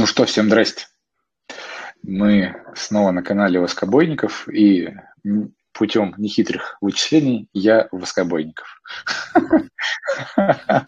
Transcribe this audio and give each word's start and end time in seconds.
Ну 0.00 0.06
что, 0.06 0.24
всем 0.24 0.46
здрасте. 0.46 0.86
Мы 2.02 2.56
снова 2.74 3.10
на 3.10 3.22
канале 3.22 3.60
Воскобойников, 3.60 4.48
и 4.48 4.94
путем 5.74 6.14
нехитрых 6.16 6.78
вычислений 6.80 7.48
я 7.52 7.86
Воскобойников. 7.92 8.80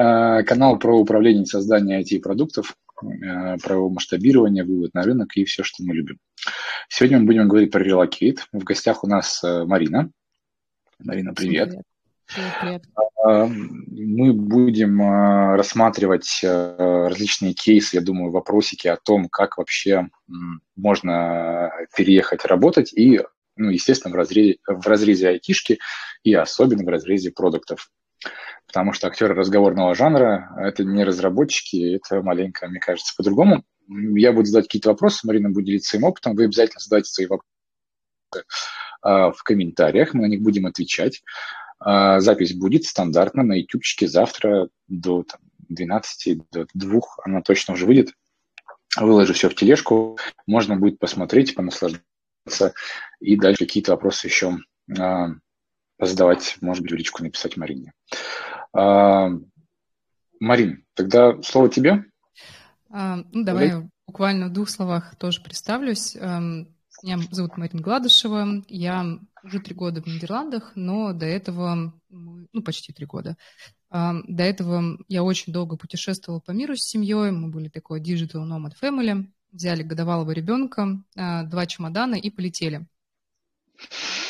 А, 0.00 0.44
канал 0.44 0.78
про 0.78 0.96
управление 0.96 1.42
и 1.42 1.46
создание 1.46 2.00
IT-продуктов, 2.00 2.76
а, 3.02 3.56
про 3.58 3.74
его 3.74 3.90
масштабирование, 3.90 4.62
вывод 4.62 4.94
на 4.94 5.02
рынок 5.02 5.36
и 5.36 5.44
все, 5.44 5.64
что 5.64 5.82
мы 5.82 5.92
любим. 5.92 6.18
Сегодня 6.88 7.18
мы 7.18 7.26
будем 7.26 7.48
говорить 7.48 7.72
про 7.72 7.84
Relocate. 7.84 8.38
В 8.52 8.62
гостях 8.62 9.02
у 9.02 9.08
нас 9.08 9.42
э, 9.42 9.64
Марина. 9.64 10.12
Марина, 11.00 11.34
привет. 11.34 11.70
привет. 11.70 11.84
А, 13.24 13.46
мы 13.46 14.32
будем 14.32 15.00
а, 15.02 15.56
рассматривать 15.56 16.40
а, 16.44 17.08
различные 17.08 17.54
кейсы, 17.54 17.96
я 17.96 18.02
думаю, 18.02 18.30
вопросики 18.30 18.88
о 18.88 18.96
том, 18.96 19.28
как 19.28 19.58
вообще 19.58 20.08
можно 20.76 21.72
переехать 21.96 22.44
работать 22.44 22.92
и, 22.92 23.20
ну, 23.56 23.70
естественно, 23.70 24.12
в 24.12 24.16
разрезе, 24.16 24.58
в 24.66 24.86
разрезе 24.86 25.28
айтишки 25.28 25.78
и 26.22 26.34
особенно 26.34 26.84
в 26.84 26.88
разрезе 26.88 27.30
продуктов. 27.30 27.90
Потому 28.66 28.92
что 28.92 29.06
актеры 29.06 29.34
разговорного 29.34 29.94
жанра– 29.94 30.54
это 30.58 30.84
не 30.84 31.04
разработчики, 31.04 31.96
это 31.96 32.22
маленько, 32.22 32.68
мне 32.68 32.80
кажется, 32.80 33.14
по-другому. 33.16 33.64
Я 33.88 34.32
буду 34.32 34.44
задать 34.44 34.66
какие-то 34.66 34.90
вопросы, 34.90 35.26
Марина 35.26 35.48
будет 35.48 35.64
делиться 35.64 35.90
своим 35.90 36.04
опытом, 36.04 36.34
вы 36.34 36.44
обязательно 36.44 36.80
задайте 36.80 37.08
свои 37.08 37.26
вопросы 37.26 37.48
в 39.00 39.42
комментариях, 39.44 40.12
мы 40.12 40.22
на 40.22 40.26
них 40.26 40.42
будем 40.42 40.66
отвечать. 40.66 41.22
А, 41.80 42.20
запись 42.20 42.54
будет 42.54 42.84
стандартно 42.84 43.42
на 43.42 43.54
ютубчике 43.54 44.08
завтра 44.08 44.68
до 44.88 45.22
там, 45.22 45.40
12, 45.68 46.38
до 46.50 46.66
2, 46.74 47.00
она 47.24 47.42
точно 47.42 47.74
уже 47.74 47.86
выйдет. 47.86 48.12
Выложу 48.96 49.34
все 49.34 49.48
в 49.48 49.54
тележку, 49.54 50.18
можно 50.46 50.76
будет 50.76 50.98
посмотреть, 50.98 51.54
понаслаждаться 51.54 52.72
и 53.20 53.36
дальше 53.36 53.66
какие-то 53.66 53.92
вопросы 53.92 54.26
еще 54.26 54.58
а, 54.98 55.28
задавать, 55.98 56.56
может 56.60 56.82
быть, 56.82 56.92
в 56.92 56.96
личку 56.96 57.22
написать 57.22 57.56
Марине. 57.56 57.92
А, 58.72 59.30
Марин, 60.40 60.84
тогда 60.94 61.40
слово 61.42 61.68
тебе. 61.68 62.04
А, 62.90 63.16
ну, 63.32 63.44
давай 63.44 63.68
я 63.68 63.88
буквально 64.06 64.48
в 64.48 64.52
двух 64.52 64.70
словах 64.70 65.16
тоже 65.16 65.42
представлюсь. 65.42 66.16
Меня 67.02 67.18
зовут 67.30 67.56
Марина 67.56 67.80
Гладышева. 67.80 68.64
Я 68.68 69.18
уже 69.44 69.60
три 69.60 69.74
года 69.74 70.02
в 70.02 70.06
Нидерландах, 70.06 70.72
но 70.74 71.12
до 71.12 71.26
этого, 71.26 71.92
ну, 72.08 72.62
почти 72.64 72.92
три 72.92 73.06
года. 73.06 73.36
До 73.90 74.42
этого 74.42 74.98
я 75.06 75.22
очень 75.22 75.52
долго 75.52 75.76
путешествовала 75.76 76.40
по 76.40 76.50
миру 76.50 76.76
с 76.76 76.82
семьей. 76.82 77.30
Мы 77.30 77.50
были 77.50 77.68
такой 77.68 78.00
digital 78.00 78.46
nomad 78.48 78.72
family. 78.80 79.26
Взяли 79.52 79.82
годовалого 79.82 80.32
ребенка, 80.32 81.02
а, 81.16 81.42
два 81.44 81.64
чемодана 81.64 82.16
и 82.16 82.28
полетели. 82.28 82.86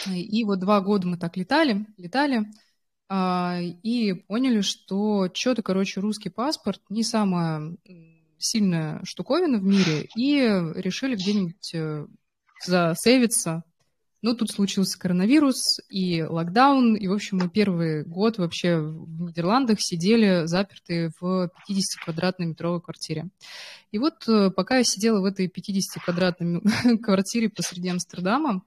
И 0.07 0.45
вот 0.45 0.61
два 0.61 0.81
года 0.81 1.09
мы 1.09 1.17
так 1.17 1.37
летали, 1.37 1.87
летали, 1.97 2.53
а, 3.09 3.59
и 3.61 4.13
поняли, 4.13 4.61
что 4.61 5.29
что-то, 5.35 5.63
короче, 5.63 6.01
русский 6.01 6.29
паспорт 6.29 6.83
не 6.89 7.03
самая 7.03 7.77
сильная 8.39 9.03
штуковина 9.05 9.59
в 9.59 9.65
мире, 9.65 10.09
и 10.15 10.39
решили 10.77 11.17
где-нибудь 11.17 11.75
э, 11.75 12.07
засейвиться. 12.67 13.65
Но 14.21 14.35
тут 14.35 14.51
случился 14.51 14.99
коронавирус 14.99 15.79
и 15.89 16.23
локдаун, 16.23 16.97
и, 16.97 17.07
в 17.07 17.13
общем, 17.13 17.39
мы 17.39 17.49
первый 17.49 18.05
год 18.05 18.39
вообще 18.39 18.79
в 18.79 19.23
Нидерландах 19.23 19.79
сидели 19.81 20.45
заперты 20.47 21.13
в 21.21 21.51
50-квадратной 21.71 22.47
метровой 22.47 22.81
квартире. 22.81 23.29
И 23.93 23.99
вот 23.99 24.29
э, 24.29 24.51
пока 24.51 24.79
я 24.79 24.85
сидела 24.85 25.21
в 25.21 25.25
этой 25.25 25.47
50-квадратной 25.47 26.99
квартире 27.03 27.49
посреди 27.49 27.91
Амстердама, 27.91 28.63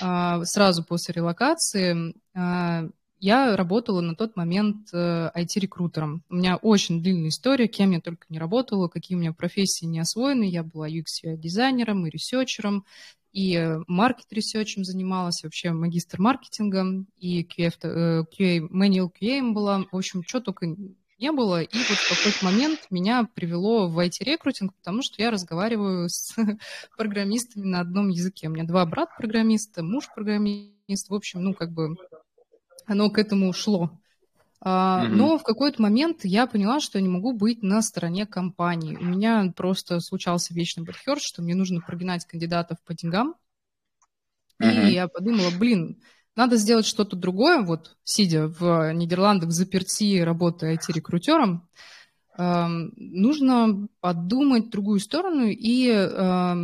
а, 0.00 0.44
сразу 0.44 0.84
после 0.84 1.14
релокации, 1.14 2.14
а, 2.32 2.88
я 3.18 3.56
работала 3.56 4.00
на 4.00 4.14
тот 4.14 4.36
момент 4.36 4.92
IT-рекрутером. 4.92 6.16
Э, 6.16 6.20
у 6.28 6.34
меня 6.36 6.56
очень 6.56 7.02
длинная 7.02 7.30
история, 7.30 7.66
кем 7.66 7.90
я 7.92 8.00
только 8.00 8.26
не 8.28 8.38
работала, 8.38 8.88
какие 8.88 9.16
у 9.16 9.20
меня 9.20 9.32
профессии 9.32 9.86
не 9.86 9.98
освоены. 9.98 10.44
Я 10.44 10.62
была 10.62 10.88
UX-дизайнером 10.88 12.06
и 12.06 12.10
researcher 12.10 12.67
ом, 12.67 12.84
и 13.34 13.56
э, 13.56 13.80
market 13.88 14.24
research 14.24 14.72
ем 14.72 14.84
занималась, 14.84 15.42
вообще 15.42 15.72
магистр 15.72 16.20
маркетингом, 16.20 17.08
и 17.18 17.42
QA, 17.42 17.72
э, 17.82 18.22
QA, 18.22 18.68
manual 18.70 19.10
QA 19.10 19.52
была, 19.52 19.84
в 19.90 19.96
общем, 19.96 20.22
что 20.24 20.40
только 20.40 20.66
не 21.18 21.32
было. 21.32 21.60
И 21.60 21.76
вот 21.76 21.98
в 21.98 22.08
какой-то 22.08 22.44
момент 22.44 22.86
меня 22.90 23.28
привело 23.34 23.88
в 23.88 23.98
IT-рекрутинг, 23.98 24.72
потому 24.76 25.02
что 25.02 25.20
я 25.20 25.32
разговариваю 25.32 26.08
с 26.08 26.36
программистами 26.96 27.64
на 27.64 27.80
одном 27.80 28.08
языке. 28.08 28.46
У 28.46 28.52
меня 28.52 28.64
два 28.64 28.86
брата 28.86 29.12
программиста, 29.18 29.82
муж 29.82 30.08
программист. 30.14 31.08
В 31.08 31.14
общем, 31.14 31.42
ну, 31.42 31.54
как 31.54 31.72
бы 31.72 31.96
оно 32.86 33.10
к 33.10 33.18
этому 33.18 33.52
шло. 33.52 33.90
Mm-hmm. 34.64 35.08
Но 35.08 35.36
в 35.36 35.42
какой-то 35.42 35.82
момент 35.82 36.20
я 36.24 36.46
поняла, 36.46 36.80
что 36.80 36.98
я 36.98 37.02
не 37.02 37.08
могу 37.08 37.32
быть 37.32 37.62
на 37.62 37.82
стороне 37.82 38.24
компании. 38.24 38.96
У 38.96 39.04
меня 39.04 39.52
просто 39.54 40.00
случался 40.00 40.54
вечный 40.54 40.84
бэдхерт, 40.84 41.20
что 41.20 41.42
мне 41.42 41.54
нужно 41.54 41.80
прогнать 41.80 42.24
кандидатов 42.24 42.78
по 42.86 42.94
деньгам. 42.94 43.34
И 44.60 44.92
я 44.92 45.08
подумала, 45.08 45.50
блин, 45.58 46.00
надо 46.36 46.56
сделать 46.56 46.86
что-то 46.86 47.16
другое, 47.16 47.62
вот 47.62 47.96
сидя 48.04 48.48
в 48.48 48.92
Нидерландах, 48.92 49.50
в 49.50 49.52
заперти, 49.52 50.20
работая 50.20 50.76
IT-рекрутером, 50.76 51.68
э, 52.38 52.66
нужно 52.96 53.88
подумать 54.00 54.70
другую 54.70 55.00
сторону 55.00 55.46
и 55.46 55.90
э, 55.90 56.54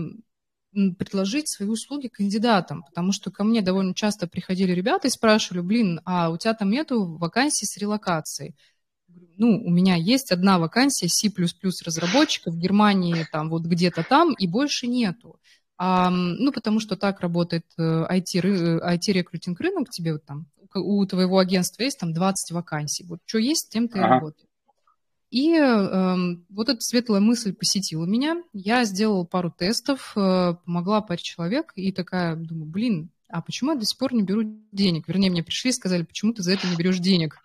предложить 0.73 1.49
свои 1.49 1.69
услуги 1.69 2.09
кандидатам, 2.09 2.85
потому 2.85 3.13
что 3.13 3.31
ко 3.31 3.45
мне 3.45 3.61
довольно 3.61 3.95
часто 3.95 4.27
приходили 4.27 4.73
ребята 4.73 5.09
и 5.09 5.11
спрашивали, 5.11 5.61
блин, 5.61 6.01
а 6.05 6.31
у 6.31 6.37
тебя 6.37 6.55
там 6.55 6.71
нету 6.71 7.17
вакансий 7.17 7.67
с 7.67 7.77
релокацией? 7.77 8.55
Ну, 9.37 9.61
у 9.65 9.71
меня 9.71 9.97
есть 9.97 10.31
одна 10.31 10.59
вакансия 10.59 11.09
C++ 11.09 11.29
разработчика 11.85 12.51
в 12.51 12.59
Германии, 12.59 13.27
там 13.33 13.51
вот 13.51 13.63
где-то 13.63 14.05
там, 14.05 14.35
и 14.35 14.47
больше 14.47 14.87
нету. 14.87 15.41
А, 15.77 16.11
ну, 16.11 16.53
потому 16.53 16.79
что 16.79 16.95
так 16.95 17.21
работает 17.21 17.65
IT-рекрутинг 17.79 19.61
э, 19.61 19.65
рынок, 19.65 19.89
тебе 19.89 20.13
вот 20.13 20.25
там, 20.27 20.47
у 20.75 21.05
твоего 21.07 21.39
агентства 21.39 21.83
есть 21.83 21.99
там 21.99 22.13
20 22.13 22.53
вакансий. 22.53 23.05
Вот 23.05 23.21
что 23.25 23.39
есть, 23.39 23.71
тем 23.71 23.89
ты 23.89 23.99
ага. 23.99 24.07
и 24.07 24.11
работаешь. 24.11 24.50
И 25.31 25.55
э, 25.55 26.17
вот 26.49 26.69
эта 26.69 26.81
светлая 26.81 27.21
мысль 27.21 27.55
посетила 27.55 28.05
меня. 28.05 28.43
Я 28.53 28.85
сделала 28.85 29.25
пару 29.25 29.51
тестов, 29.51 30.13
э, 30.17 30.55
помогла 30.65 31.01
паре 31.01 31.23
человек, 31.23 31.73
и 31.77 31.93
такая, 31.93 32.35
думаю, 32.35 32.67
блин, 32.67 33.11
а 33.29 33.41
почему 33.41 33.71
я 33.73 33.79
до 33.79 33.85
сих 33.85 33.97
пор 33.97 34.13
не 34.13 34.23
беру 34.23 34.43
денег? 34.73 35.07
Вернее, 35.07 35.31
мне 35.31 35.45
пришли 35.45 35.71
и 35.71 35.75
сказали, 35.75 36.03
почему 36.03 36.33
ты 36.33 36.43
за 36.43 36.53
это 36.53 36.67
не 36.67 36.75
берешь 36.75 36.99
денег? 36.99 37.37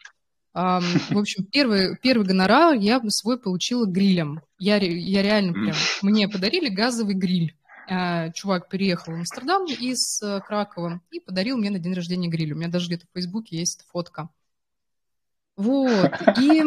Э, 0.55 0.79
в 1.09 1.17
общем, 1.17 1.43
первый, 1.43 1.95
первый 1.97 2.25
гонорар 2.25 2.73
я 2.73 2.99
свой 3.09 3.37
получила 3.37 3.85
грилем. 3.85 4.41
Я, 4.57 4.77
я 4.77 5.21
реально 5.21 5.53
прям... 5.53 5.75
Мне 6.01 6.27
подарили 6.27 6.69
газовый 6.69 7.13
гриль. 7.13 7.55
Э, 7.87 8.31
чувак 8.33 8.67
переехал 8.67 9.13
в 9.13 9.17
Амстердам 9.17 9.65
из 9.67 10.23
э, 10.23 10.41
Кракова 10.41 11.01
и 11.11 11.19
подарил 11.19 11.57
мне 11.57 11.69
на 11.69 11.77
день 11.77 11.93
рождения 11.93 12.29
гриль. 12.29 12.53
У 12.53 12.55
меня 12.55 12.69
даже 12.69 12.87
где-то 12.87 13.05
в 13.05 13.13
Фейсбуке 13.13 13.57
есть 13.57 13.85
фотка. 13.91 14.29
Вот. 15.55 16.11
И 16.41 16.63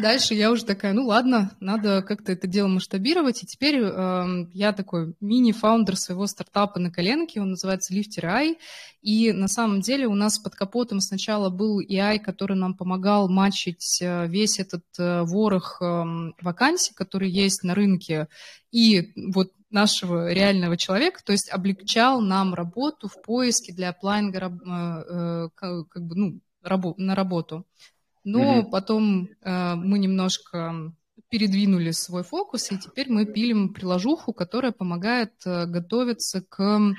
Дальше 0.00 0.34
я 0.34 0.50
уже 0.50 0.64
такая, 0.64 0.92
ну 0.92 1.06
ладно, 1.06 1.56
надо 1.58 2.02
как-то 2.02 2.32
это 2.32 2.46
дело 2.46 2.68
масштабировать. 2.68 3.42
И 3.42 3.46
теперь 3.46 3.80
э, 3.80 4.46
я 4.52 4.72
такой 4.72 5.14
мини-фаундер 5.20 5.96
своего 5.96 6.26
стартапа 6.26 6.78
на 6.78 6.90
коленке, 6.90 7.40
он 7.40 7.50
называется 7.50 7.94
Lifter 7.94 8.24
AI. 8.24 8.56
И 9.00 9.32
на 9.32 9.48
самом 9.48 9.80
деле 9.80 10.06
у 10.06 10.14
нас 10.14 10.38
под 10.38 10.54
капотом 10.54 11.00
сначала 11.00 11.48
был 11.48 11.80
AI, 11.80 12.18
который 12.18 12.58
нам 12.58 12.74
помогал 12.74 13.30
матчить 13.30 14.02
э, 14.02 14.26
весь 14.26 14.58
этот 14.58 14.84
э, 14.98 15.22
ворох 15.22 15.80
э, 15.80 16.04
вакансий, 16.42 16.92
который 16.94 17.30
есть 17.30 17.62
на 17.62 17.74
рынке, 17.74 18.28
и 18.70 19.12
вот 19.32 19.52
нашего 19.70 20.30
реального 20.30 20.76
человека, 20.76 21.20
то 21.24 21.32
есть 21.32 21.50
облегчал 21.50 22.20
нам 22.20 22.52
работу 22.54 23.08
в 23.08 23.20
поиске 23.22 23.72
для 23.72 23.90
апплайнга 23.90 24.38
э, 24.38 25.48
э, 25.64 25.84
как 25.88 26.02
бы, 26.04 26.14
ну, 26.14 26.40
рабо- 26.62 26.94
на 26.98 27.14
работу. 27.14 27.66
Но 28.26 28.58
mm 28.58 28.70
потом 28.70 29.28
э, 29.40 29.74
мы 29.76 30.00
немножко 30.00 30.92
передвинули 31.28 31.92
свой 31.92 32.24
фокус, 32.24 32.72
и 32.72 32.78
теперь 32.78 33.08
мы 33.08 33.24
пилим 33.24 33.72
приложуху, 33.72 34.32
которая 34.32 34.72
помогает 34.72 35.32
э, 35.44 35.66
готовиться 35.66 36.42
к 36.42 36.92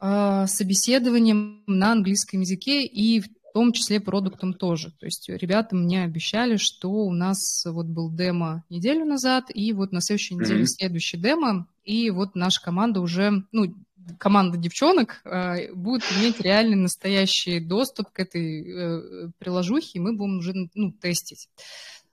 э, 0.00 0.46
собеседованиям 0.46 1.62
на 1.66 1.92
английском 1.92 2.40
языке 2.40 2.86
и 2.86 3.20
в 3.20 3.26
том 3.52 3.72
числе 3.72 4.00
продуктам 4.00 4.54
тоже. 4.54 4.92
То 4.92 5.04
есть 5.04 5.28
ребята 5.28 5.76
мне 5.76 6.04
обещали, 6.04 6.56
что 6.56 6.90
у 6.90 7.12
нас 7.12 7.66
вот 7.66 7.86
был 7.86 8.10
демо 8.10 8.64
неделю 8.70 9.04
назад, 9.04 9.50
и 9.52 9.74
вот 9.74 9.92
на 9.92 10.00
следующей 10.00 10.36
неделе 10.36 10.62
mm-hmm. 10.62 10.78
следующий 10.78 11.18
демо, 11.18 11.68
и 11.84 12.08
вот 12.08 12.34
наша 12.34 12.62
команда 12.62 13.02
уже, 13.02 13.44
ну, 13.52 13.74
команда 14.18 14.56
девчонок 14.58 15.20
э, 15.24 15.72
будет 15.72 16.02
иметь 16.18 16.40
реальный 16.40 16.76
настоящий 16.76 17.60
доступ 17.60 18.10
к 18.10 18.20
этой 18.20 18.62
э, 18.62 19.30
приложухе, 19.38 19.90
и 19.94 20.00
мы 20.00 20.14
будем 20.14 20.38
уже 20.38 20.54
ну, 20.74 20.92
тестить. 20.92 21.48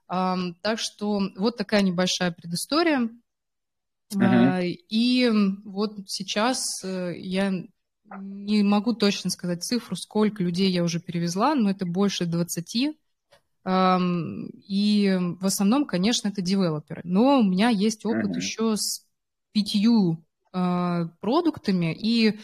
Так 0.07 0.77
что 0.77 1.21
вот 1.37 1.55
такая 1.55 1.81
небольшая 1.83 2.31
предыстория. 2.31 3.09
Uh-huh. 4.13 4.61
И 4.89 5.31
вот 5.63 6.09
сейчас 6.09 6.83
э, 6.83 7.13
я 7.17 7.53
не 8.19 8.61
могу 8.61 8.91
точно 8.93 9.29
сказать 9.29 9.63
цифру, 9.63 9.95
сколько 9.95 10.43
людей 10.43 10.69
я 10.69 10.83
уже 10.83 10.99
перевезла, 10.99 11.55
но 11.55 11.69
это 11.69 11.85
больше 11.85 12.25
20. 12.25 12.75
И 12.75 12.93
в 13.63 15.45
основном, 15.45 15.85
конечно, 15.85 16.27
это 16.27 16.41
девелоперы. 16.41 17.01
Но 17.05 17.39
у 17.39 17.43
меня 17.43 17.69
есть 17.69 18.05
опыт 18.05 18.31
uh-huh. 18.31 18.37
еще 18.37 18.75
с 18.75 19.05
пятью 19.53 20.21
э, 20.53 21.07
продуктами, 21.19 21.93
и 21.93 22.39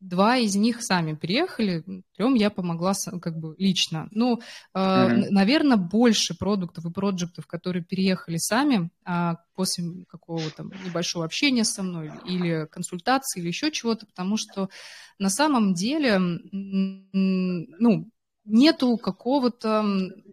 Два 0.00 0.38
из 0.38 0.56
них 0.56 0.82
сами 0.82 1.14
переехали, 1.14 1.84
трем 2.16 2.32
я 2.34 2.48
помогла 2.48 2.94
как 3.20 3.38
бы 3.38 3.54
лично. 3.58 4.08
Ну, 4.12 4.40
э, 4.72 4.78
mm-hmm. 4.78 5.26
наверное, 5.28 5.76
больше 5.76 6.34
продуктов 6.34 6.86
и 6.86 6.90
проектов, 6.90 7.46
которые 7.46 7.84
переехали 7.84 8.38
сами 8.38 8.88
а, 9.04 9.36
после 9.54 10.06
какого-то 10.08 10.70
небольшого 10.86 11.26
общения 11.26 11.64
со 11.64 11.82
мной 11.82 12.12
или 12.24 12.66
консультации 12.72 13.40
или 13.40 13.48
еще 13.48 13.70
чего-то, 13.70 14.06
потому 14.06 14.38
что 14.38 14.70
на 15.18 15.28
самом 15.28 15.74
деле, 15.74 16.18
ну, 16.18 18.08
нету 18.46 18.96
какого-то 18.96 19.84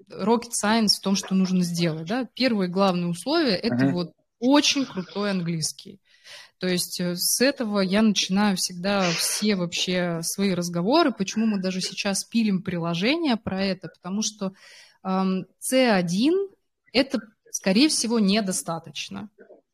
rocket 0.09 0.51
science 0.63 0.95
в 0.97 1.01
том, 1.01 1.17
что 1.17 1.35
нужно 1.35 1.63
сделать. 1.63 2.07
Да? 2.07 2.25
Первое 2.35 2.69
главное 2.69 3.09
условие 3.09 3.57
mm-hmm. 3.57 3.75
это 3.75 3.87
вот 3.89 4.13
очень 4.39 4.85
крутой 4.85 5.31
английский. 5.31 5.99
То 6.59 6.67
есть 6.67 6.99
э, 6.99 7.15
с 7.15 7.39
этого 7.41 7.79
я 7.81 8.01
начинаю 8.01 8.57
всегда 8.57 9.01
все 9.11 9.55
вообще 9.55 10.19
свои 10.23 10.53
разговоры, 10.53 11.11
почему 11.11 11.45
мы 11.45 11.61
даже 11.61 11.81
сейчас 11.81 12.23
пилим 12.23 12.63
приложение 12.63 13.37
про 13.37 13.63
это, 13.63 13.89
потому 13.89 14.21
что 14.21 14.53
эм, 15.03 15.45
C1 15.61 16.31
это, 16.93 17.19
скорее 17.51 17.89
всего, 17.89 18.19
недостаточно. 18.19 19.29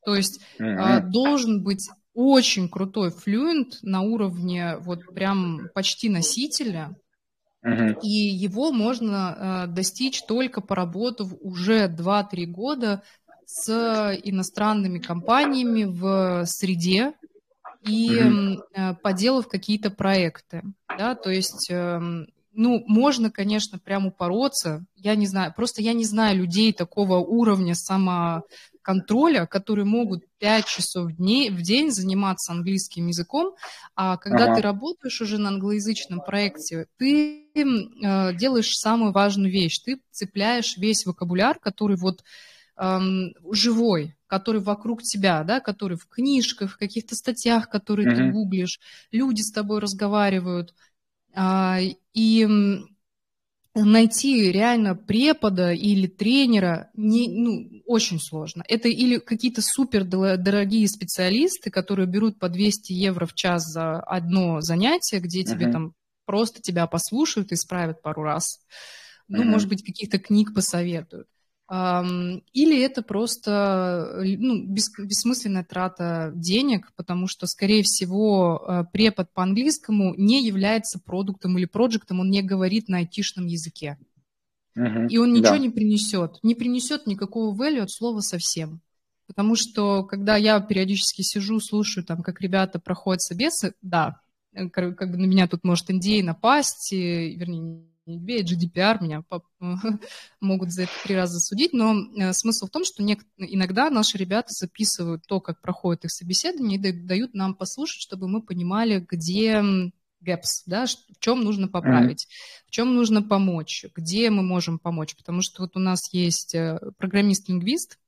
То 0.06 0.16
есть 0.16 0.42
э, 0.60 1.02
должен 1.02 1.64
быть 1.64 1.90
очень 2.14 2.70
крутой 2.70 3.12
флюент 3.12 3.80
на 3.82 4.02
уровне 4.02 4.78
вот 4.80 5.06
прям 5.14 5.70
почти 5.74 6.10
носителя, 6.10 6.96
Uh-huh. 7.66 7.98
И 8.02 8.10
его 8.10 8.74
можно 8.74 9.66
э, 9.70 9.74
достичь 9.74 10.24
только 10.24 10.60
поработав 10.60 11.30
уже 11.40 11.88
2-3 11.88 12.46
года 12.46 13.04
с 13.46 14.18
иностранными 14.24 15.00
компаниями 15.00 15.84
в 15.84 16.46
среде 16.46 17.14
и 17.84 18.10
mm-hmm. 18.10 18.98
поделав 19.02 19.48
какие-то 19.48 19.92
проекты, 19.92 20.64
да, 20.98 21.16
то 21.16 21.30
есть, 21.30 21.70
эм, 21.70 22.28
ну, 22.54 22.84
можно, 22.88 23.32
конечно, 23.32 23.80
прям 23.80 24.08
упороться, 24.08 24.86
я 24.96 25.16
не 25.16 25.28
знаю, 25.28 25.54
просто 25.56 25.82
я 25.82 25.94
не 25.94 26.06
знаю 26.06 26.38
людей 26.38 26.72
такого 26.72 27.18
уровня 27.18 27.76
самоконтроля, 27.76 29.48
которые 29.48 29.86
могут 29.86 30.24
5 30.40 30.66
часов 30.66 31.12
в 31.12 31.16
день, 31.18 31.54
в 31.54 31.62
день 31.62 31.92
заниматься 31.92 32.54
английским 32.54 33.08
языком, 33.08 33.56
а 33.96 34.18
когда 34.18 34.46
ага. 34.46 34.56
ты 34.56 34.62
работаешь 34.62 35.20
уже 35.20 35.38
на 35.38 35.50
англоязычном 35.50 36.22
проекте, 36.22 36.88
ты 36.98 37.44
э, 37.54 38.34
делаешь 38.36 38.72
самую 38.76 39.12
важную 39.12 39.52
вещь, 39.52 39.80
ты 39.80 40.00
цепляешь 40.12 40.78
весь 40.78 41.06
вокабуляр, 41.06 41.60
который 41.60 41.98
вот 41.98 42.24
эм, 42.78 43.34
живой, 43.52 44.16
который 44.28 44.62
вокруг 44.62 45.02
тебя, 45.04 45.44
да, 45.44 45.60
который 45.60 45.98
в 45.98 46.08
книжках, 46.08 46.72
в 46.74 46.78
каких-то 46.78 47.16
статьях, 47.16 47.70
которые 47.70 48.10
mm-hmm. 48.10 48.16
ты 48.16 48.32
гуглишь, 48.32 48.80
люди 49.12 49.42
с 49.42 49.52
тобой 49.52 49.80
разговаривают. 49.80 50.74
А, 51.36 51.80
и 52.14 52.48
найти 53.76 54.52
реально 54.52 54.96
препода 54.96 55.72
или 55.72 56.08
тренера 56.08 56.92
не, 56.96 57.28
ну, 57.30 57.82
очень 57.86 58.20
сложно. 58.20 58.64
Это 58.68 58.88
или 58.88 59.18
какие-то 59.18 59.62
супер 59.64 60.04
дорогие 60.04 60.88
специалисты, 60.88 61.72
которые 61.72 62.08
берут 62.08 62.40
по 62.40 62.50
200 62.50 62.94
евро 62.94 63.26
в 63.26 63.34
час 63.34 63.64
за 63.64 64.00
одно 64.00 64.62
занятие, 64.62 65.20
где 65.20 65.42
uh-huh. 65.42 65.46
тебе 65.46 65.72
там 65.72 65.94
просто 66.26 66.62
тебя 66.62 66.86
послушают 66.86 67.52
и 67.52 67.56
исправят 67.56 68.02
пару 68.02 68.24
раз. 68.24 68.60
Ну, 69.28 69.42
uh-huh. 69.42 69.46
может 69.46 69.70
быть, 69.70 69.84
каких-то 69.84 70.20
книг 70.20 70.54
посоветуют. 70.54 71.28
Или 71.70 72.82
это 72.82 73.02
просто 73.02 74.22
ну, 74.22 74.66
бес, 74.66 74.92
бессмысленная 74.98 75.64
трата 75.64 76.32
денег, 76.36 76.92
потому 76.96 77.28
что, 77.28 77.48
скорее 77.48 77.84
всего, 77.84 78.62
э, 78.68 78.84
препод 78.92 79.34
по-английскому 79.34 80.14
не 80.16 80.46
является 80.46 81.00
продуктом 81.00 81.58
или 81.58 81.66
проектом, 81.66 82.20
он 82.20 82.30
не 82.30 82.42
говорит 82.42 82.90
на 82.90 82.98
айтишном 82.98 83.48
языке. 83.48 83.98
Uh-huh. 84.78 85.08
И 85.08 85.18
он 85.18 85.32
ничего 85.32 85.52
да. 85.52 85.58
не 85.58 85.70
принесет, 85.70 86.40
не 86.44 86.54
принесет 86.54 87.08
никакого 87.08 87.56
value 87.56 87.82
от 87.82 87.92
слова 87.92 88.20
совсем. 88.20 88.82
Потому 89.28 89.56
что, 89.56 90.04
когда 90.04 90.36
я 90.36 90.60
периодически 90.60 91.22
сижу, 91.22 91.60
слушаю, 91.60 92.04
там, 92.04 92.24
как 92.24 92.42
ребята 92.42 92.78
проходят 92.80 93.22
собесы, 93.22 93.74
да, 93.82 94.20
э, 94.54 94.70
как, 94.70 94.98
бы 94.98 95.18
на 95.18 95.26
меня 95.26 95.48
тут 95.48 95.64
может 95.64 95.90
NDA 95.90 96.24
напасть, 96.24 96.92
и, 96.92 97.36
вернее, 97.36 97.84
NBA, 98.08 98.44
GDPR 98.44 99.02
меня 99.02 99.24
могут 100.42 100.72
за 100.72 100.84
это 100.84 100.92
три 101.04 101.16
раза 101.16 101.40
судить, 101.40 101.74
но 101.74 101.96
э, 102.16 102.34
смысл 102.34 102.68
в 102.68 102.70
том, 102.70 102.84
что 102.84 103.04
иногда 103.38 103.90
наши 103.90 104.18
ребята 104.18 104.50
записывают 104.52 105.26
то, 105.28 105.40
как 105.40 105.62
проходит 105.62 106.06
их 106.06 106.12
собеседование, 106.12 106.80
и 106.80 106.92
дают 106.92 107.34
нам 107.34 107.56
послушать, 107.56 108.02
чтобы 108.02 108.28
мы 108.28 108.42
понимали, 108.42 109.06
где 109.10 109.62
gaps, 110.24 110.64
да, 110.66 110.86
в 110.86 111.20
чем 111.20 111.42
нужно 111.42 111.68
поправить, 111.68 112.26
mm-hmm. 112.26 112.68
в 112.68 112.72
чем 112.72 112.96
нужно 112.96 113.22
помочь, 113.22 113.86
где 113.96 114.30
мы 114.30 114.42
можем 114.42 114.80
помочь, 114.80 115.16
потому 115.16 115.42
что 115.42 115.64
вот 115.64 115.76
у 115.76 115.80
нас 115.80 116.12
есть 116.14 116.56
э, 116.56 116.80
программист-лингвист, 116.98 118.00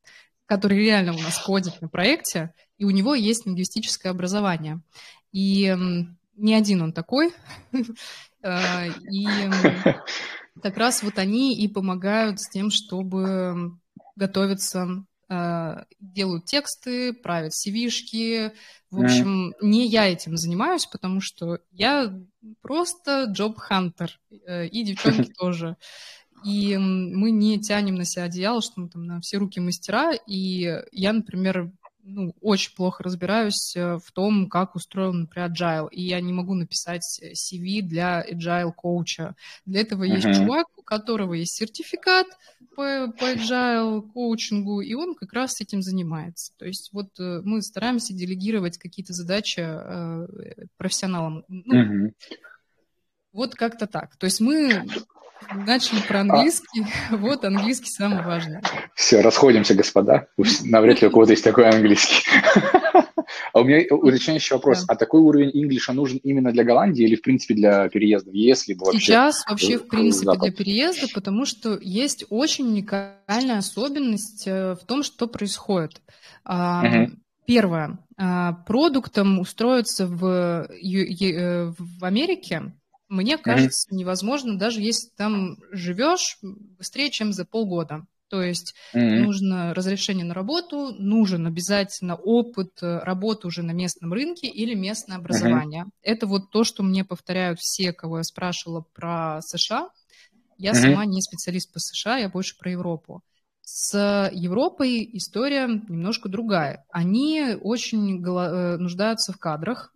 который 0.45 0.77
реально 0.77 1.13
у 1.13 1.19
нас 1.19 1.37
ходит 1.37 1.81
на 1.81 1.89
проекте, 1.89 2.53
и 2.77 2.85
у 2.85 2.91
него 2.91 3.15
есть 3.15 3.45
лингвистическое 3.45 4.11
образование. 4.11 4.81
И 5.31 5.75
не 6.35 6.53
один 6.53 6.81
он 6.81 6.93
такой, 6.93 7.33
Э, 8.45 8.87
и 9.11 9.25
как 10.61 10.77
раз 10.77 11.03
вот 11.03 11.17
они 11.17 11.55
и 11.57 11.67
помогают 11.67 12.39
с 12.39 12.49
тем, 12.49 12.69
чтобы 12.69 13.77
готовиться, 14.15 15.05
э, 15.29 15.83
делают 15.99 16.45
тексты, 16.45 17.13
правят 17.13 17.53
CV-шки. 17.53 18.51
В 18.91 19.03
общем, 19.03 19.53
не 19.61 19.87
я 19.87 20.07
этим 20.07 20.37
занимаюсь, 20.37 20.85
потому 20.85 21.19
что 21.19 21.59
я 21.71 22.13
просто 22.61 23.25
джоб-хантер, 23.25 24.19
э, 24.45 24.67
и 24.67 24.83
девчонки 24.83 25.33
тоже. 25.37 25.75
И 26.45 26.77
мы 26.77 27.31
не 27.31 27.59
тянем 27.59 27.95
на 27.95 28.05
себя 28.05 28.25
одеяло, 28.25 28.61
что 28.61 28.79
мы 28.79 28.87
там 28.87 29.05
на 29.05 29.19
все 29.19 29.37
руки 29.37 29.59
мастера. 29.59 30.13
И 30.27 30.83
я, 30.91 31.11
например, 31.11 31.71
ну, 32.07 32.35
очень 32.39 32.73
плохо 32.75 33.03
разбираюсь 33.03 33.75
э, 33.75 33.97
в 33.97 34.11
том, 34.11 34.47
как 34.47 34.75
устроен, 34.75 35.21
например, 35.21 35.51
agile, 35.51 35.89
и 35.91 36.03
я 36.03 36.21
не 36.21 36.31
могу 36.31 36.53
написать 36.53 37.19
CV 37.33 37.81
для 37.81 38.23
agile 38.23 38.71
коуча. 38.71 39.35
Для 39.65 39.81
этого 39.81 40.03
uh-huh. 40.03 40.15
есть 40.15 40.39
чувак, 40.39 40.67
у 40.77 40.83
которого 40.83 41.33
есть 41.33 41.55
сертификат 41.55 42.27
по, 42.75 43.11
по 43.19 43.33
agile 43.33 44.01
коучингу, 44.01 44.81
и 44.81 44.93
он 44.93 45.15
как 45.15 45.33
раз 45.33 45.59
этим 45.61 45.81
занимается. 45.81 46.53
То 46.57 46.65
есть 46.65 46.91
вот 46.93 47.19
э, 47.19 47.41
мы 47.43 47.63
стараемся 47.63 48.13
делегировать 48.13 48.77
какие-то 48.77 49.13
задачи 49.13 49.61
э, 49.61 50.27
профессионалам. 50.77 51.43
Ну, 51.47 51.75
uh-huh. 51.75 52.13
Вот 53.33 53.55
как-то 53.55 53.87
так. 53.87 54.15
То 54.15 54.27
есть 54.27 54.39
мы 54.39 54.85
Начали 55.53 55.99
про 56.07 56.21
английский. 56.21 56.85
А... 57.09 57.15
Вот 57.17 57.45
английский 57.45 57.89
самый 57.89 58.23
важный. 58.23 58.61
Все, 58.93 59.21
расходимся, 59.21 59.73
господа. 59.73 60.27
Навряд 60.63 61.01
ли 61.01 61.07
у 61.07 61.11
кого-то 61.11 61.31
есть 61.31 61.43
такой 61.43 61.69
английский. 61.69 62.23
А 63.53 63.61
у 63.61 63.63
меня 63.63 63.83
уточняющий 63.89 64.55
вопрос. 64.55 64.85
А 64.87 64.95
такой 64.95 65.21
уровень 65.21 65.49
инглиша 65.53 65.93
нужен 65.93 66.19
именно 66.23 66.51
для 66.51 66.63
Голландии 66.63 67.03
или, 67.03 67.15
в 67.15 67.21
принципе, 67.21 67.55
для 67.55 67.89
переезда? 67.89 68.29
Если 68.31 68.73
бы 68.73 68.85
вообще... 68.85 68.99
Сейчас 68.99 69.43
вообще, 69.49 69.77
в 69.79 69.87
принципе, 69.87 70.37
для 70.37 70.51
переезда, 70.51 71.07
потому 71.13 71.45
что 71.45 71.77
есть 71.81 72.25
очень 72.29 72.67
уникальная 72.67 73.57
особенность 73.57 74.43
э, 74.45 74.75
в 74.75 74.85
том, 74.85 75.03
что 75.03 75.27
происходит. 75.27 76.01
Первое. 77.45 77.97
А, 78.17 78.53
продуктом 78.53 79.39
устроиться 79.39 80.07
в, 80.07 80.67
э, 80.69 81.73
в 81.77 82.05
Америке 82.05 82.73
мне 83.07 83.37
кажется, 83.37 83.89
mm-hmm. 83.89 83.97
невозможно, 83.97 84.57
даже 84.57 84.81
если 84.81 85.09
там 85.15 85.57
живешь 85.71 86.37
быстрее, 86.41 87.09
чем 87.11 87.33
за 87.33 87.45
полгода. 87.45 88.05
То 88.29 88.41
есть 88.41 88.73
mm-hmm. 88.93 89.19
нужно 89.19 89.73
разрешение 89.73 90.25
на 90.25 90.33
работу, 90.33 90.89
нужен 90.97 91.45
обязательно 91.45 92.15
опыт 92.15 92.81
э, 92.81 92.99
работы 92.99 93.47
уже 93.47 93.61
на 93.61 93.71
местном 93.71 94.11
рынке 94.11 94.47
или 94.47 94.73
местное 94.73 95.17
образование. 95.17 95.83
Mm-hmm. 95.83 95.99
Это 96.01 96.27
вот 96.27 96.49
то, 96.49 96.63
что 96.63 96.81
мне 96.81 97.05
повторяют 97.05 97.59
все, 97.59 97.93
кого 97.93 98.17
я 98.17 98.23
спрашивала 98.23 98.83
про 98.93 99.41
США. 99.41 99.89
Я 100.57 100.71
mm-hmm. 100.71 100.73
сама 100.73 101.05
не 101.05 101.21
специалист 101.21 101.71
по 101.71 101.79
США, 101.79 102.17
я 102.17 102.29
больше 102.29 102.57
про 102.57 102.71
Европу. 102.71 103.21
С 103.61 104.29
Европой 104.31 105.09
история 105.13 105.67
немножко 105.67 106.29
другая. 106.29 106.85
Они 106.91 107.55
очень 107.61 108.23
э, 108.23 108.77
нуждаются 108.77 109.33
в 109.33 109.37
кадрах, 109.37 109.91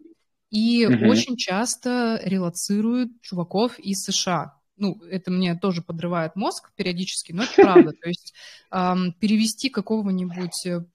и 0.50 0.88
угу. 0.88 1.10
очень 1.10 1.38
часто 1.38 2.20
релацируют 2.24 3.22
чуваков 3.22 3.77
из 3.79 4.03
США. 4.03 4.56
ну, 4.77 5.01
это 5.03 5.29
мне 5.29 5.56
тоже 5.56 5.82
подрывает 5.82 6.36
мозг 6.36 6.72
периодически, 6.75 7.34
но 7.34 7.44
это 7.44 7.53
правда. 7.58 7.91
То 7.91 8.10
есть 8.10 8.34
перевести 8.70 9.70
какого-нибудь 9.70 10.65
э, 10.65 10.86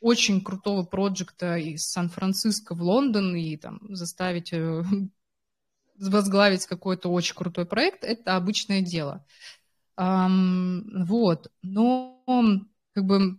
очень 0.00 0.42
крутого 0.42 0.84
проекта 0.84 1.56
из 1.56 1.82
Сан-Франциско 1.86 2.74
в 2.74 2.82
Лондон 2.82 3.34
и 3.34 3.56
там 3.56 3.80
заставить 3.88 4.52
э, 4.52 4.84
возглавить 5.98 6.66
какой-то 6.66 7.08
очень 7.08 7.34
крутой 7.34 7.66
проект, 7.66 8.04
это 8.04 8.36
обычное 8.36 8.82
дело. 8.82 9.24
Вот. 9.96 11.52
Но 11.62 12.68
как 12.94 13.04
бы 13.04 13.38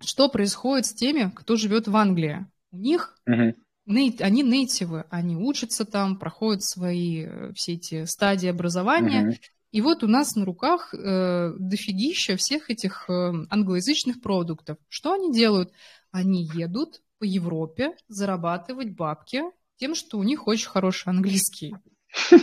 что 0.00 0.28
происходит 0.28 0.86
с 0.86 0.94
теми, 0.94 1.32
кто 1.34 1.56
живет 1.56 1.88
в 1.88 1.96
Англии? 1.96 2.46
У 2.70 2.76
них 2.76 3.18
uh-huh. 3.28 3.54
Они 3.86 4.42
нейтивы, 4.42 5.04
они 5.10 5.36
учатся 5.36 5.84
там, 5.84 6.18
проходят 6.18 6.62
свои 6.62 7.24
э, 7.26 7.52
все 7.54 7.74
эти 7.74 8.04
стадии 8.06 8.48
образования. 8.48 9.30
Uh-huh. 9.30 9.38
И 9.72 9.80
вот 9.80 10.04
у 10.04 10.06
нас 10.06 10.36
на 10.36 10.44
руках 10.44 10.94
э, 10.94 11.52
дофигища 11.58 12.36
всех 12.36 12.70
этих 12.70 13.10
э, 13.10 13.32
англоязычных 13.50 14.22
продуктов. 14.22 14.78
Что 14.88 15.12
они 15.12 15.32
делают? 15.32 15.72
Они 16.12 16.48
едут 16.54 17.02
по 17.18 17.24
Европе 17.24 17.96
зарабатывать 18.08 18.94
бабки 18.94 19.42
тем, 19.76 19.94
что 19.94 20.18
у 20.18 20.22
них 20.22 20.46
очень 20.46 20.68
хороший 20.68 21.08
английский. 21.08 21.74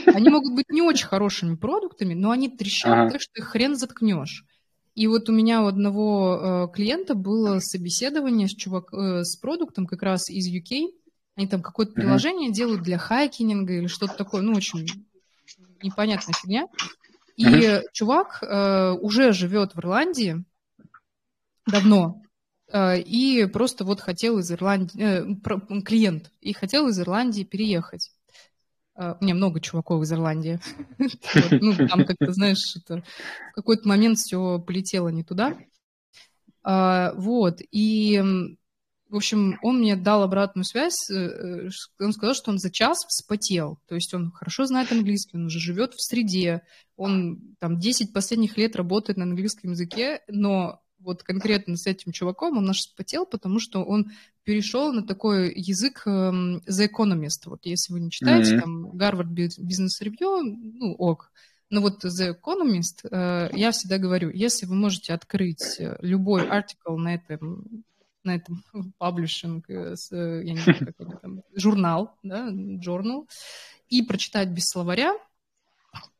Они 0.07 0.29
могут 0.29 0.53
быть 0.53 0.69
не 0.69 0.81
очень 0.81 1.07
хорошими 1.07 1.55
продуктами, 1.55 2.13
но 2.13 2.31
они 2.31 2.49
трещат 2.49 2.91
ага. 2.91 3.11
так, 3.11 3.21
что 3.21 3.31
их 3.35 3.45
хрен 3.45 3.75
заткнешь. 3.75 4.45
И 4.93 5.07
вот 5.07 5.29
у 5.29 5.31
меня 5.31 5.63
у 5.63 5.67
одного 5.67 6.67
э, 6.69 6.75
клиента 6.75 7.15
было 7.15 7.59
собеседование 7.59 8.47
с, 8.47 8.51
чувак, 8.51 8.93
э, 8.93 9.23
с 9.23 9.37
продуктом 9.37 9.85
как 9.85 10.03
раз 10.03 10.29
из 10.29 10.53
UK. 10.53 10.89
Они 11.35 11.47
там 11.47 11.61
какое-то 11.61 11.93
приложение 11.93 12.49
uh-huh. 12.49 12.53
делают 12.53 12.81
для 12.83 12.97
хайкинга 12.97 13.73
или 13.73 13.87
что-то 13.87 14.15
такое, 14.15 14.41
ну, 14.41 14.53
очень 14.53 14.87
непонятная 15.81 16.33
фигня. 16.33 16.67
И 17.37 17.45
uh-huh. 17.45 17.83
чувак 17.93 18.43
э, 18.43 18.91
уже 18.91 19.31
живет 19.31 19.73
в 19.73 19.79
Ирландии 19.79 20.43
давно, 21.65 22.21
э, 22.71 22.99
и 22.99 23.45
просто 23.45 23.85
вот 23.85 24.01
хотел 24.01 24.39
из 24.39 24.51
Ирландии, 24.51 25.01
э, 25.01 25.81
клиент, 25.81 26.31
и 26.41 26.53
хотел 26.53 26.87
из 26.87 26.99
Ирландии 26.99 27.43
переехать. 27.43 28.11
Uh, 28.93 29.15
у 29.19 29.23
меня 29.23 29.35
много 29.35 29.61
чуваков 29.61 30.03
из 30.03 30.11
Ирландии. 30.11 30.59
Ну, 31.61 31.87
там 31.87 32.05
как-то, 32.05 32.33
знаешь, 32.33 32.75
это 32.75 33.01
в 33.51 33.55
какой-то 33.55 33.87
момент 33.87 34.17
все 34.17 34.59
полетело 34.59 35.07
не 35.07 35.23
туда. 35.23 35.57
А, 36.63 37.13
вот, 37.15 37.61
и, 37.71 38.21
в 39.11 39.17
общем, 39.17 39.59
он 39.61 39.79
мне 39.79 39.97
дал 39.97 40.23
обратную 40.23 40.63
связь. 40.63 41.09
Э, 41.09 41.15
э, 41.15 41.69
он 41.99 42.13
сказал, 42.13 42.33
что 42.33 42.49
он 42.49 42.59
за 42.59 42.71
час 42.71 42.99
вспотел. 43.09 43.77
То 43.85 43.95
есть 43.95 44.13
он 44.13 44.31
хорошо 44.31 44.65
знает 44.65 44.93
английский, 44.93 45.35
он 45.35 45.47
уже 45.47 45.59
живет 45.59 45.93
в 45.93 46.01
среде. 46.01 46.61
Он 46.95 47.55
там 47.59 47.77
10 47.77 48.13
последних 48.13 48.57
лет 48.57 48.77
работает 48.77 49.17
на 49.17 49.25
английском 49.25 49.71
языке, 49.71 50.21
но 50.29 50.81
вот 50.99 51.23
конкретно 51.23 51.75
с 51.75 51.87
этим 51.87 52.13
чуваком 52.13 52.57
он 52.57 52.63
наш 52.63 52.77
вспотел, 52.77 53.25
потому 53.25 53.59
что 53.59 53.83
он 53.83 54.11
перешел 54.43 54.93
на 54.93 55.05
такой 55.05 55.51
язык 55.55 56.03
um, 56.07 56.61
The 56.69 56.89
Economist. 56.89 57.47
Вот 57.47 57.65
если 57.65 57.91
вы 57.91 57.99
не 57.99 58.11
читаете, 58.11 58.55
mm-hmm. 58.55 58.61
там, 58.61 58.97
Гарвард 58.97 59.29
Бизнес 59.29 59.99
Ревью, 59.99 60.41
ну, 60.41 60.93
ок. 60.93 61.31
Но 61.69 61.81
вот 61.81 62.05
The 62.05 62.33
Economist, 62.33 63.09
uh, 63.11 63.49
я 63.57 63.71
всегда 63.71 63.97
говорю, 63.97 64.29
если 64.29 64.65
вы 64.65 64.75
можете 64.75 65.13
открыть 65.13 65.79
э, 65.79 65.97
любой 66.01 66.47
артикл 66.47 66.95
на 66.95 67.15
этом 67.15 67.83
на 68.23 68.35
этом 68.35 68.63
паблишинг, 68.97 69.69
э, 69.69 69.95
я 70.11 70.53
не 70.53 70.57
знаю, 70.57 70.79
как 70.79 70.95
это 70.99 71.17
там, 71.17 71.43
журнал, 71.55 72.15
да, 72.23 72.49
журнал, 72.81 73.27
и 73.89 74.01
прочитать 74.03 74.49
без 74.49 74.65
словаря, 74.65 75.13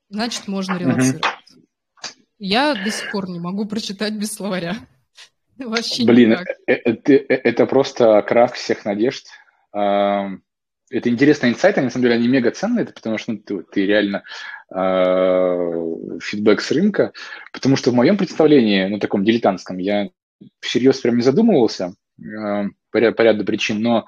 значит, 0.10 0.48
можно 0.48 0.78
релацировать. 0.78 1.24
Mm-hmm. 1.24 2.24
Я 2.40 2.74
до 2.74 2.92
сих 2.92 3.12
пор 3.12 3.30
не 3.30 3.40
могу 3.40 3.66
прочитать 3.66 4.14
без 4.14 4.34
словаря. 4.34 4.76
Вообще 5.58 6.06
Блин, 6.06 6.32
никак. 6.32 6.48
Это, 6.66 7.14
э, 7.14 7.26
это 7.28 7.66
просто 7.66 8.22
крах 8.24 8.54
всех 8.54 8.86
надежд. 8.86 9.28
Это 10.92 11.10
интересный 11.10 11.50
инсайт, 11.50 11.78
они, 11.78 11.86
на 11.86 11.90
самом 11.90 12.04
деле, 12.04 12.16
они 12.16 12.28
мега 12.28 12.52
ценные, 12.52 12.84
это 12.84 12.92
потому 12.92 13.18
что 13.18 13.32
ну, 13.32 13.38
ты, 13.38 13.64
ты 13.64 13.86
реально 13.86 14.24
э, 14.70 16.20
фидбэк 16.20 16.60
с 16.60 16.70
рынка, 16.72 17.14
потому 17.54 17.78
что 17.78 17.92
в 17.92 17.94
моем 17.94 18.18
представлении, 18.18 18.88
ну, 18.88 19.00
таком 19.00 19.24
дилетантском, 19.24 19.78
я 19.78 20.10
всерьез 20.60 21.00
прям 21.00 21.18
не 21.18 21.24
задумывался 21.24 21.94
э, 22.20 22.64
по, 22.92 22.98
ряд, 22.98 23.16
по 23.16 23.22
ряду 23.22 23.46
причин, 23.46 23.82
но 23.82 24.06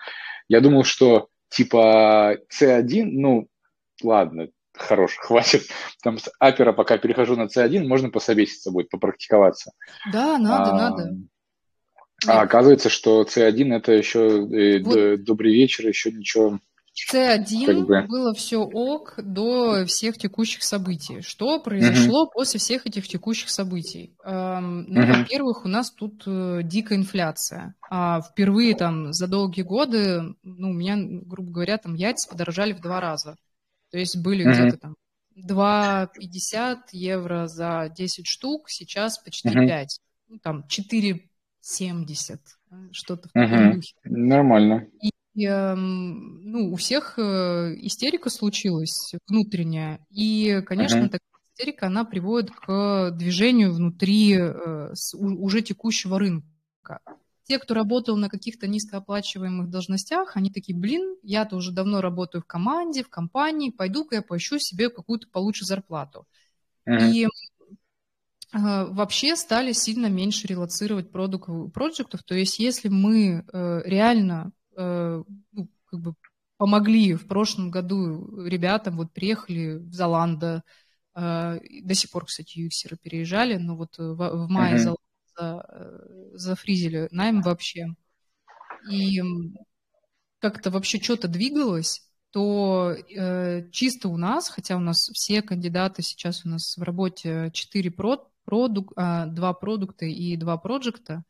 я 0.48 0.62
думал, 0.62 0.84
что 0.84 1.30
типа 1.50 2.38
C1, 2.52 3.06
ну, 3.12 3.48
ладно, 4.02 4.50
хорош, 4.74 5.18
хватит. 5.20 5.63
Там 6.02 6.18
с 6.18 6.30
апера, 6.40 6.74
пока 6.74 6.98
перехожу 6.98 7.36
на 7.36 7.44
C1, 7.44 7.86
можно 7.86 8.10
пособеситься 8.10 8.72
будет, 8.72 8.90
попрактиковаться. 8.90 9.72
Да, 10.12 10.38
надо, 10.38 10.72
а, 10.72 10.78
надо. 10.78 11.18
А 12.28 12.42
оказывается, 12.42 12.90
что 12.90 13.24
C1 13.24 13.75
это 13.75 13.92
еще 13.92 14.48
э, 14.48 14.82
вот. 14.82 15.24
добрый 15.24 15.54
вечер, 15.54 15.88
еще 15.88 16.12
ничего. 16.12 16.60
C1 16.93 17.65
как 17.65 17.88
бы... 17.88 18.01
было 18.07 18.33
все 18.33 18.57
ок 18.57 19.15
до 19.17 19.85
всех 19.85 20.17
текущих 20.17 20.63
событий. 20.63 21.21
Что 21.21 21.59
произошло 21.59 22.25
uh 22.25 22.29
после 22.31 22.59
всех 22.59 22.85
этих 22.85 23.07
текущих 23.07 23.50
событий? 23.50 24.15
Эм, 24.23 24.85
ну, 24.88 25.01
uh 25.01 25.19
во-первых, 25.19 25.65
у 25.65 25.67
нас 25.67 25.91
тут 25.91 26.23
э, 26.27 26.62
дикая 26.63 27.00
инфляция. 27.00 27.75
А 27.89 28.21
впервые 28.21 28.75
там 28.75 29.12
за 29.12 29.27
долгие 29.27 29.63
годы, 29.63 30.35
ну, 30.43 30.69
у 30.69 30.73
меня, 30.73 30.97
грубо 30.97 31.51
говоря, 31.51 31.77
там 31.77 31.95
яйца 31.95 32.29
подорожали 32.29 32.73
в 32.73 32.81
два 32.81 33.01
раза. 33.01 33.38
То 33.91 33.97
есть 33.97 34.17
были 34.17 34.45
uh 34.45 34.53
где-то 34.53 34.77
там 34.77 34.95
2,50 35.35 36.77
евро 36.91 37.47
за 37.47 37.91
10 37.95 38.27
штук, 38.27 38.69
сейчас 38.69 39.17
почти 39.17 39.50
uh 39.50 39.67
5. 39.67 40.00
Ну, 40.29 40.39
там 40.39 40.67
4 40.67 41.27
70, 41.63 42.41
что-то 42.91 43.29
в 43.29 43.31
таком 43.31 43.67
угу. 43.67 43.75
духе. 43.75 43.93
Нормально. 44.03 44.88
И, 45.01 45.12
э, 45.36 45.75
ну, 45.75 46.72
у 46.72 46.75
всех 46.75 47.18
э, 47.18 47.75
истерика 47.82 48.30
случилась 48.30 49.13
внутренняя, 49.28 50.06
и, 50.10 50.62
конечно, 50.66 51.02
угу. 51.02 51.10
такая 51.10 51.30
истерика, 51.54 51.88
она 51.88 52.04
приводит 52.04 52.52
к 52.52 53.12
движению 53.12 53.74
внутри 53.74 54.38
э, 54.38 54.94
уже 55.13 55.62
текущего 55.62 56.20
рынка. 56.20 57.00
Те, 57.46 57.60
кто 57.60 57.74
работал 57.74 58.16
на 58.16 58.30
каких-то 58.30 58.68
низкооплачиваемых 58.68 59.70
должностях, 59.70 60.38
они 60.38 60.50
такие, 60.50 60.78
блин, 60.78 61.18
я-то 61.24 61.58
уже 61.58 61.72
давно 61.72 62.00
работаю 62.00 62.42
в 62.42 62.46
команде, 62.46 63.04
в 63.04 63.10
компании, 63.10 63.70
пойду-ка 63.70 64.16
я 64.16 64.22
поищу 64.22 64.60
себе 64.60 64.90
какую-то 64.90 65.28
получше 65.28 65.66
зарплату. 65.66 66.25
Uh-huh. 66.88 67.12
И 67.12 67.28
а, 68.54 68.86
вообще 68.86 69.36
стали 69.36 69.74
сильно 69.74 70.08
меньше 70.08 70.48
релацировать 70.48 71.12
продуктов. 71.12 72.24
То 72.24 72.36
есть 72.36 72.60
если 72.60 72.88
мы 72.88 73.44
э, 73.52 73.82
реально 73.84 74.54
э, 74.75 75.24
ну, 75.51 75.70
как 75.86 76.00
бы 76.00 76.15
помогли 76.58 77.13
в 77.13 77.27
прошлом 77.27 77.72
году 77.72 78.46
ребятам, 78.46 78.98
вот 78.98 79.12
приехали 79.12 79.77
в 79.77 79.94
Золанда, 79.94 80.63
э, 81.15 81.60
до 81.82 81.94
сих 81.94 82.12
пор, 82.12 82.25
кстати, 82.25 82.60
юксеры 82.60 82.98
переезжали, 82.98 83.58
но 83.58 83.75
вот 83.75 83.98
в, 83.98 84.15
в 84.15 84.50
мае 84.50 84.77
uh-huh. 84.77 84.96
за, 85.38 85.65
зафризили 86.34 87.08
найм 87.12 87.42
вообще. 87.42 87.88
И 88.89 89.22
как-то 90.39 90.72
вообще 90.72 91.01
что-то 91.01 91.27
двигалось, 91.27 92.01
то 92.34 92.92
э, 92.92 93.70
чисто 93.70 94.10
у 94.10 94.18
нас, 94.18 94.50
хотя 94.50 94.75
у 94.75 94.80
нас 94.80 94.98
все 95.13 95.42
кандидаты 95.42 96.01
сейчас 96.01 96.46
у 96.46 96.50
нас 96.50 96.75
в 96.75 96.82
работе 96.82 97.51
4 97.53 97.92
прод, 97.92 98.27
продук, 98.44 98.92
а, 98.96 99.27
два 99.27 99.53
продукта 99.53 100.06
и 100.06 100.36
два 100.36 100.58
проекта, 100.58 101.24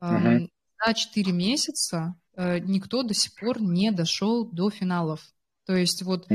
uh-huh. 0.00 0.46
за 0.86 0.94
4 0.94 1.32
месяца 1.32 2.14
э, 2.14 2.21
никто 2.36 3.02
до 3.02 3.14
сих 3.14 3.34
пор 3.34 3.60
не 3.60 3.90
дошел 3.90 4.44
до 4.50 4.70
финалов. 4.70 5.20
То 5.66 5.76
есть 5.76 6.02
вот 6.02 6.26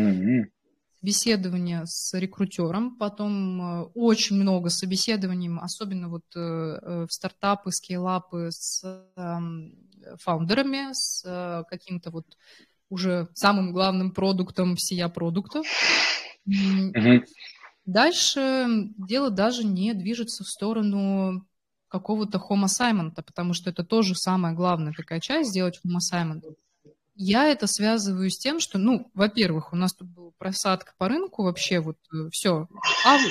собеседование 1.00 1.84
с 1.86 2.18
рекрутером, 2.18 2.98
потом 2.98 3.62
э, 3.62 3.84
очень 3.94 4.36
много 4.36 4.70
собеседований, 4.70 5.50
особенно 5.60 6.10
вот 6.10 6.24
э, 6.36 7.06
в 7.08 7.08
стартапы, 7.10 7.72
скейлапы 7.72 8.50
с 8.51 8.84
эм, 9.16 9.75
фаундерами, 10.20 10.89
с 10.92 11.66
каким-то 11.70 12.12
вот 12.12 12.25
уже 12.89 13.27
самым 13.36 13.74
главным 13.74 14.12
продуктом 14.12 14.75
всея 14.75 15.08
продуктов. 15.10 15.68
Uh-huh. 16.48 17.24
Дальше 17.86 18.68
дело 18.98 19.30
даже 19.30 19.66
не 19.66 19.94
движется 19.94 20.44
в 20.44 20.48
сторону 20.48 21.46
какого-то 22.00 22.38
Homo 22.38 22.66
assignment, 22.66 23.16
потому 23.16 23.54
что 23.54 23.70
это 23.70 23.84
тоже 23.84 24.16
самая 24.16 24.54
главная 24.54 24.94
такая 24.94 25.20
часть, 25.20 25.50
сделать 25.50 25.80
Homo 25.86 25.98
assignment. 25.98 26.44
Я 27.20 27.48
это 27.48 27.66
связываю 27.66 28.30
с 28.30 28.38
тем, 28.38 28.60
что, 28.60 28.77
ну, 28.77 29.10
во-первых, 29.16 29.74
у 29.74 29.75
нас 29.75 29.94
тут 29.94 30.08
была 30.08 30.30
просадка 30.38 30.94
по 31.00 31.08
рынку 31.08 31.44
вообще, 31.44 31.80
вот 31.80 31.98
э, 32.13 32.30
все, 32.32 32.68
ав... 33.04 33.22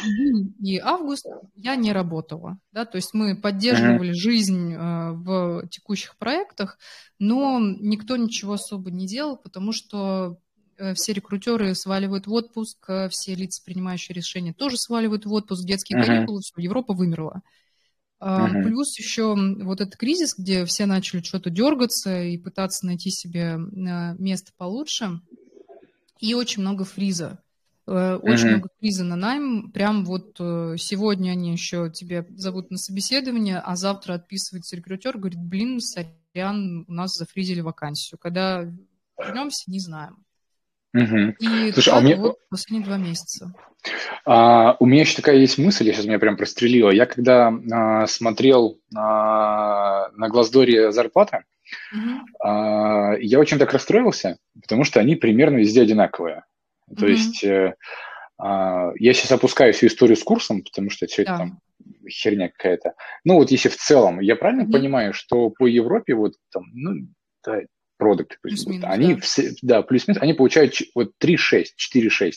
и 0.59 0.79
август 0.79 1.25
я 1.55 1.77
не 1.77 1.93
работала, 1.93 2.59
да, 2.73 2.85
то 2.85 2.97
есть 2.97 3.15
мы 3.15 3.37
поддерживали 3.37 4.11
жизнь 4.11 4.73
э, 4.73 5.13
в 5.13 5.69
текущих 5.69 6.17
проектах, 6.17 6.79
но 7.21 7.61
никто 7.61 8.17
ничего 8.17 8.55
особо 8.55 8.91
не 8.91 9.07
делал, 9.07 9.37
потому 9.37 9.73
что 9.73 10.39
все 10.95 11.13
рекрутеры 11.13 11.75
сваливают 11.75 12.27
в 12.27 12.33
отпуск, 12.33 12.91
все 13.11 13.35
лица, 13.35 13.63
принимающие 13.65 14.15
решения, 14.15 14.53
тоже 14.53 14.77
сваливают 14.77 15.25
в 15.25 15.33
отпуск, 15.33 15.65
детские 15.65 16.03
каникулы, 16.05 16.41
все, 16.41 16.53
Европа 16.57 16.93
вымерла. 16.93 17.43
Uh-huh. 18.19 18.63
Плюс 18.63 18.99
еще 18.99 19.35
вот 19.63 19.81
этот 19.81 19.97
кризис, 19.97 20.35
где 20.37 20.65
все 20.65 20.87
начали 20.87 21.21
что-то 21.21 21.51
дергаться 21.51 22.23
и 22.23 22.39
пытаться 22.39 22.87
найти 22.87 23.11
себе 23.11 23.57
место 23.59 24.53
получше, 24.57 25.21
и 26.19 26.35
очень 26.35 26.63
много 26.63 26.85
фриза. 26.85 27.43
Э, 27.87 28.15
очень 28.17 28.47
uh-huh. 28.47 28.51
много 28.53 28.69
фриза 28.81 29.05
на 29.05 29.17
найм. 29.17 29.71
Прям 29.71 30.05
вот 30.05 30.37
э, 30.41 30.77
сегодня 30.79 31.33
они 31.33 31.53
еще 31.53 31.91
тебя 31.91 32.25
зовут 32.31 32.71
на 32.71 32.79
собеседование, 32.79 33.59
а 33.59 33.77
завтра 33.77 34.15
отписывается 34.15 34.77
рекрутер, 34.77 35.19
говорит, 35.19 35.41
блин, 35.41 35.81
сорян, 35.81 36.85
у 36.89 36.93
нас 36.93 37.15
зафризили 37.15 37.61
вакансию. 37.61 38.19
Когда 38.19 38.65
вернемся, 39.19 39.71
не 39.71 39.81
знаем. 39.81 40.26
Угу. 40.97 41.35
И 41.41 41.73
Слушай, 41.73 41.95
а 41.95 41.99
у 41.99 42.03
меня... 42.03 42.17
вот 42.17 42.37
последние 42.49 42.87
два 42.87 42.97
месяца. 42.97 43.53
А, 44.25 44.77
у 44.81 44.87
меня 44.87 45.03
еще 45.03 45.17
такая 45.17 45.37
есть 45.37 45.59
мысль, 45.59 45.87
я 45.87 45.93
сейчас 45.93 46.07
меня 46.07 46.19
прям 46.19 46.37
прострелила. 46.37 46.91
Я 46.91 47.07
когда 47.07 47.53
а, 47.73 48.07
смотрел 48.07 48.81
а, 48.95 50.09
на 50.13 50.29
Глаздоре 50.29 50.93
зарплаты, 50.93 51.45
угу. 51.93 52.11
а, 52.43 53.15
я 53.21 53.39
очень 53.39 53.59
так 53.59 53.73
расстроился, 53.73 54.39
потому 54.61 54.85
что 54.85 55.01
они 55.01 55.17
примерно 55.17 55.59
везде 55.59 55.83
одинаковые. 55.83 56.45
То 56.89 57.05
угу. 57.05 57.13
есть 57.13 57.45
э, 57.45 57.75
а, 58.39 58.93
я 58.97 59.13
сейчас 59.13 59.33
опускаю 59.33 59.73
всю 59.73 59.87
историю 59.87 60.17
с 60.17 60.23
курсом, 60.23 60.63
потому 60.63 60.91
что 60.91 61.07
все 61.07 61.25
да. 61.25 61.31
это 61.35 61.39
там 61.39 61.61
херня 62.09 62.49
какая-то. 62.49 62.95
Ну 63.25 63.35
вот 63.35 63.51
если 63.51 63.69
в 63.69 63.77
целом, 63.77 64.21
я 64.21 64.37
правильно 64.37 64.65
угу. 64.65 64.73
понимаю, 64.73 65.13
что 65.13 65.51
по 65.51 65.67
Европе 65.67 66.15
вот 66.15 66.35
там, 66.53 66.65
ну, 66.73 67.09
да, 67.45 67.61
продукты, 67.97 68.37
они 68.83 69.15
да. 69.15 69.21
все, 69.21 69.55
да, 69.63 69.83
плюс-минус, 69.83 70.23
они 70.23 70.35
получают 70.35 70.75
вот 70.95 71.13
3,6, 71.21 71.65
4,6 71.95 72.33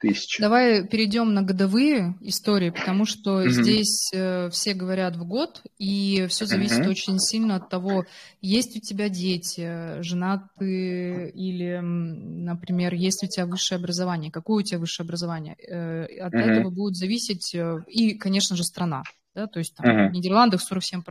тысяч. 0.00 0.38
Давай 0.38 0.86
перейдем 0.86 1.34
на 1.34 1.42
годовые 1.42 2.16
истории, 2.20 2.70
потому 2.70 3.06
что 3.06 3.42
mm-hmm. 3.42 3.48
здесь 3.48 4.10
э, 4.12 4.50
все 4.50 4.74
говорят 4.74 5.16
в 5.16 5.26
год, 5.26 5.62
и 5.78 6.26
все 6.28 6.46
зависит 6.46 6.80
mm-hmm. 6.80 6.90
очень 6.90 7.18
сильно 7.18 7.56
от 7.56 7.68
того, 7.68 8.04
есть 8.40 8.76
у 8.76 8.80
тебя 8.80 9.08
дети, 9.08 10.02
женат 10.02 10.42
ты 10.58 11.30
или, 11.30 11.78
например, 11.80 12.94
есть 12.94 13.22
у 13.24 13.26
тебя 13.26 13.46
высшее 13.46 13.78
образование, 13.78 14.30
какое 14.30 14.62
у 14.62 14.66
тебя 14.66 14.78
высшее 14.78 15.04
образование. 15.04 15.56
Э, 15.56 16.04
от 16.20 16.34
mm-hmm. 16.34 16.38
этого 16.38 16.70
будет 16.70 16.96
зависеть 16.96 17.54
э, 17.54 17.78
и, 17.88 18.14
конечно 18.14 18.56
же, 18.56 18.64
страна. 18.64 19.02
Да, 19.34 19.48
то 19.48 19.58
есть 19.58 19.74
там, 19.74 19.84
uh-huh. 19.84 20.08
в 20.10 20.12
Нидерландах 20.12 20.60
47% 20.62 21.02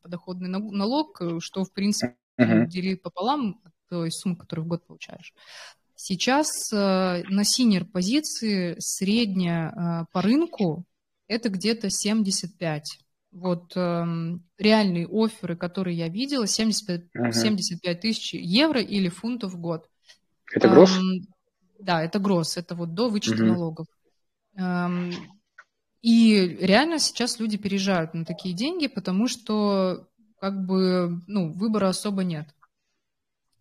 подоходный 0.00 0.48
налог, 0.48 1.20
э, 1.20 1.38
что, 1.40 1.64
в 1.64 1.72
принципе, 1.72 2.14
uh-huh. 2.38 2.66
делит 2.66 3.02
пополам 3.02 3.60
той 3.88 4.10
суммы, 4.10 4.36
которую 4.36 4.64
в 4.64 4.68
год 4.68 4.86
получаешь. 4.86 5.34
Сейчас 5.94 6.72
э, 6.72 7.22
на 7.28 7.44
синер 7.44 7.84
позиции 7.84 8.74
средняя 8.78 9.70
э, 9.70 10.06
по 10.12 10.22
рынку 10.22 10.84
это 11.28 11.48
где-то 11.48 11.90
75. 11.90 12.98
Вот 13.32 13.76
э, 13.76 14.04
реальные 14.58 15.06
оферы, 15.06 15.56
которые 15.56 15.96
я 15.96 16.08
видела, 16.08 16.46
75, 16.46 17.04
uh-huh. 17.16 17.32
75 17.32 18.00
тысяч 18.00 18.34
евро 18.34 18.80
или 18.80 19.08
фунтов 19.08 19.52
в 19.52 19.60
год. 19.60 19.88
Это 20.52 20.68
гроз? 20.68 20.96
Эм, 20.96 21.26
да, 21.78 22.02
это 22.02 22.18
гроз, 22.18 22.56
это 22.56 22.74
вот 22.74 22.94
до 22.94 23.08
вычета 23.08 23.44
uh-huh. 23.44 23.52
налогов. 23.52 23.86
Эм, 24.56 25.12
и 26.02 26.36
реально 26.60 26.98
сейчас 26.98 27.38
люди 27.38 27.56
переезжают 27.56 28.12
на 28.12 28.24
такие 28.24 28.54
деньги, 28.54 28.88
потому 28.88 29.28
что 29.28 30.08
как 30.42 30.66
бы, 30.66 31.22
ну, 31.28 31.52
выбора 31.52 31.88
особо 31.88 32.24
нет. 32.24 32.48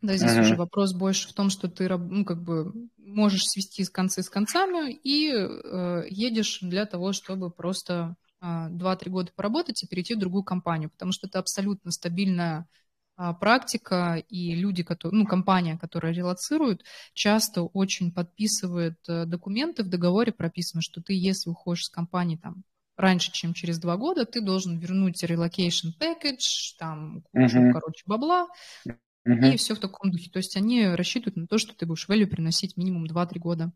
Да, 0.02 0.18
здесь 0.18 0.32
uh-huh. 0.32 0.42
уже 0.42 0.56
вопрос 0.56 0.96
больше 0.96 1.30
в 1.30 1.34
том, 1.34 1.52
что 1.52 1.70
ты, 1.70 1.88
ну, 1.88 2.26
как 2.26 2.42
бы 2.42 2.74
можешь 2.98 3.44
свести 3.44 3.86
концы 3.86 4.24
с 4.24 4.32
концами 4.32 4.92
и 4.92 5.32
э, 5.32 6.06
едешь 6.10 6.58
для 6.62 6.88
того, 6.88 7.14
чтобы 7.14 7.52
просто 7.52 8.16
э, 8.42 8.46
2-3 8.46 9.10
года 9.12 9.32
поработать 9.36 9.84
и 9.84 9.88
перейти 9.88 10.16
в 10.16 10.20
другую 10.20 10.42
компанию, 10.42 10.90
потому 10.90 11.12
что 11.12 11.28
это 11.28 11.38
абсолютно 11.38 11.92
стабильная 11.92 12.68
э, 13.16 13.32
практика, 13.40 14.16
и 14.28 14.56
люди, 14.56 14.82
которые, 14.82 15.20
ну, 15.20 15.28
компания, 15.28 15.78
которая 15.78 16.14
релацирует, 16.14 16.84
часто 17.14 17.62
очень 17.62 18.12
подписывает 18.12 18.98
э, 19.08 19.26
документы, 19.26 19.84
в 19.84 19.88
договоре 19.88 20.32
прописано, 20.32 20.82
что 20.82 21.00
ты, 21.00 21.14
если 21.14 21.52
уходишь 21.52 21.84
с 21.84 21.90
компании 21.90 22.38
там 22.38 22.64
раньше, 22.98 23.32
чем 23.32 23.54
через 23.54 23.80
два 23.80 23.98
года, 23.98 24.26
ты 24.26 24.42
должен 24.42 24.78
вернуть 24.78 25.24
relocation 25.24 25.92
package, 26.00 26.76
там, 26.78 27.24
кучу, 27.32 27.58
uh-huh. 27.58 27.72
короче, 27.72 28.04
бабла, 28.06 28.48
uh-huh. 28.88 29.54
и 29.54 29.58
все 29.58 29.76
в 29.76 29.80
таком 29.80 30.12
духе. 30.12 30.30
То 30.30 30.38
есть 30.38 30.56
они 30.58 30.86
рассчитывают 30.86 31.38
на 31.38 31.48
то, 31.48 31.58
что 31.58 31.76
ты 31.76 31.86
будешь 31.86 32.08
value 32.08 32.28
приносить 32.28 32.78
минимум 32.78 33.06
2-3 33.06 33.40
года. 33.40 33.72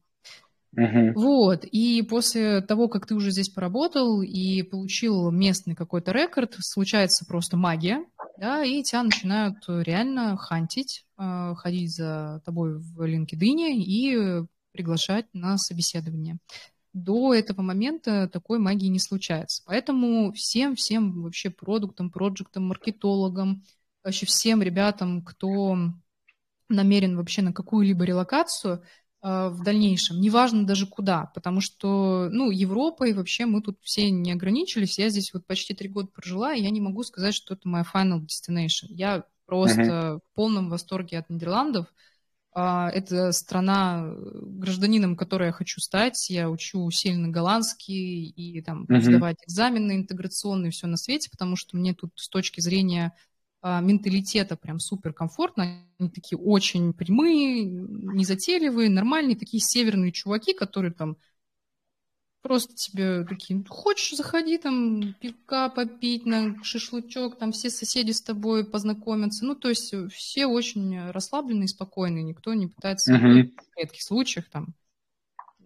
Uh-huh. 0.78 1.14
Вот, 1.16 1.64
и 1.64 2.02
после 2.02 2.60
того, 2.62 2.90
как 2.90 3.08
ты 3.08 3.16
уже 3.16 3.32
здесь 3.32 3.50
поработал 3.50 4.22
и 4.22 4.62
получил 4.62 5.32
местный 5.32 5.74
какой-то 5.74 6.12
рекорд, 6.12 6.56
случается 6.60 7.26
просто 7.26 7.56
магия, 7.56 8.06
да, 8.38 8.64
и 8.64 8.84
тебя 8.84 9.04
начинают 9.04 9.58
реально 9.68 10.36
хантить, 10.36 11.06
э, 11.18 11.54
ходить 11.56 11.96
за 11.96 12.42
тобой 12.44 12.78
в 12.78 13.02
LinkedIn 13.02 13.72
и 13.78 14.46
приглашать 14.74 15.28
на 15.34 15.58
собеседование 15.58 16.38
до 16.96 17.34
этого 17.34 17.62
момента 17.62 18.30
такой 18.32 18.58
магии 18.58 18.88
не 18.88 19.00
случается. 19.00 19.62
Поэтому 19.66 20.32
всем-всем 20.32 21.24
вообще 21.24 21.50
продуктам, 21.50 22.10
проектам, 22.10 22.68
маркетологам, 22.68 23.64
вообще 24.02 24.26
всем 24.26 24.62
ребятам, 24.62 25.22
кто 25.22 25.78
намерен 26.70 27.18
вообще 27.18 27.42
на 27.42 27.52
какую-либо 27.52 28.06
релокацию 28.06 28.82
э, 29.22 29.50
в 29.50 29.62
дальнейшем, 29.62 30.22
неважно 30.22 30.66
даже 30.66 30.88
куда, 30.88 31.26
потому 31.36 31.60
что, 31.60 32.30
ну, 32.32 32.50
Европа 32.50 33.04
и 33.04 33.14
вообще 33.14 33.46
мы 33.46 33.62
тут 33.62 33.78
все 33.82 34.10
не 34.10 34.32
ограничились, 34.32 34.98
я 34.98 35.10
здесь 35.10 35.34
вот 35.34 35.46
почти 35.46 35.74
три 35.74 35.90
года 35.90 36.08
прожила, 36.08 36.54
и 36.54 36.64
я 36.64 36.70
не 36.70 36.80
могу 36.80 37.04
сказать, 37.04 37.36
что 37.36 37.56
это 37.56 37.68
моя 37.68 37.84
final 37.84 38.22
destination. 38.22 38.88
Я 38.88 39.26
просто 39.46 39.82
uh-huh. 39.82 40.20
в 40.20 40.36
полном 40.36 40.70
восторге 40.70 41.20
от 41.20 41.30
Нидерландов, 41.30 41.88
это 42.56 43.34
страна, 43.34 44.06
э, 44.06 44.40
гражданином 44.44 45.18
которой 45.18 45.48
я 45.48 45.52
хочу 45.52 45.82
стать. 45.82 46.30
Я 46.30 46.50
учу 46.50 46.90
сильно 46.90 47.28
голландский 47.28 48.30
и 48.30 48.62
там 48.62 48.86
uh-huh. 48.86 49.02
сдавать 49.02 49.38
экзамены 49.46 49.98
интеграционные, 49.98 50.72
все 50.72 50.88
на 50.88 50.96
свете, 50.96 51.30
потому 51.30 51.58
что 51.58 51.76
мне 51.76 51.94
тут 51.94 52.12
с 52.16 52.30
точки 52.30 52.62
зрения 52.62 53.14
а, 53.62 53.82
менталитета 53.82 54.56
прям 54.56 54.80
супер 54.80 55.12
комфортно. 55.12 55.84
Они 56.00 56.10
такие 56.10 56.38
очень 56.38 56.94
прямые, 56.94 57.66
незатейливые, 57.66 58.90
нормальные, 58.90 59.36
такие 59.36 59.60
северные 59.60 60.12
чуваки, 60.12 60.54
которые 60.54 60.94
там 60.94 61.18
Просто 62.46 62.76
тебе 62.76 63.24
такие, 63.24 63.64
хочешь, 63.68 64.16
заходи 64.16 64.60
там 64.60 65.16
пивка 65.20 65.68
попить, 65.68 66.28
на 66.28 66.64
шашлычок, 66.64 67.40
там 67.40 67.52
все 67.52 67.72
соседи 67.72 68.12
с 68.12 68.22
тобой 68.22 68.64
познакомятся. 68.64 69.46
Ну, 69.46 69.56
то 69.56 69.68
есть 69.68 69.92
э, 69.96 70.08
все 70.10 70.46
очень 70.46 71.10
расслабленные, 71.10 71.68
спокойные, 71.68 72.24
никто 72.24 72.54
не 72.54 72.68
пытается 72.68 73.16
uh-huh. 73.16 73.50
в 73.50 73.78
редких 73.80 74.04
случаях 74.04 74.48
там 74.52 74.76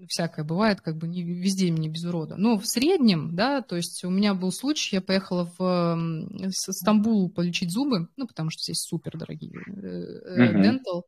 всякое 0.07 0.45
бывает, 0.45 0.79
как 0.79 0.95
бы 0.95 1.09
не 1.09 1.21
везде 1.21 1.69
мне 1.69 1.89
без 1.89 2.05
урода. 2.05 2.37
Но 2.37 2.57
в 2.57 2.65
среднем, 2.65 3.35
да, 3.35 3.61
то 3.61 3.75
есть 3.75 4.05
у 4.05 4.09
меня 4.09 4.33
был 4.33 4.53
случай, 4.53 4.95
я 4.95 5.01
поехала 5.01 5.51
в 5.57 6.21
Стамбул 6.51 7.29
полечить 7.29 7.71
зубы, 7.71 8.07
ну, 8.15 8.25
потому 8.25 8.51
что 8.51 8.63
здесь 8.63 8.79
супер 8.79 9.17
дорогие 9.17 9.51
uh-huh. 9.51 11.03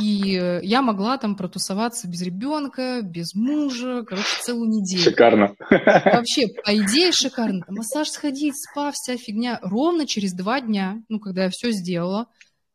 И 0.00 0.38
э, 0.38 0.60
я 0.62 0.80
могла 0.80 1.18
там 1.18 1.36
протусоваться 1.36 2.08
без 2.08 2.22
ребенка, 2.22 3.02
без 3.02 3.34
мужа, 3.34 4.04
короче, 4.04 4.40
целую 4.40 4.70
неделю. 4.70 5.02
Шикарно. 5.02 5.54
Вообще, 5.70 6.48
по 6.64 6.74
идее, 6.74 7.12
шикарно. 7.12 7.62
Там 7.66 7.76
массаж 7.76 8.08
сходить, 8.08 8.54
спа, 8.56 8.90
вся 8.92 9.18
фигня. 9.18 9.58
Ровно 9.62 10.06
через 10.06 10.32
два 10.32 10.60
дня, 10.60 11.02
ну, 11.08 11.20
когда 11.20 11.44
я 11.44 11.50
все 11.50 11.72
сделала, 11.72 12.28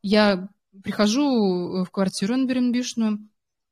я 0.03 0.47
прихожу 0.84 1.84
в 1.84 1.89
квартиру 1.89 2.36
Энберенбишную, 2.36 3.27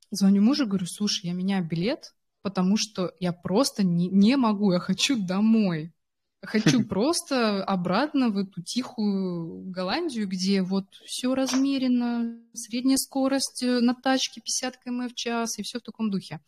звоню 0.10 0.41
мужу, 0.41 0.65
говорю, 0.65 0.88
слушай, 0.88 1.27
я 1.27 1.34
меняю 1.34 1.67
билет, 1.67 2.15
потому 2.41 2.77
что 2.77 3.13
я 3.19 3.31
просто 3.31 3.84
не, 3.84 4.08
не 4.08 4.38
могу, 4.38 4.71
я 4.71 4.79
хочу 4.79 5.17
домой. 5.23 5.93
Хочу 6.45 6.84
просто 6.88 7.63
обратно 7.63 8.29
в 8.29 8.38
эту 8.38 8.62
тихую 8.62 9.69
Голландию, 9.69 10.27
где 10.27 10.62
вот 10.62 10.86
все 11.05 11.34
размерено, 11.36 12.39
средняя 12.53 12.97
скорость 12.97 13.63
э, 13.63 13.79
на 13.79 13.93
тачке 13.93 14.41
50 14.41 14.77
км 14.77 15.10
в 15.10 15.15
час 15.15 15.60
и 15.60 15.63
все 15.63 15.79
в 15.79 15.84
таком 15.84 16.10
духе. 16.10 16.39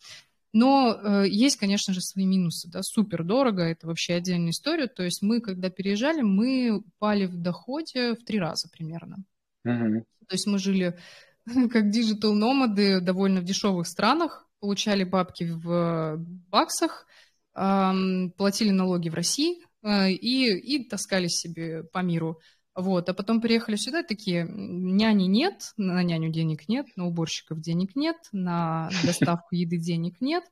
Но 0.52 0.94
э, 0.94 1.28
есть, 1.28 1.56
конечно 1.56 1.92
же, 1.92 2.00
свои 2.00 2.24
минусы, 2.24 2.68
да, 2.70 2.82
супер 2.82 3.22
дорого, 3.22 3.62
это 3.62 3.86
вообще 3.86 4.14
отдельная 4.14 4.50
история. 4.50 4.86
То 4.86 5.02
есть 5.02 5.22
мы, 5.22 5.40
когда 5.40 5.68
переезжали, 5.70 6.22
мы 6.22 6.82
упали 6.84 7.26
в 7.26 7.36
доходе 7.36 8.14
в 8.14 8.24
три 8.24 8.38
раза 8.38 8.68
примерно. 8.70 9.24
Uh-huh. 9.66 10.02
То 10.26 10.34
есть 10.34 10.46
мы 10.46 10.58
жили 10.58 10.98
как 11.70 11.90
диджитал-номады 11.90 13.00
довольно 13.00 13.40
в 13.40 13.44
дешевых 13.44 13.86
странах, 13.86 14.48
получали 14.60 15.04
бабки 15.04 15.44
в 15.44 16.16
баксах, 16.50 17.06
эм, 17.54 18.32
платили 18.36 18.70
налоги 18.70 19.08
в 19.08 19.14
России, 19.14 19.62
Э, 19.62 19.67
и, 19.88 20.56
и 20.56 20.84
таскали 20.88 21.28
себе 21.28 21.84
по 21.84 21.98
миру. 21.98 22.40
Вот, 22.74 23.08
а 23.08 23.14
потом 23.14 23.40
приехали 23.40 23.74
сюда, 23.74 24.04
такие, 24.04 24.46
няни 24.48 25.24
нет, 25.24 25.72
на 25.76 26.00
няню 26.04 26.30
денег 26.30 26.68
нет, 26.68 26.86
на 26.94 27.08
уборщиков 27.08 27.60
денег 27.60 27.96
нет, 27.96 28.16
на 28.30 28.88
доставку 29.04 29.56
еды 29.56 29.78
денег 29.78 30.20
нет, 30.20 30.44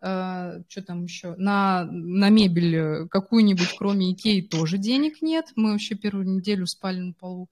э, 0.00 0.62
что 0.68 0.82
там 0.82 1.02
еще, 1.02 1.34
на, 1.34 1.84
на 1.90 2.28
мебель 2.28 3.08
какую-нибудь, 3.08 3.74
кроме 3.76 4.12
Икеи, 4.12 4.42
тоже 4.42 4.78
денег 4.78 5.22
нет. 5.22 5.46
Мы 5.56 5.72
вообще 5.72 5.96
первую 5.96 6.28
неделю 6.28 6.68
спали 6.68 7.00
на 7.00 7.14
полу. 7.14 7.48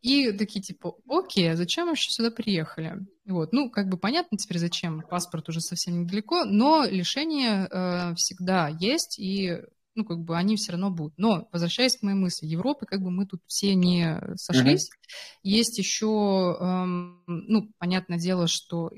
И 0.00 0.30
такие 0.30 0.62
типа, 0.62 0.94
окей, 1.08 1.50
а 1.50 1.56
зачем 1.56 1.88
вообще 1.88 2.10
сюда 2.10 2.30
приехали? 2.30 3.00
Вот, 3.26 3.52
ну, 3.52 3.68
как 3.68 3.88
бы 3.88 3.96
понятно 3.98 4.38
теперь 4.38 4.58
зачем, 4.58 5.02
паспорт 5.02 5.48
уже 5.48 5.60
совсем 5.60 6.02
недалеко, 6.02 6.44
но 6.44 6.84
лишения 6.84 7.66
э, 7.66 8.14
всегда 8.14 8.68
есть, 8.68 9.18
и 9.18 9.58
ну, 9.94 10.04
как 10.04 10.20
бы 10.20 10.36
они 10.36 10.56
все 10.56 10.72
равно 10.72 10.90
будут. 10.90 11.14
Но, 11.16 11.48
возвращаясь 11.52 11.96
к 11.96 12.02
моей 12.02 12.16
мысли, 12.16 12.46
Европы, 12.46 12.86
как 12.86 13.02
бы 13.02 13.10
мы 13.10 13.26
тут 13.26 13.42
все 13.46 13.74
не 13.74 14.20
сошлись. 14.36 14.88
Mm-hmm. 14.88 15.38
Есть 15.42 15.78
еще, 15.78 16.56
эм, 16.60 17.22
ну, 17.26 17.70
понятное 17.78 18.18
дело, 18.18 18.46
что 18.46 18.90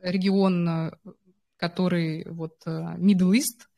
регион, 0.00 0.92
который 1.56 2.26
вот 2.28 2.56
э, 2.66 2.70
Middle 2.98 3.32
East, 3.32 3.68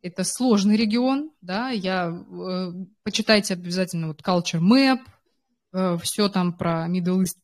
это 0.00 0.24
сложный 0.24 0.76
регион, 0.76 1.30
да, 1.40 1.70
я, 1.70 2.08
э, 2.08 2.72
почитайте 3.02 3.54
обязательно 3.54 4.08
вот 4.08 4.22
Culture 4.22 4.60
Map, 4.60 5.00
э, 5.72 5.98
все 6.02 6.28
там 6.28 6.56
про 6.56 6.88
Middle 6.88 7.22
East 7.22 7.38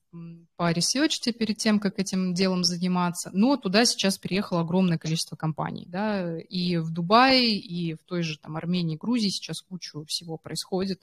поресерчите 0.61 1.33
перед 1.33 1.57
тем, 1.57 1.81
как 1.81 1.99
этим 1.99 2.35
делом 2.35 2.65
заниматься. 2.65 3.31
Но 3.33 3.57
туда 3.57 3.87
сейчас 3.87 4.19
приехало 4.19 4.61
огромное 4.61 4.99
количество 4.99 5.35
компаний. 5.35 5.87
Да? 5.89 6.39
И 6.39 6.77
в 6.77 6.91
Дубае, 6.91 7.57
и 7.57 7.95
в 7.95 8.01
той 8.05 8.23
же 8.23 8.39
там, 8.39 8.59
Армении, 8.59 8.99
Грузии 8.99 9.31
сейчас 9.31 9.63
кучу 9.63 10.05
всего 10.05 10.37
происходит. 10.37 11.01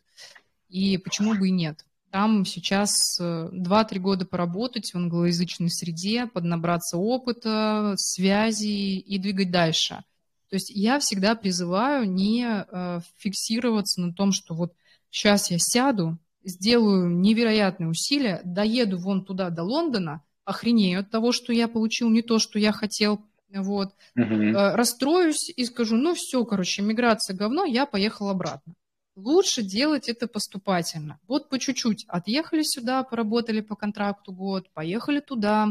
И 0.69 0.99
почему 0.99 1.33
бы 1.33 1.47
и 1.47 1.51
нет? 1.51 1.83
Там 2.11 2.45
сейчас 2.45 3.19
2-3 3.19 3.49
э, 3.49 3.97
года 3.97 4.27
поработать 4.27 4.91
в 4.91 4.95
англоязычной 4.95 5.71
среде, 5.71 6.27
поднабраться 6.27 6.97
опыта, 6.97 7.95
связей 7.97 8.99
и 8.99 9.17
двигать 9.17 9.49
дальше. 9.49 10.03
То 10.51 10.55
есть 10.55 10.69
я 10.69 10.99
всегда 10.99 11.33
призываю 11.33 12.07
не 12.07 12.45
э, 12.45 12.99
фиксироваться 13.17 14.01
на 14.01 14.13
том, 14.13 14.33
что 14.33 14.53
вот 14.53 14.75
сейчас 15.09 15.49
я 15.49 15.57
сяду, 15.57 16.19
сделаю 16.47 17.09
невероятные 17.09 17.89
усилия, 17.89 18.41
доеду 18.43 18.97
вон 18.97 19.25
туда, 19.25 19.49
до 19.49 19.63
Лондона, 19.63 20.23
охренею 20.45 21.01
от 21.01 21.11
того, 21.11 21.31
что 21.31 21.51
я 21.51 21.67
получил 21.67 22.09
не 22.09 22.21
то, 22.21 22.39
что 22.39 22.57
я 22.57 22.71
хотел, 22.71 23.21
вот, 23.49 23.93
uh-huh. 24.17 24.75
расстроюсь 24.75 25.49
и 25.49 25.65
скажу, 25.65 25.95
ну 25.97 26.15
все, 26.15 26.43
короче, 26.45 26.81
миграция 26.81 27.35
говно, 27.35 27.65
я 27.65 27.85
поехал 27.85 28.29
обратно. 28.29 28.73
Лучше 29.15 29.63
делать 29.63 30.09
это 30.09 30.27
поступательно. 30.27 31.19
Вот 31.27 31.49
по 31.49 31.57
чуть-чуть. 31.57 32.05
Отъехали 32.07 32.61
сюда, 32.61 33.03
поработали 33.03 33.61
по 33.61 33.75
контракту 33.75 34.31
год, 34.31 34.69
поехали 34.73 35.21
туда. 35.21 35.69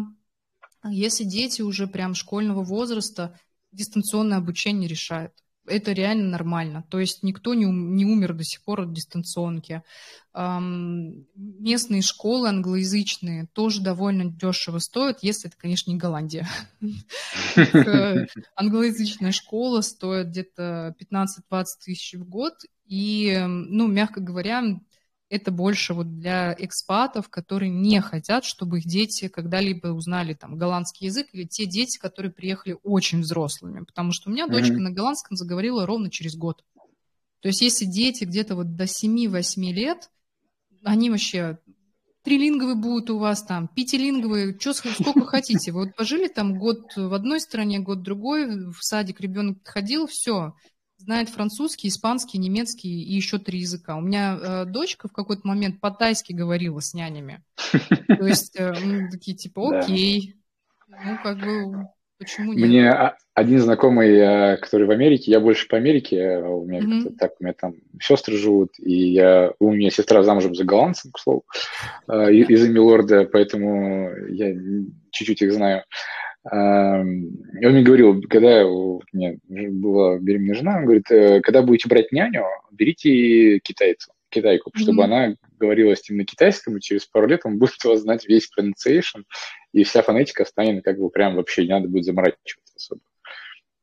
Если 0.84 1.22
дети 1.22 1.62
уже 1.62 1.86
прям 1.86 2.14
школьного 2.14 2.64
возраста, 2.64 3.38
дистанционное 3.70 4.38
обучение 4.38 4.88
решает 4.88 5.32
это 5.66 5.92
реально 5.92 6.30
нормально. 6.30 6.84
То 6.90 6.98
есть 6.98 7.22
никто 7.22 7.54
не, 7.54 7.64
не 7.66 8.04
умер 8.04 8.34
до 8.34 8.44
сих 8.44 8.62
пор 8.62 8.82
от 8.82 8.92
дистанционки. 8.92 9.82
Эм, 10.34 11.26
местные 11.34 12.02
школы 12.02 12.48
англоязычные 12.48 13.46
тоже 13.52 13.80
довольно 13.80 14.24
дешево 14.30 14.78
стоят, 14.78 15.18
если 15.22 15.48
это, 15.48 15.58
конечно, 15.58 15.90
не 15.90 15.96
Голландия. 15.96 16.48
Э, 17.56 18.26
англоязычная 18.54 19.32
школа 19.32 19.80
стоит 19.80 20.28
где-то 20.28 20.94
15-20 21.00 21.64
тысяч 21.84 22.14
в 22.14 22.28
год. 22.28 22.54
И, 22.86 23.36
ну, 23.46 23.86
мягко 23.88 24.20
говоря, 24.20 24.62
это 25.28 25.50
больше 25.50 25.92
вот 25.92 26.18
для 26.18 26.54
экспатов, 26.58 27.28
которые 27.28 27.70
не 27.70 28.00
хотят, 28.00 28.44
чтобы 28.44 28.78
их 28.78 28.84
дети 28.84 29.28
когда-либо 29.28 29.88
узнали 29.88 30.34
там 30.34 30.56
голландский 30.56 31.06
язык, 31.06 31.28
или 31.32 31.44
те 31.44 31.66
дети, 31.66 31.98
которые 31.98 32.32
приехали 32.32 32.76
очень 32.82 33.20
взрослыми. 33.20 33.84
Потому 33.84 34.12
что 34.12 34.28
у 34.28 34.32
меня 34.32 34.46
mm-hmm. 34.46 34.52
дочка 34.52 34.74
на 34.74 34.90
голландском 34.90 35.36
заговорила 35.36 35.86
ровно 35.86 36.10
через 36.10 36.36
год. 36.36 36.64
То 37.40 37.48
есть 37.48 37.60
если 37.60 37.84
дети 37.84 38.24
где-то 38.24 38.54
вот 38.54 38.76
до 38.76 38.84
7-8 38.84 39.72
лет, 39.72 40.10
они 40.84 41.10
вообще 41.10 41.58
трилинговые 42.22 42.76
будут 42.76 43.10
у 43.10 43.18
вас 43.18 43.42
там, 43.42 43.68
пятилинговые, 43.68 44.56
что, 44.58 44.74
сколько 44.74 45.20
хотите. 45.26 45.72
Вы 45.72 45.86
вот 45.86 45.96
пожили 45.96 46.28
там 46.28 46.58
год 46.58 46.96
в 46.96 47.14
одной 47.14 47.40
стране, 47.40 47.80
год 47.80 47.98
в 47.98 48.02
другой, 48.02 48.70
в 48.72 48.78
садик 48.80 49.20
ребенок 49.20 49.58
ходил, 49.64 50.06
все, 50.06 50.54
знает 51.06 51.28
французский, 51.28 51.88
испанский, 51.88 52.36
немецкий 52.36 52.88
и 52.88 53.14
еще 53.14 53.38
три 53.38 53.60
языка. 53.60 53.96
У 53.96 54.00
меня 54.00 54.36
э, 54.36 54.64
дочка 54.66 55.08
в 55.08 55.12
какой-то 55.12 55.46
момент 55.46 55.80
по-тайски 55.80 56.32
говорила 56.32 56.80
с 56.80 56.94
нянями. 56.94 57.42
То 58.08 58.26
есть 58.26 58.58
э, 58.58 58.74
мы 58.84 59.08
такие 59.08 59.36
типа, 59.36 59.78
окей, 59.78 60.34
ну 60.88 61.16
как 61.22 61.38
бы 61.38 61.88
Почему 62.18 62.54
нет? 62.54 62.66
Мне 62.66 63.12
один 63.34 63.60
знакомый, 63.60 64.10
э, 64.16 64.56
который 64.56 64.86
в 64.86 64.90
Америке, 64.90 65.30
я 65.30 65.38
больше 65.38 65.68
по 65.68 65.76
Америке, 65.76 66.16
э, 66.16 66.42
у 66.42 66.64
меня 66.64 66.80
mm-hmm. 66.80 67.16
так, 67.18 67.32
у 67.38 67.44
меня 67.44 67.52
там 67.52 67.74
сестры 68.00 68.38
живут, 68.38 68.70
и 68.78 69.12
я, 69.12 69.52
у 69.58 69.70
меня 69.70 69.90
сестра 69.90 70.22
замужем 70.22 70.54
за 70.54 70.64
голландцем, 70.64 71.12
к 71.12 71.18
слову, 71.18 71.44
э, 72.08 72.32
из 72.32 72.66
Милорда, 72.66 73.28
поэтому 73.30 74.10
я 74.30 74.54
чуть-чуть 75.10 75.42
их 75.42 75.52
знаю. 75.52 75.84
Он 76.50 77.72
мне 77.72 77.82
говорил, 77.82 78.22
когда 78.28 78.66
у 78.66 79.02
меня 79.12 79.36
была 79.48 80.18
беременная 80.18 80.54
жена, 80.54 80.76
он 80.78 80.84
говорит, 80.84 81.10
«Э, 81.10 81.40
когда 81.40 81.62
будете 81.62 81.88
брать 81.88 82.12
няню, 82.12 82.44
берите 82.70 83.58
китайцу, 83.60 84.12
китайку, 84.28 84.70
чтобы 84.74 85.02
mm-hmm. 85.02 85.04
она 85.04 85.34
говорила 85.58 85.96
с 85.96 86.08
ним 86.08 86.18
на 86.18 86.24
китайском, 86.24 86.76
и 86.76 86.80
через 86.80 87.06
пару 87.06 87.26
лет 87.26 87.40
он 87.44 87.58
будет 87.58 87.82
вас 87.84 88.00
знать 88.00 88.28
весь 88.28 88.48
pronunciation, 88.56 89.24
и 89.72 89.82
вся 89.82 90.02
фонетика 90.02 90.44
станет 90.44 90.84
как 90.84 90.98
бы 90.98 91.10
прям 91.10 91.36
вообще 91.36 91.64
не 91.64 91.70
надо 91.70 91.88
будет 91.88 92.04
заморачиваться 92.04 92.74
особо. 92.76 93.00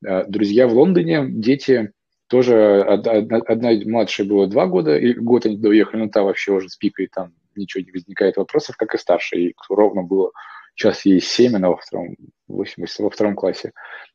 Э, 0.05 0.25
друзья 0.27 0.67
в 0.67 0.73
Лондоне, 0.73 1.25
дети 1.27 1.91
тоже, 2.27 2.81
одна, 2.81 3.37
одна 3.45 3.71
младшая 3.85 4.27
была 4.27 4.47
два 4.47 4.67
года, 4.67 4.97
и 4.97 5.13
год 5.13 5.45
они 5.45 5.57
доехали, 5.57 6.03
но 6.03 6.09
та 6.09 6.23
вообще 6.23 6.53
уже 6.53 6.69
с 6.69 6.77
пикой, 6.77 7.09
там 7.13 7.33
ничего 7.55 7.83
не 7.83 7.91
возникает 7.91 8.37
вопросов, 8.37 8.77
как 8.77 8.95
и 8.95 8.97
старшая, 8.97 9.41
и 9.41 9.53
ровно 9.69 10.03
было 10.03 10.31
сейчас 10.75 11.05
ей 11.05 11.21
7, 11.21 11.55
она 11.55 11.69
во 11.69 11.77
втором, 11.77 12.15
8, 12.15 12.15
во 12.55 13.09
втором 13.09 13.35
классе, 13.35 13.71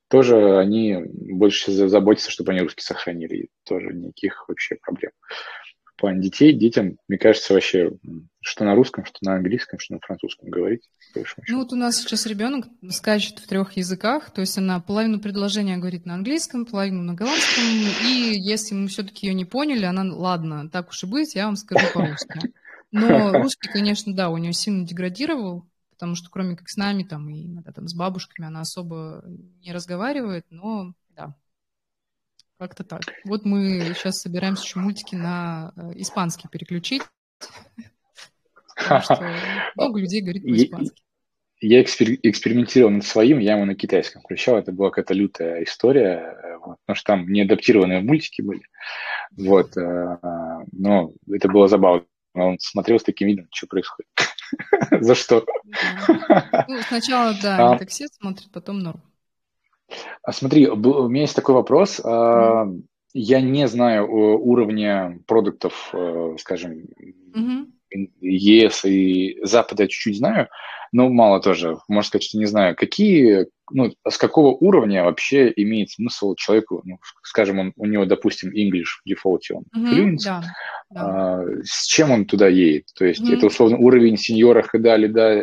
тоже 0.08 0.58
они 0.58 0.96
больше 1.06 1.72
заботятся, 1.88 2.30
чтобы 2.30 2.52
они 2.52 2.60
русский 2.60 2.82
сохранили. 2.82 3.36
И 3.36 3.48
тоже 3.64 3.92
никаких 3.92 4.48
вообще 4.48 4.76
проблем. 4.76 5.12
В 5.84 6.00
плане 6.00 6.20
детей, 6.20 6.52
детям, 6.52 6.96
мне 7.08 7.18
кажется, 7.18 7.54
вообще, 7.54 7.90
что 8.40 8.64
на 8.64 8.76
русском, 8.76 9.04
что 9.04 9.18
на 9.22 9.34
английском, 9.34 9.80
что 9.80 9.94
на 9.94 10.00
французском 10.00 10.48
говорить. 10.48 10.88
Ну 11.48 11.58
вот 11.58 11.72
у 11.72 11.76
нас 11.76 11.96
сейчас 11.96 12.24
ребенок 12.26 12.66
скачет 12.88 13.40
в 13.40 13.48
трех 13.48 13.72
языках, 13.76 14.30
то 14.30 14.40
есть 14.40 14.56
она 14.56 14.78
половину 14.78 15.18
предложения 15.20 15.76
говорит 15.76 16.06
на 16.06 16.14
английском, 16.14 16.66
половину 16.66 17.02
на 17.02 17.14
голландском, 17.14 17.64
и 18.06 18.32
если 18.38 18.76
мы 18.76 18.86
все-таки 18.86 19.26
ее 19.26 19.34
не 19.34 19.44
поняли, 19.44 19.86
она, 19.86 20.04
ладно, 20.14 20.70
так 20.70 20.90
уж 20.90 21.02
и 21.02 21.06
быть, 21.06 21.34
я 21.34 21.46
вам 21.46 21.56
скажу 21.56 21.84
по-русски. 21.92 22.52
Но 22.92 23.32
русский, 23.32 23.68
конечно, 23.68 24.14
да, 24.14 24.30
у 24.30 24.36
нее 24.36 24.52
сильно 24.52 24.86
деградировал, 24.86 25.66
потому 25.98 26.14
что 26.14 26.30
кроме 26.30 26.56
как 26.56 26.68
с 26.68 26.76
нами 26.76 27.02
там 27.02 27.28
и 27.28 27.46
иногда 27.46 27.72
там 27.72 27.88
с 27.88 27.94
бабушками 27.94 28.46
она 28.46 28.60
особо 28.60 29.24
не 29.60 29.72
разговаривает, 29.72 30.46
но 30.48 30.94
да, 31.10 31.34
как-то 32.56 32.84
так. 32.84 33.02
Вот 33.24 33.44
мы 33.44 33.80
сейчас 33.96 34.20
собираемся 34.20 34.62
еще 34.62 34.78
мультики 34.78 35.16
на 35.16 35.72
э, 35.76 35.92
испанский 35.96 36.46
переключить. 36.48 37.02
много 39.74 39.98
людей 39.98 40.22
говорит 40.22 40.44
по-испански. 40.44 41.02
Я 41.60 41.82
экспериментировал 41.82 42.92
над 42.92 43.04
своим, 43.04 43.40
я 43.40 43.54
ему 43.54 43.64
на 43.64 43.74
китайском 43.74 44.22
включал, 44.22 44.58
это 44.58 44.70
была 44.70 44.90
какая-то 44.90 45.14
лютая 45.14 45.64
история, 45.64 46.36
э, 46.42 46.58
вот, 46.58 46.76
потому 46.84 46.94
что 46.94 47.06
там 47.06 47.28
неадаптированные 47.28 48.00
мультики 48.00 48.42
были, 48.42 48.62
вот, 49.36 49.76
э, 49.76 50.18
но 50.70 51.12
это 51.28 51.48
было 51.48 51.66
забавно. 51.66 52.06
Он 52.34 52.56
смотрел 52.60 53.00
с 53.00 53.02
таким 53.02 53.26
видом, 53.26 53.48
что 53.52 53.66
происходит. 53.66 54.08
За 55.00 55.14
что? 55.14 55.44
Ну, 56.68 56.80
сначала, 56.88 57.34
да, 57.42 57.72
а. 57.72 57.78
таксист 57.78 58.14
смотрит, 58.14 58.50
потом 58.52 58.80
норм. 58.80 59.02
А 60.22 60.32
смотри, 60.32 60.68
у 60.68 61.08
меня 61.08 61.22
есть 61.22 61.36
такой 61.36 61.54
вопрос. 61.54 62.00
А, 62.04 62.66
я 63.14 63.40
не 63.40 63.66
знаю 63.68 64.10
уровня 64.10 65.18
продуктов, 65.26 65.90
э, 65.92 66.36
скажем, 66.38 66.84
ЕС 68.20 68.84
и 68.84 69.38
Запада 69.42 69.84
я 69.84 69.88
чуть-чуть 69.88 70.18
знаю, 70.18 70.48
но 70.92 71.08
мало 71.08 71.40
тоже. 71.40 71.76
Можно 71.88 72.08
сказать, 72.08 72.24
что 72.24 72.38
не 72.38 72.46
знаю. 72.46 72.76
Какие, 72.76 73.46
ну, 73.70 73.92
с 74.08 74.16
какого 74.18 74.48
уровня 74.48 75.04
вообще 75.04 75.52
имеет 75.56 75.90
смысл 75.90 76.34
человеку, 76.34 76.82
ну, 76.84 76.98
скажем, 77.22 77.58
он, 77.58 77.72
у 77.76 77.86
него, 77.86 78.04
допустим, 78.04 78.50
English 78.50 79.00
в 79.04 79.08
дефолте, 79.08 79.54
он 79.54 79.64
mm-hmm, 79.76 79.92
fluent, 79.92 80.16
да, 80.24 80.42
да. 80.90 81.00
А, 81.00 81.44
с 81.64 81.86
чем 81.86 82.10
он 82.10 82.24
туда 82.26 82.48
едет? 82.48 82.86
То 82.96 83.04
есть 83.04 83.20
mm-hmm. 83.20 83.36
это, 83.36 83.46
условно, 83.46 83.78
уровень 83.78 84.16
сеньора 84.16 84.62
Хедали, 84.62 85.06
да, 85.06 85.42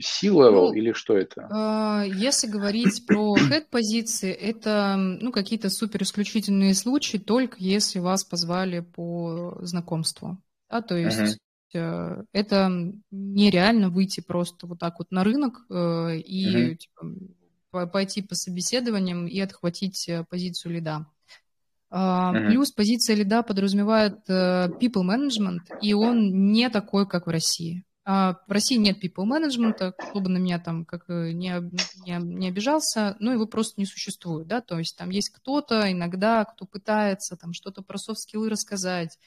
C-level 0.00 0.68
ну, 0.68 0.72
или 0.74 0.92
что 0.92 1.16
это? 1.16 1.48
А, 1.50 2.04
если 2.04 2.46
говорить 2.46 3.06
про 3.06 3.34
head-позиции, 3.36 4.30
это 4.30 4.96
ну, 4.96 5.32
какие-то 5.32 5.70
супер 5.70 6.02
исключительные 6.02 6.74
случаи, 6.74 7.16
только 7.16 7.56
если 7.58 7.98
вас 7.98 8.24
позвали 8.24 8.80
по 8.80 9.58
знакомству. 9.62 10.38
Да, 10.70 10.82
то 10.82 10.96
есть 10.96 11.18
uh-huh. 11.18 11.36
Это 11.78 12.92
нереально 13.10 13.90
выйти 13.90 14.20
просто 14.20 14.66
вот 14.66 14.78
так 14.78 14.98
вот 14.98 15.10
на 15.10 15.24
рынок 15.24 15.64
э, 15.70 16.18
и 16.18 16.72
uh-huh. 16.72 16.76
типа, 16.76 17.86
пойти 17.86 18.22
по 18.22 18.34
собеседованиям 18.34 19.26
и 19.26 19.38
отхватить 19.40 20.08
э, 20.08 20.24
позицию 20.28 20.74
лида. 20.74 21.06
Uh-huh. 21.90 22.46
Плюс 22.46 22.70
позиция 22.72 23.16
лида 23.16 23.42
подразумевает 23.42 24.20
people 24.28 25.02
management, 25.04 25.80
и 25.82 25.92
он 25.92 26.52
не 26.52 26.70
такой, 26.70 27.08
как 27.08 27.26
в 27.26 27.30
России. 27.30 27.84
А, 28.12 28.36
в 28.46 28.50
России 28.50 28.76
нет 28.76 29.02
people 29.02 29.24
management, 29.24 29.92
кто 29.92 30.20
бы 30.20 30.28
на 30.30 30.38
меня 30.38 30.58
там 30.58 30.84
как 30.84 31.08
не, 31.08 31.32
не, 32.04 32.18
не 32.18 32.48
обижался, 32.48 33.16
но 33.20 33.32
его 33.32 33.46
просто 33.46 33.80
не 33.80 33.86
существует, 33.86 34.48
да, 34.48 34.60
то 34.60 34.78
есть 34.78 34.96
там 34.96 35.10
есть 35.10 35.30
кто-то 35.30 35.92
иногда, 35.92 36.44
кто 36.44 36.66
пытается 36.66 37.36
там 37.36 37.52
что-то 37.52 37.82
про 37.82 37.98
софт-скиллы 37.98 38.48
рассказать, 38.48 39.18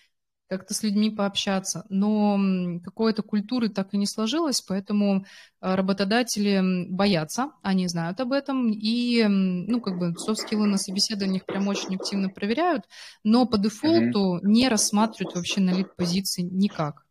как-то 0.49 0.73
с 0.73 0.83
людьми 0.83 1.09
пообщаться, 1.09 1.85
но 1.89 2.39
какой-то 2.83 3.23
культуры 3.23 3.69
так 3.69 3.93
и 3.93 3.97
не 3.97 4.05
сложилось, 4.05 4.61
поэтому 4.61 5.25
а, 5.59 5.75
работодатели 5.75 6.87
боятся, 6.89 7.51
они 7.61 7.87
знают 7.87 8.19
об 8.19 8.31
этом, 8.31 8.71
и, 8.71 9.23
ну, 9.27 9.81
как 9.81 9.97
бы 9.97 10.13
soft 10.17 10.37
skill 10.37 10.62
ы 10.62 10.67
на 10.67 10.77
собеседованиях 10.77 11.45
прям 11.45 11.67
очень 11.67 11.95
активно 11.95 12.29
проверяют, 12.29 12.83
но 13.23 13.45
по 13.45 13.57
дефолту 13.57 14.35
mm-hmm. 14.35 14.39
не 14.43 14.67
рассматривают 14.67 15.35
вообще 15.35 15.61
на 15.61 15.71
lead 15.71 15.94
позиции 15.94 16.41
никак. 16.43 17.05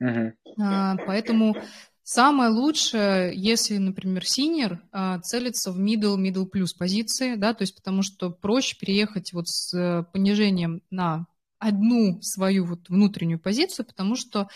Uh-huh. 0.00 0.32
Поэтому 1.06 1.56
самое 2.04 2.50
лучшее, 2.50 3.32
если, 3.34 3.78
например, 3.78 4.24
senior 4.24 4.80
а, 4.92 5.18
целится 5.20 5.72
в 5.72 5.80
middle, 5.80 6.16
middle 6.16 6.46
плюс 6.46 6.72
позиции, 6.72 7.34
да, 7.34 7.52
то 7.52 7.62
есть 7.62 7.74
потому 7.74 8.02
что 8.02 8.30
проще 8.30 8.76
переехать 8.78 9.32
вот 9.32 9.48
с 9.48 9.74
э, 9.76 10.04
понижением 10.12 10.82
на 10.90 11.26
одну 11.58 12.20
свою 12.22 12.64
вот 12.64 12.88
внутреннюю 12.88 13.40
позицию, 13.40 13.86
потому 13.86 14.16
что 14.16 14.48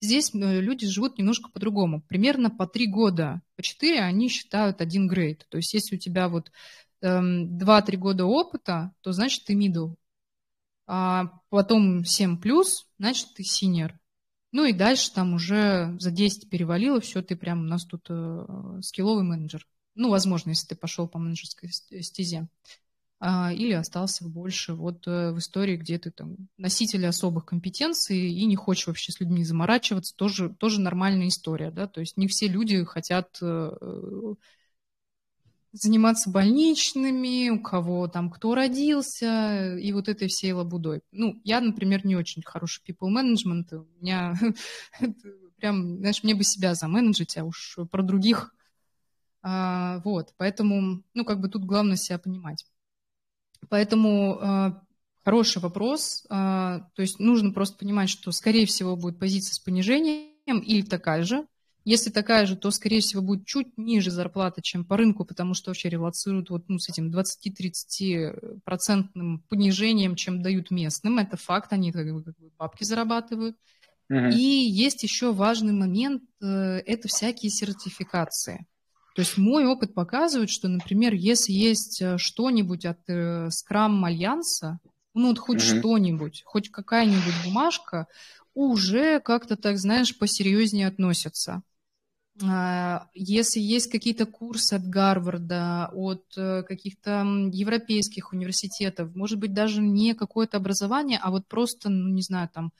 здесь 0.00 0.34
э, 0.34 0.60
люди 0.60 0.86
живут 0.86 1.18
немножко 1.18 1.50
по-другому. 1.50 2.02
Примерно 2.02 2.50
по 2.50 2.66
три 2.66 2.86
года, 2.86 3.42
по 3.56 3.62
четыре 3.62 4.00
они 4.00 4.28
считают 4.28 4.80
один 4.80 5.08
грейд. 5.08 5.46
То 5.48 5.58
есть 5.58 5.72
если 5.74 5.96
у 5.96 5.98
тебя 5.98 6.28
вот 6.28 6.50
эм, 7.00 7.56
два-три 7.58 7.96
года 7.96 8.24
опыта, 8.24 8.92
то 9.00 9.12
значит 9.12 9.44
ты 9.44 9.54
middle. 9.54 9.94
А 10.86 11.40
потом 11.48 12.04
7 12.04 12.40
плюс, 12.40 12.88
значит 12.98 13.28
ты 13.34 13.44
senior. 13.44 13.92
Ну 14.50 14.64
и 14.64 14.72
дальше 14.72 15.12
там 15.12 15.34
уже 15.34 15.96
за 15.98 16.10
10 16.10 16.50
перевалило, 16.50 17.00
все, 17.00 17.22
ты 17.22 17.36
прям 17.36 17.60
у 17.60 17.64
нас 17.64 17.86
тут 17.86 18.06
э, 18.10 18.80
скилловый 18.82 19.24
менеджер. 19.24 19.66
Ну, 19.94 20.10
возможно, 20.10 20.50
если 20.50 20.68
ты 20.68 20.74
пошел 20.74 21.08
по 21.08 21.18
менеджерской 21.18 21.70
стезе. 21.70 22.48
А, 23.24 23.52
или 23.52 23.72
остался 23.72 24.28
больше 24.28 24.74
вот 24.74 25.06
э, 25.06 25.30
в 25.30 25.38
истории, 25.38 25.76
где 25.76 25.96
ты 25.96 26.10
там 26.10 26.48
носитель 26.56 27.06
особых 27.06 27.44
компетенций 27.46 28.18
и 28.18 28.44
не 28.46 28.56
хочешь 28.56 28.88
вообще 28.88 29.12
с 29.12 29.20
людьми 29.20 29.44
заморачиваться, 29.44 30.16
тоже, 30.16 30.50
тоже 30.50 30.80
нормальная 30.80 31.28
история, 31.28 31.70
да, 31.70 31.86
то 31.86 32.00
есть 32.00 32.16
не 32.16 32.26
все 32.26 32.48
люди 32.48 32.82
хотят 32.82 33.38
э, 33.40 33.70
заниматься 35.70 36.30
больничными, 36.30 37.50
у 37.50 37.62
кого 37.62 38.08
там 38.08 38.28
кто 38.28 38.56
родился, 38.56 39.76
и 39.76 39.92
вот 39.92 40.08
этой 40.08 40.26
всей 40.26 40.50
лабудой. 40.50 41.02
Ну, 41.12 41.40
я, 41.44 41.60
например, 41.60 42.04
не 42.04 42.16
очень 42.16 42.42
хороший 42.42 42.82
people 42.84 43.08
management, 43.08 43.72
у 43.72 43.86
меня 44.00 44.34
прям, 45.58 45.98
знаешь, 45.98 46.24
мне 46.24 46.34
бы 46.34 46.42
себя 46.42 46.74
заменеджить, 46.74 47.38
а 47.38 47.44
уж 47.44 47.78
про 47.88 48.02
других. 48.02 48.52
А, 49.42 50.00
вот, 50.04 50.34
поэтому, 50.38 51.04
ну, 51.14 51.24
как 51.24 51.40
бы 51.40 51.48
тут 51.48 51.64
главное 51.64 51.96
себя 51.96 52.18
понимать. 52.18 52.66
Поэтому 53.68 54.38
а, 54.40 54.82
хороший 55.24 55.62
вопрос, 55.62 56.24
а, 56.28 56.80
то 56.94 57.02
есть 57.02 57.18
нужно 57.18 57.52
просто 57.52 57.78
понимать, 57.78 58.10
что, 58.10 58.32
скорее 58.32 58.66
всего, 58.66 58.96
будет 58.96 59.18
позиция 59.18 59.54
с 59.54 59.58
понижением 59.58 60.60
или 60.60 60.82
такая 60.82 61.22
же, 61.22 61.46
если 61.84 62.10
такая 62.10 62.46
же, 62.46 62.56
то, 62.56 62.70
скорее 62.70 63.00
всего, 63.00 63.22
будет 63.22 63.44
чуть 63.44 63.76
ниже 63.76 64.12
зарплата, 64.12 64.62
чем 64.62 64.84
по 64.84 64.96
рынку, 64.96 65.24
потому 65.24 65.54
что 65.54 65.70
вообще 65.70 65.88
релацируют 65.88 66.48
вот, 66.50 66.68
ну, 66.68 66.78
с 66.78 66.88
этим 66.88 67.10
20-30% 67.10 69.40
понижением, 69.48 70.14
чем 70.14 70.42
дают 70.42 70.70
местным. 70.70 71.18
Это 71.18 71.36
факт, 71.36 71.72
они 71.72 71.90
как 71.90 72.06
бы, 72.12 72.22
как 72.22 72.38
бы 72.38 72.52
бабки 72.56 72.84
зарабатывают. 72.84 73.56
Uh-huh. 74.12 74.32
И 74.32 74.40
есть 74.40 75.02
еще 75.02 75.32
важный 75.32 75.72
момент, 75.72 76.22
э, 76.40 76.82
это 76.86 77.08
всякие 77.08 77.50
сертификации. 77.50 78.64
То 79.14 79.20
есть 79.20 79.36
мой 79.36 79.66
опыт 79.66 79.94
показывает, 79.94 80.50
что, 80.50 80.68
например, 80.68 81.12
если 81.12 81.52
есть 81.52 82.00
э, 82.00 82.16
что-нибудь 82.18 82.86
от 82.86 82.98
э, 83.08 83.48
Scrum 83.48 84.04
Альянса, 84.04 84.78
ну 85.14 85.28
вот 85.28 85.38
хоть 85.38 85.58
uh-huh. 85.58 85.78
что-нибудь, 85.78 86.42
хоть 86.44 86.70
какая-нибудь 86.70 87.44
бумажка, 87.44 88.06
уже 88.54 89.20
как-то 89.20 89.56
так, 89.56 89.78
знаешь, 89.78 90.16
посерьезнее 90.16 90.86
относятся. 90.86 91.62
А, 92.42 93.08
если 93.12 93.60
есть 93.60 93.90
какие-то 93.90 94.24
курсы 94.24 94.74
от 94.74 94.86
Гарварда, 94.86 95.90
от 95.92 96.24
э, 96.36 96.62
каких-то 96.62 97.24
европейских 97.52 98.32
университетов, 98.32 99.14
может 99.14 99.38
быть, 99.38 99.52
даже 99.52 99.82
не 99.82 100.14
какое-то 100.14 100.56
образование, 100.56 101.18
а 101.22 101.30
вот 101.30 101.46
просто, 101.46 101.90
ну, 101.90 102.08
не 102.08 102.22
знаю, 102.22 102.48
там, 102.52 102.72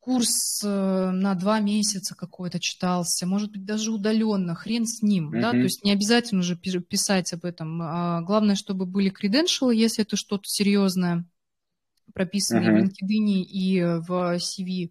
курс 0.00 0.62
э, 0.64 1.10
на 1.10 1.34
два 1.34 1.60
месяца 1.60 2.14
какой-то 2.14 2.58
читался, 2.58 3.26
может 3.26 3.52
быть, 3.52 3.64
даже 3.64 3.92
удаленно, 3.92 4.54
хрен 4.54 4.86
с 4.86 5.02
ним, 5.02 5.30
uh-huh. 5.32 5.40
да, 5.40 5.50
то 5.52 5.58
есть 5.58 5.84
не 5.84 5.92
обязательно 5.92 6.40
уже 6.40 6.56
писать 6.56 7.32
об 7.32 7.44
этом. 7.44 7.80
А 7.82 8.22
главное, 8.22 8.54
чтобы 8.56 8.86
были 8.86 9.12
credentials, 9.12 9.74
если 9.74 10.04
это 10.04 10.16
что-то 10.16 10.44
серьезное, 10.46 11.26
прописанное 12.14 12.80
uh-huh. 12.80 12.80
в 12.80 12.84
LinkedIn 12.84 13.42
и 13.42 13.80
в 14.00 14.36
CV, 14.38 14.90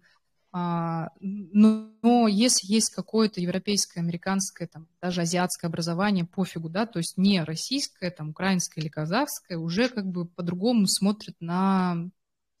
а, 0.52 1.10
но, 1.20 1.90
но 2.02 2.26
если 2.26 2.66
есть 2.66 2.90
какое-то 2.90 3.40
европейское, 3.40 4.02
американское, 4.02 4.66
там, 4.66 4.88
даже 5.00 5.20
азиатское 5.20 5.68
образование, 5.68 6.24
пофигу, 6.24 6.68
да, 6.68 6.86
то 6.86 6.98
есть 6.98 7.16
не 7.16 7.42
российское, 7.44 8.10
там, 8.10 8.30
украинское 8.30 8.82
или 8.82 8.90
казахское, 8.90 9.58
уже 9.58 9.88
как 9.88 10.06
бы 10.06 10.26
по-другому 10.26 10.86
смотрят 10.88 11.36
на 11.40 12.10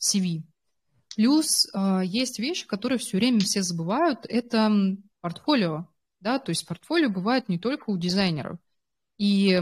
CV. 0.00 0.42
Плюс 1.16 1.66
э, 1.72 2.02
есть 2.04 2.38
вещи, 2.38 2.66
которые 2.66 2.98
все 2.98 3.16
время 3.16 3.40
все 3.40 3.62
забывают, 3.62 4.20
это 4.28 4.96
портфолио, 5.20 5.88
да, 6.20 6.38
то 6.38 6.50
есть 6.50 6.66
портфолио 6.66 7.10
бывает 7.10 7.48
не 7.48 7.58
только 7.58 7.90
у 7.90 7.96
дизайнеров. 7.96 8.58
И 9.18 9.60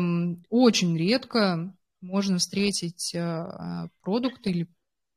очень 0.51 0.97
редко 0.97 1.75
можно 2.01 2.39
встретить 2.39 3.15
э, 3.15 3.89
продукт 4.03 4.47
или 4.47 4.69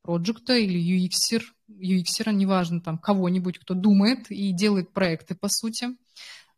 проекта 0.02 0.56
или 0.58 0.80
UX, 0.80 1.42
UX, 1.70 2.32
неважно, 2.32 2.82
там, 2.82 2.98
кого-нибудь, 2.98 3.60
кто 3.60 3.74
думает 3.74 4.32
и 4.32 4.52
делает 4.52 4.92
проекты, 4.94 5.36
по 5.36 5.48
сути, 5.50 5.96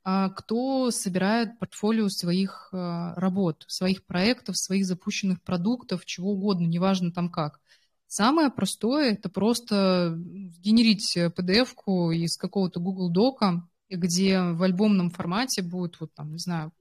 а, 0.03 0.29
кто 0.29 0.91
собирает 0.91 1.59
портфолио 1.59 2.09
своих 2.09 2.69
а, 2.73 3.13
работ, 3.15 3.65
своих 3.67 4.05
проектов, 4.05 4.57
своих 4.57 4.85
запущенных 4.85 5.41
продуктов, 5.41 6.05
чего 6.05 6.31
угодно, 6.31 6.65
неважно 6.65 7.11
там 7.11 7.29
как. 7.29 7.59
Самое 8.15 8.51
простое– 8.51 9.13
это 9.13 9.27
просто 9.27 10.15
генерить 10.15 11.17
PDF-ку 11.17 12.11
из 12.11 12.37
какого-то 12.37 12.79
Google 12.79 13.09
Дока, 13.09 13.67
где 13.89 14.39
в 14.39 14.61
альбомном 14.61 15.09
формате 15.09 15.63
будет, 15.63 15.99
вот 15.99 16.13
там, 16.13 16.31
не 16.31 16.37
знаю, 16.37 16.71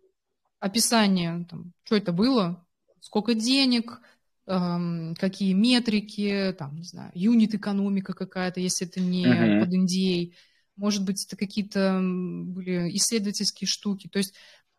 описание, 0.60 1.46
там, 1.48 1.72
что 1.84 1.96
это 1.96 2.12
было, 2.12 2.62
сколько 3.00 3.32
денег, 3.32 4.02
какие 4.44 5.54
метрики, 5.54 6.54
там, 6.58 6.76
не 6.76 6.84
знаю, 6.84 7.10
юнит-экономика 7.14 8.12
какая-то, 8.12 8.60
если 8.60 8.86
это 8.86 9.00
не 9.00 9.24
uh-huh. 9.24 9.60
под 9.60 9.72
NDA, 9.72 10.34
может 10.76 11.02
быть, 11.02 11.24
это 11.24 11.38
какие-то 11.38 11.98
были 12.02 12.94
исследовательские 12.94 13.68
штуки. 13.68 14.06
То 14.06 14.18
есть 14.18 14.34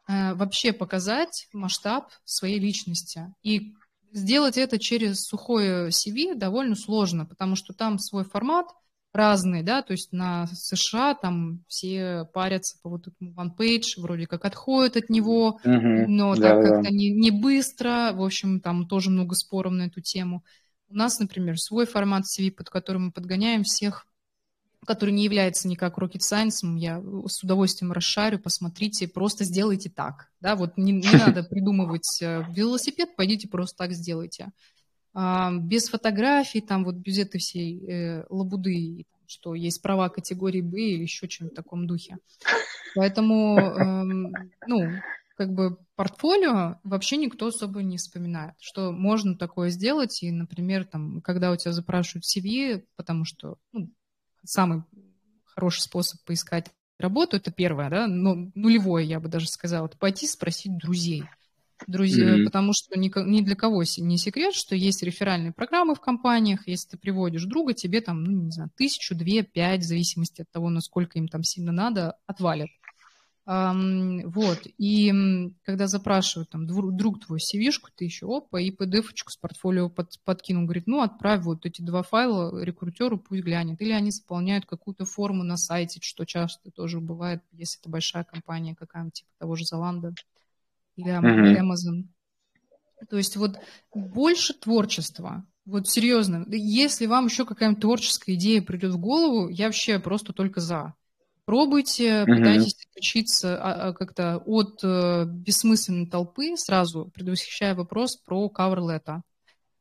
э, 0.08 0.36
вообще 0.36 0.72
показать 0.72 1.48
масштаб 1.52 2.12
своей 2.26 2.60
личности. 2.60 3.34
И 3.42 3.74
сделать 4.14 4.58
это 4.58 4.80
через 4.80 5.22
сухое 5.24 5.90
CV 5.90 6.36
довольно 6.36 6.76
сложно, 6.76 7.26
потому 7.26 7.56
что 7.56 7.74
там 7.74 8.00
свой 8.00 8.24
формат– 8.24 8.68
разные, 9.14 9.62
да, 9.62 9.84
то 9.84 9.94
есть 9.94 10.12
на 10.12 10.48
США 10.48 11.14
там 11.14 11.64
все 11.68 12.26
парятся 12.34 12.78
по 12.82 12.90
вот 12.90 13.08
этому 13.08 13.34
OnePage, 13.34 14.02
вроде 14.02 14.26
как 14.26 14.44
отходят 14.44 14.98
от 14.98 15.10
него, 15.10 15.60
угу, 15.64 16.06
но 16.08 16.36
да, 16.36 16.56
так 16.56 16.64
как-то 16.64 16.92
не, 16.92 17.12
не 17.12 17.30
быстро, 17.30 18.12
в 18.14 18.24
общем, 18.24 18.60
там 18.60 18.88
тоже 18.88 19.12
много 19.12 19.36
споров 19.36 19.72
на 19.72 19.84
эту 19.84 20.02
тему. 20.02 20.44
У 20.90 20.96
нас, 20.96 21.20
например, 21.20 21.58
свой 21.58 21.86
формат 21.86 22.24
CV, 22.24 22.52
под 22.52 22.70
которым 22.70 23.06
мы 23.06 23.12
подгоняем 23.12 23.64
всех, 23.64 24.08
который 24.86 25.12
не 25.12 25.24
является 25.24 25.68
никак 25.68 25.98
rocket 25.98 26.20
science, 26.20 26.78
я 26.78 27.02
с 27.28 27.44
удовольствием 27.44 27.92
расшарю, 27.92 28.40
посмотрите, 28.40 29.08
просто 29.08 29.44
сделайте 29.44 29.90
так, 29.90 30.30
да, 30.42 30.56
вот 30.56 30.78
не, 30.78 30.92
не 30.92 31.12
надо 31.12 31.44
придумывать 31.50 32.22
э, 32.22 32.44
велосипед, 32.50 33.16
пойдите 33.16 33.48
просто 33.48 33.78
так 33.78 33.94
сделайте 33.94 34.52
без 35.16 35.90
фотографий, 35.90 36.62
там 36.62 36.84
вот 36.84 36.96
без 36.96 37.20
этой 37.20 37.38
всей 37.38 37.86
э, 37.86 38.26
лабуды, 38.30 39.06
что 39.28 39.54
есть 39.54 39.82
права 39.82 40.10
категории 40.10 40.62
Б 40.62 40.80
или 40.80 41.04
еще 41.04 41.28
чем-то 41.28 41.54
в 41.54 41.56
таком 41.56 41.86
духе. 41.86 42.18
Поэтому, 42.96 43.60
э, 43.60 44.04
ну, 44.68 44.90
как 45.36 45.54
бы 45.54 45.78
портфолио 45.96 46.80
вообще 46.84 47.18
никто 47.18 47.48
особо 47.48 47.84
не 47.84 47.98
вспоминает, 47.98 48.56
что 48.60 48.92
можно 48.92 49.36
такое 49.36 49.70
сделать, 49.70 50.22
и, 50.24 50.32
например, 50.32 50.86
там, 50.86 51.22
когда 51.22 51.52
у 51.52 51.56
тебя 51.56 51.72
запрашивают 51.74 52.26
CV, 52.26 52.84
потому 52.96 53.26
что 53.26 53.58
ну, 53.72 53.90
самый 54.44 54.84
хороший 55.46 55.82
способ 55.82 56.22
поискать 56.24 56.72
работу, 57.00 57.38
это 57.38 57.52
первое, 57.52 57.90
да, 57.90 58.08
но 58.08 58.52
нулевое, 58.56 59.06
я 59.06 59.20
бы 59.20 59.30
даже 59.30 59.48
сказала, 59.48 59.88
это 59.88 59.98
пойти 59.98 60.28
спросить 60.28 60.78
друзей. 60.78 61.24
Друзья, 61.86 62.38
mm-hmm. 62.38 62.46
потому 62.46 62.72
что 62.74 62.98
ни, 62.98 63.12
ни 63.28 63.42
для 63.42 63.56
кого 63.56 63.84
не 63.98 64.18
секрет, 64.18 64.54
что 64.54 64.76
есть 64.76 65.04
реферальные 65.04 65.52
программы 65.52 65.96
в 65.96 66.00
компаниях, 66.00 66.68
если 66.68 66.92
ты 66.92 66.98
приводишь 66.98 67.44
друга, 67.44 67.74
тебе 67.74 68.00
там, 68.00 68.24
ну, 68.24 68.44
не 68.44 68.52
знаю, 68.52 68.72
тысячу, 68.78 69.16
две, 69.16 69.44
пять, 69.44 69.82
в 69.82 69.88
зависимости 69.88 70.44
от 70.44 70.52
того, 70.52 70.70
насколько 70.70 71.20
им 71.20 71.28
там 71.28 71.44
сильно 71.44 71.74
надо, 71.74 72.16
отвалят. 72.26 72.70
Вот, 73.46 74.60
и 74.78 75.12
когда 75.64 75.88
запрашивают 75.88 76.50
там 76.50 76.66
друг 76.66 77.20
твой 77.26 77.40
CV-шку, 77.40 77.90
ты 77.94 78.06
еще 78.06 78.26
опа, 78.26 78.62
и 78.62 78.72
PDF-очку 78.72 79.32
с 79.32 79.36
портфолио 79.36 79.90
под, 79.90 80.18
подкинул, 80.24 80.64
говорит, 80.64 80.88
ну, 80.88 81.02
отправь 81.02 81.42
вот 81.42 81.66
эти 81.66 81.82
два 81.82 82.04
файла 82.04 82.64
рекрутеру, 82.64 83.18
пусть 83.18 83.44
глянет. 83.44 83.82
Или 83.82 83.92
они 83.92 84.12
заполняют 84.12 84.66
какую-то 84.66 85.04
форму 85.04 85.44
на 85.44 85.58
сайте, 85.58 86.00
что 86.02 86.24
часто 86.24 86.72
тоже 86.72 87.02
бывает, 87.02 87.44
если 87.52 87.82
это 87.82 87.90
большая 87.90 88.24
компания 88.24 88.76
какая-нибудь, 88.76 89.14
типа 89.14 89.30
того 89.40 89.56
же 89.58 89.66
Золанда 89.66 90.14
или 90.96 91.10
Amazon. 91.10 92.04
Mm-hmm. 92.04 93.08
То 93.10 93.18
есть 93.18 93.36
вот 93.36 93.60
больше 93.94 94.54
творчества, 94.54 95.46
вот 95.66 95.90
серьезно, 95.90 96.46
если 96.48 97.08
вам 97.08 97.26
еще 97.26 97.44
какая-нибудь 97.44 97.82
творческая 97.82 98.36
идея 98.36 98.62
придет 98.62 98.94
в 98.94 98.98
голову, 98.98 99.50
я 99.50 99.66
вообще 99.66 100.00
просто 100.00 100.32
только 100.32 100.62
за. 100.62 100.94
Пробуйте, 101.46 102.24
пытайтесь 102.26 102.73
отключиться 102.94 103.58
а, 103.58 103.90
а, 103.90 103.94
как-то 103.94 104.38
от 104.46 104.84
э, 104.84 105.26
бессмысленной 105.26 106.08
толпы, 106.08 106.56
сразу 106.56 107.12
предвосхищая 107.14 107.76
вопрос 107.76 108.18
про 108.18 108.52
cover 108.56 108.80
letter. 108.80 109.22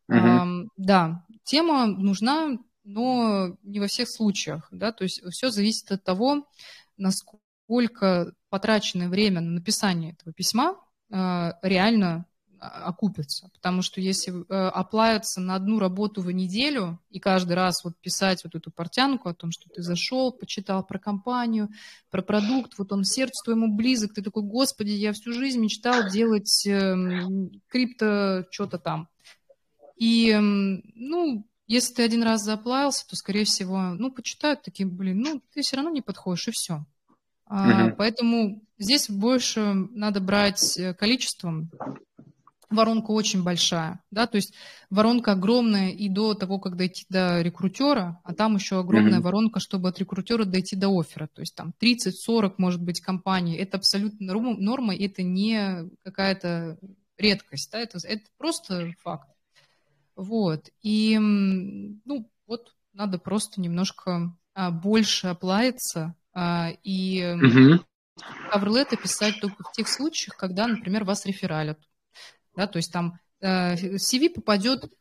Угу. 0.09 0.18
А, 0.18 0.46
да, 0.77 1.27
тема 1.44 1.87
нужна, 1.87 2.59
но 2.85 3.57
не 3.62 3.81
во 3.81 3.87
всех 3.87 4.09
случаях, 4.09 4.68
да, 4.70 4.92
то 4.92 5.05
есть 5.05 5.22
все 5.31 5.51
зависит 5.51 5.92
от 5.92 6.03
того, 6.03 6.48
насколько 6.96 8.33
потраченное 8.48 9.09
время 9.09 9.40
на 9.40 9.51
написание 9.53 10.12
этого 10.12 10.33
письма 10.33 10.77
э, 11.11 11.53
реально 11.62 12.27
окупится. 12.62 13.51
Потому 13.53 13.83
что 13.83 14.01
если 14.01 14.33
э, 14.33 14.68
оплавиться 14.68 15.40
на 15.40 15.57
одну 15.57 15.79
работу 15.79 16.22
в 16.22 16.31
неделю 16.31 17.01
и 17.11 17.18
каждый 17.18 17.55
раз 17.55 17.83
вот 17.83 17.96
писать 18.01 18.44
вот 18.44 18.55
эту 18.55 18.70
портянку 18.70 19.29
о 19.29 19.35
том, 19.35 19.51
что 19.51 19.68
ты 19.68 19.83
зашел, 19.83 20.33
почитал 20.33 20.85
про 20.85 20.98
компанию, 20.98 21.70
про 22.11 22.22
продукт, 22.22 22.79
вот 22.79 22.92
он 22.92 23.05
сердцу 23.05 23.44
твоему 23.44 23.75
близок, 23.75 24.14
ты 24.14 24.22
такой, 24.22 24.44
господи, 24.44 24.90
я 24.90 25.12
всю 25.12 25.33
жизнь 25.33 25.61
мечтал 25.61 26.09
делать 26.09 26.66
э, 26.66 26.94
крипто 27.68 28.46
что-то 28.51 28.79
там. 28.79 29.09
И, 29.96 30.31
э, 30.31 30.40
ну, 30.40 31.46
если 31.66 31.94
ты 31.94 32.03
один 32.05 32.22
раз 32.22 32.42
заплавился, 32.42 33.07
то, 33.09 33.16
скорее 33.16 33.44
всего, 33.44 33.94
ну, 33.94 34.12
почитают 34.12 34.62
такие, 34.62 34.88
блин, 34.88 35.20
ну, 35.20 35.42
ты 35.53 35.62
все 35.62 35.77
равно 35.77 35.90
не 35.90 36.03
подходишь, 36.03 36.48
и 36.48 36.53
все. 36.53 36.85
А, 37.55 37.90
Поэтому 37.90 38.62
здесь 38.79 39.11
больше 39.11 39.75
надо 39.75 40.20
брать 40.20 40.79
э, 40.79 40.94
количеством 40.94 41.70
воронка 42.72 43.11
очень 43.11 43.42
большая, 43.42 44.00
да, 44.11 44.26
то 44.26 44.37
есть 44.37 44.54
воронка 44.90 45.32
огромная 45.32 45.90
и 45.90 46.08
до 46.08 46.35
того, 46.35 46.58
как 46.58 46.76
дойти 46.76 47.04
до 47.08 47.40
рекрутера, 47.42 48.20
а 48.24 48.35
там 48.35 48.56
еще 48.56 48.78
огромная 48.78 49.18
mm-hmm. 49.18 49.22
воронка, 49.22 49.61
чтобы 49.61 49.88
от 49.88 49.98
рекрутера 49.98 50.44
дойти 50.44 50.76
до 50.76 50.88
оффера, 50.88 51.28
то 51.32 51.40
есть 51.40 51.54
там 51.54 51.72
30-40, 51.80 52.54
может 52.58 52.82
быть, 52.82 53.00
компаний, 53.00 53.56
это 53.56 53.78
абсолютно 53.78 54.32
норма, 54.35 54.94
и 54.94 55.06
это 55.06 55.22
не 55.22 55.90
какая-то 56.04 56.78
редкость, 57.18 57.70
да, 57.72 57.78
это, 57.78 57.98
это 58.04 58.24
просто 58.37 58.92
факт. 59.02 59.28
Вот, 60.14 60.68
и, 60.82 61.18
ну, 61.18 62.30
вот 62.46 62.74
надо 62.92 63.18
просто 63.18 63.61
немножко 63.61 64.37
а, 64.54 64.70
больше 64.70 65.28
оплавиться 65.28 66.14
а, 66.35 66.70
и 66.82 67.20
mm-hmm. 67.20 67.80
каверлеты 68.50 68.96
писать 68.96 69.40
только 69.40 69.64
в 69.64 69.72
тех 69.72 69.88
случаях, 69.88 70.37
когда, 70.37 70.66
например, 70.66 71.04
вас 71.04 71.24
рефералят 71.24 71.78
да, 72.56 72.66
то 72.66 72.76
есть 72.78 72.92
там 72.92 73.18
э, 73.40 73.74
CV 73.74 74.30
попадет 74.30 74.92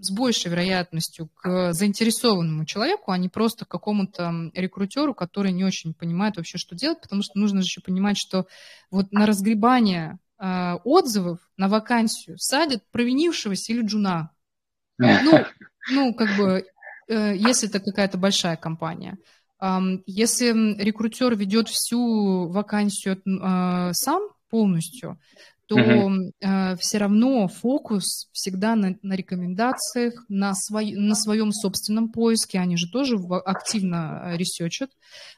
с 0.00 0.10
большей 0.10 0.50
вероятностью 0.50 1.28
к 1.34 1.72
заинтересованному 1.72 2.64
человеку, 2.64 3.10
а 3.10 3.18
не 3.18 3.28
просто 3.28 3.64
к 3.64 3.68
какому-то 3.68 4.50
рекрутеру, 4.54 5.14
который 5.14 5.52
не 5.52 5.64
очень 5.64 5.92
понимает 5.92 6.36
вообще, 6.36 6.56
что 6.58 6.74
делать, 6.74 7.00
потому 7.02 7.22
что 7.22 7.38
нужно 7.38 7.60
же 7.60 7.66
еще 7.66 7.80
понимать, 7.82 8.16
что 8.16 8.46
вот 8.90 9.12
на 9.12 9.26
разгребание 9.26 10.18
э, 10.38 10.74
отзывов 10.84 11.38
на 11.56 11.68
вакансию 11.68 12.38
садят 12.38 12.82
провинившегося 12.90 13.72
или 13.72 13.84
джуна. 13.84 14.30
Ну, 14.98 15.44
ну 15.92 16.14
как 16.14 16.36
бы, 16.36 16.64
э, 17.08 17.36
если 17.36 17.68
это 17.68 17.80
какая-то 17.80 18.18
большая 18.18 18.56
компания. 18.56 19.18
Если 20.06 20.82
рекрутер 20.82 21.36
ведет 21.36 21.68
всю 21.68 22.48
вакансию 22.48 23.16
э, 23.16 23.92
сам 23.92 24.22
полностью, 24.48 25.20
то 25.70 25.78
mm-hmm. 25.78 26.32
э, 26.40 26.76
все 26.78 26.98
равно 26.98 27.46
фокус 27.46 28.28
всегда 28.32 28.74
на, 28.74 28.96
на 29.02 29.14
рекомендациях, 29.14 30.24
на, 30.28 30.52
свой, 30.52 30.94
на 30.96 31.14
своем 31.14 31.52
собственном 31.52 32.10
поиске. 32.10 32.58
Они 32.58 32.76
же 32.76 32.90
тоже 32.90 33.14
активно 33.44 34.20
э, 34.24 34.36
ресечат, 34.36 34.90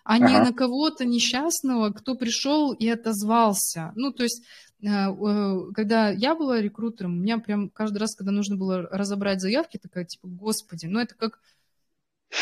а 0.05 0.15
ага. 0.15 0.31
не 0.31 0.39
на 0.39 0.55
кого-то 0.55 1.05
несчастного, 1.05 1.91
кто 1.91 2.15
пришел 2.15 2.73
и 2.73 2.89
отозвался. 2.89 3.93
Ну, 3.95 4.11
то 4.11 4.23
есть 4.23 4.43
э, 4.83 4.87
э, 4.89 5.59
когда 5.75 6.09
я 6.09 6.35
была 6.35 6.63
рекрутером, 6.63 7.19
у 7.19 7.21
меня 7.21 7.37
прям 7.37 7.69
каждый 7.69 7.99
раз, 7.99 8.17
когда 8.17 8.33
нужно 8.33 8.57
было 8.57 8.81
разобрать 8.91 9.43
заявки, 9.43 9.77
такая 9.77 10.07
типа, 10.07 10.29
господи, 10.29 10.87
ну 10.87 10.99
это 10.99 11.15
как 11.15 11.41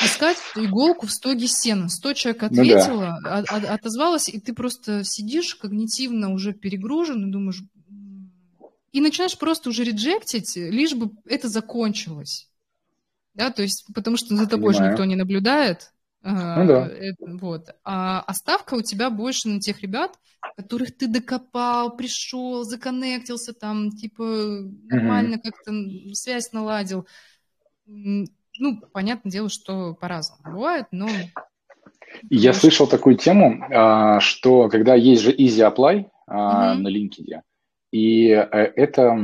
искать 0.05 0.39
иголку 0.55 1.09
в 1.09 1.11
стоге 1.11 1.49
сена. 1.49 1.89
Сто 1.89 2.13
человек 2.13 2.45
ответила, 2.45 3.19
ну, 3.21 3.25
да. 3.25 3.39
от, 3.39 3.51
от, 3.51 3.65
отозвалась, 3.65 4.29
и 4.29 4.39
ты 4.39 4.55
просто 4.55 5.03
сидишь 5.03 5.57
когнитивно 5.57 6.33
уже 6.33 6.53
перегружен 6.53 7.27
и 7.27 7.33
думаешь, 7.33 7.65
и 8.93 9.01
начинаешь 9.01 9.39
просто 9.39 9.71
уже 9.71 9.85
реджектить, 9.85 10.57
лишь 10.57 10.95
бы 10.95 11.11
это 11.27 11.49
закончилось. 11.49 12.49
Да, 13.35 13.51
то 13.51 13.63
есть, 13.63 13.87
потому 13.95 14.17
что 14.17 14.35
за 14.35 14.47
тобой 14.47 14.75
же 14.75 14.83
никто 14.83 15.05
не 15.05 15.17
наблюдает. 15.17 15.93
Ну, 16.23 16.67
да. 16.67 16.87
это, 16.87 17.17
вот. 17.39 17.69
А, 17.83 18.23
а 18.27 18.35
ставка 18.35 18.75
у 18.75 18.83
тебя 18.83 19.09
больше 19.09 19.49
на 19.49 19.61
тех 19.61 19.81
ребят, 19.81 20.19
которых 20.57 20.97
ты 20.97 21.07
докопал, 21.07 21.97
пришел, 21.97 22.65
законнектился, 22.65 23.55
там, 23.55 23.91
типа, 23.91 24.23
нормально 24.23 25.37
угу. 25.37 25.43
как-то 25.45 25.73
связь 26.13 26.53
наладил. 26.53 27.07
Ну, 27.87 28.81
понятное 28.93 29.33
дело, 29.33 29.49
что 29.49 29.95
по-разному 29.95 30.43
бывает, 30.57 30.87
но... 30.91 31.09
Я 32.29 32.53
слышал 32.53 32.87
такую 32.87 33.17
тему, 33.17 33.65
а, 33.71 34.21
что 34.21 34.69
когда 34.69 34.95
есть 34.95 35.23
же 35.23 35.35
Easy 35.35 35.67
Apply 35.67 36.01
угу. 36.01 36.11
на 36.27 36.89
LinkedIn, 36.89 37.41
и 37.91 38.31
э, 38.31 38.47
это 38.77 39.17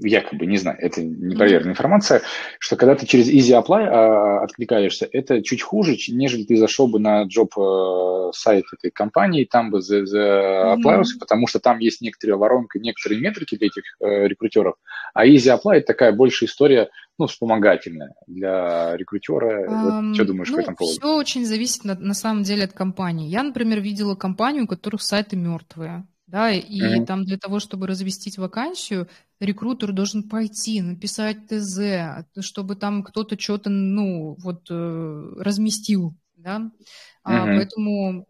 якобы, 0.00 0.46
не 0.46 0.56
знаю, 0.56 0.78
это 0.80 1.02
непроверенная 1.02 1.72
информация, 1.72 2.22
что 2.58 2.76
когда 2.76 2.94
ты 2.94 3.06
через 3.06 3.28
Easy 3.28 3.60
Apply 3.60 3.84
а, 3.84 4.44
откликаешься, 4.44 5.08
это 5.10 5.42
чуть 5.42 5.62
хуже, 5.62 5.96
нежели 6.08 6.44
ты 6.44 6.56
зашел 6.56 6.88
бы 6.88 6.98
на 6.98 7.24
джоб 7.24 7.52
э, 7.58 8.30
сайт 8.32 8.64
этой 8.72 8.90
компании, 8.90 9.44
там 9.44 9.70
бы 9.70 9.80
за, 9.80 10.06
за 10.06 10.76
mm-hmm. 10.76 11.04
потому 11.18 11.46
что 11.46 11.58
там 11.58 11.78
есть 11.78 12.00
некоторые 12.00 12.36
воронка, 12.36 12.78
некоторые 12.78 13.20
метрики 13.20 13.56
для 13.56 13.68
этих 13.68 13.82
э, 14.00 14.28
рекрутеров, 14.28 14.76
а 15.14 15.26
Easy 15.26 15.54
Apply 15.54 15.76
это 15.76 15.86
такая 15.88 16.12
большая 16.12 16.48
история, 16.48 16.88
ну, 17.18 17.26
вспомогательная 17.26 18.14
для 18.28 18.96
рекрутера. 18.96 19.66
Um, 19.66 20.06
вот, 20.06 20.14
что 20.14 20.24
думаешь 20.24 20.50
ну, 20.50 20.56
по 20.56 20.60
этому 20.60 20.76
поводу? 20.76 21.00
Все 21.00 21.16
очень 21.16 21.44
зависит 21.44 21.84
на, 21.84 21.96
на 21.96 22.14
самом 22.14 22.44
деле 22.44 22.64
от 22.64 22.72
компании. 22.72 23.28
Я, 23.28 23.42
например, 23.42 23.80
видела 23.80 24.14
компанию, 24.14 24.64
у 24.64 24.68
которых 24.68 25.02
сайты 25.02 25.34
мертвые 25.34 26.06
да, 26.28 26.52
и 26.52 26.80
mm-hmm. 26.80 27.06
там 27.06 27.24
для 27.24 27.38
того, 27.38 27.58
чтобы 27.58 27.86
развестить 27.86 28.36
вакансию, 28.36 29.08
рекрутер 29.40 29.92
должен 29.92 30.28
пойти, 30.28 30.82
написать 30.82 31.48
ТЗ, 31.48 32.26
чтобы 32.40 32.76
там 32.76 33.02
кто-то 33.02 33.38
что-то, 33.40 33.70
ну, 33.70 34.36
вот, 34.38 34.66
э, 34.70 35.32
разместил, 35.38 36.14
да, 36.36 36.58
mm-hmm. 36.58 36.70
а, 37.24 37.46
поэтому 37.46 38.26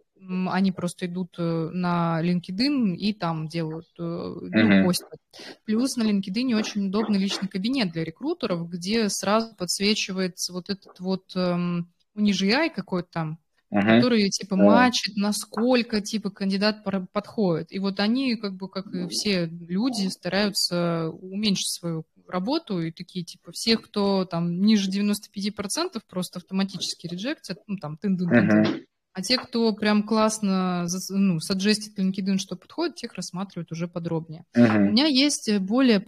они 0.50 0.70
просто 0.70 1.06
идут 1.06 1.34
э, 1.38 1.70
на 1.72 2.20
LinkedIn 2.22 2.94
и 2.94 3.12
там 3.12 3.48
делают, 3.48 3.88
mm-hmm. 3.98 4.48
ну, 4.52 4.84
постят. 4.84 5.18
Плюс 5.64 5.96
на 5.96 6.04
LinkedIn 6.04 6.54
очень 6.54 6.86
удобный 6.86 7.18
личный 7.18 7.48
кабинет 7.48 7.92
для 7.92 8.04
рекрутеров, 8.04 8.68
где 8.70 9.08
сразу 9.08 9.56
подсвечивается 9.56 10.52
вот 10.52 10.70
этот 10.70 11.00
вот 11.00 11.34
эм, 11.34 11.92
у 12.14 12.20
них 12.20 12.36
какой-то 12.74 13.08
там, 13.10 13.38
uh-huh. 13.72 14.00
которые 14.00 14.30
типа 14.30 14.56
матчат, 14.56 15.16
насколько 15.16 16.00
типа 16.00 16.30
кандидат 16.30 16.84
подходит. 17.12 17.72
И 17.72 17.78
вот 17.78 18.00
они, 18.00 18.36
как 18.36 18.54
бы, 18.54 18.68
как 18.68 18.86
и 18.94 19.08
все 19.08 19.46
люди, 19.46 20.08
стараются 20.08 21.10
уменьшить 21.10 21.70
свою 21.70 22.04
работу 22.26 22.80
и 22.80 22.92
такие, 22.92 23.24
типа, 23.24 23.52
всех, 23.52 23.82
кто 23.82 24.24
там 24.24 24.60
ниже 24.60 24.90
95%, 24.90 26.00
просто 26.08 26.38
автоматически 26.38 27.06
реджектят, 27.06 27.60
ну, 27.66 27.76
там, 27.76 27.96
тын. 27.96 28.16
Uh-huh. 28.16 28.84
А 29.14 29.22
те, 29.22 29.36
кто 29.36 29.72
прям 29.72 30.02
классно 30.02 30.86
ну, 31.10 31.40
саджестит 31.40 31.98
LinkedIn, 31.98 32.38
что 32.38 32.54
подходит, 32.54 32.96
тех 32.96 33.14
рассматривают 33.14 33.72
уже 33.72 33.88
подробнее. 33.88 34.44
Uh-huh. 34.54 34.76
У 34.76 34.92
меня 34.92 35.06
есть 35.06 35.50
более 35.58 36.00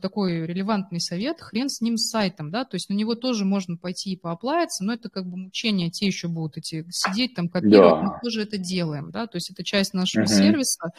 такой 0.00 0.46
релевантный 0.46 1.00
совет, 1.00 1.40
хрен 1.40 1.68
с 1.68 1.80
ним 1.80 1.96
с 1.96 2.08
сайтом, 2.08 2.50
да, 2.50 2.64
то 2.64 2.76
есть 2.76 2.88
на 2.88 2.94
него 2.94 3.14
тоже 3.14 3.44
можно 3.44 3.76
пойти 3.76 4.12
и 4.12 4.16
пооплавиться, 4.16 4.84
но 4.84 4.92
это 4.92 5.08
как 5.08 5.26
бы 5.26 5.36
мучения, 5.36 5.90
те 5.90 6.06
еще 6.06 6.28
будут 6.28 6.58
эти 6.58 6.86
сидеть 6.90 7.34
там, 7.34 7.48
копировать, 7.48 8.00
да. 8.00 8.02
мы 8.02 8.20
тоже 8.22 8.42
это 8.42 8.56
делаем, 8.56 9.10
да, 9.10 9.26
то 9.26 9.36
есть 9.36 9.50
это 9.50 9.64
часть 9.64 9.92
нашего 9.92 10.24
uh-huh. 10.24 10.28
сервиса, 10.28 10.90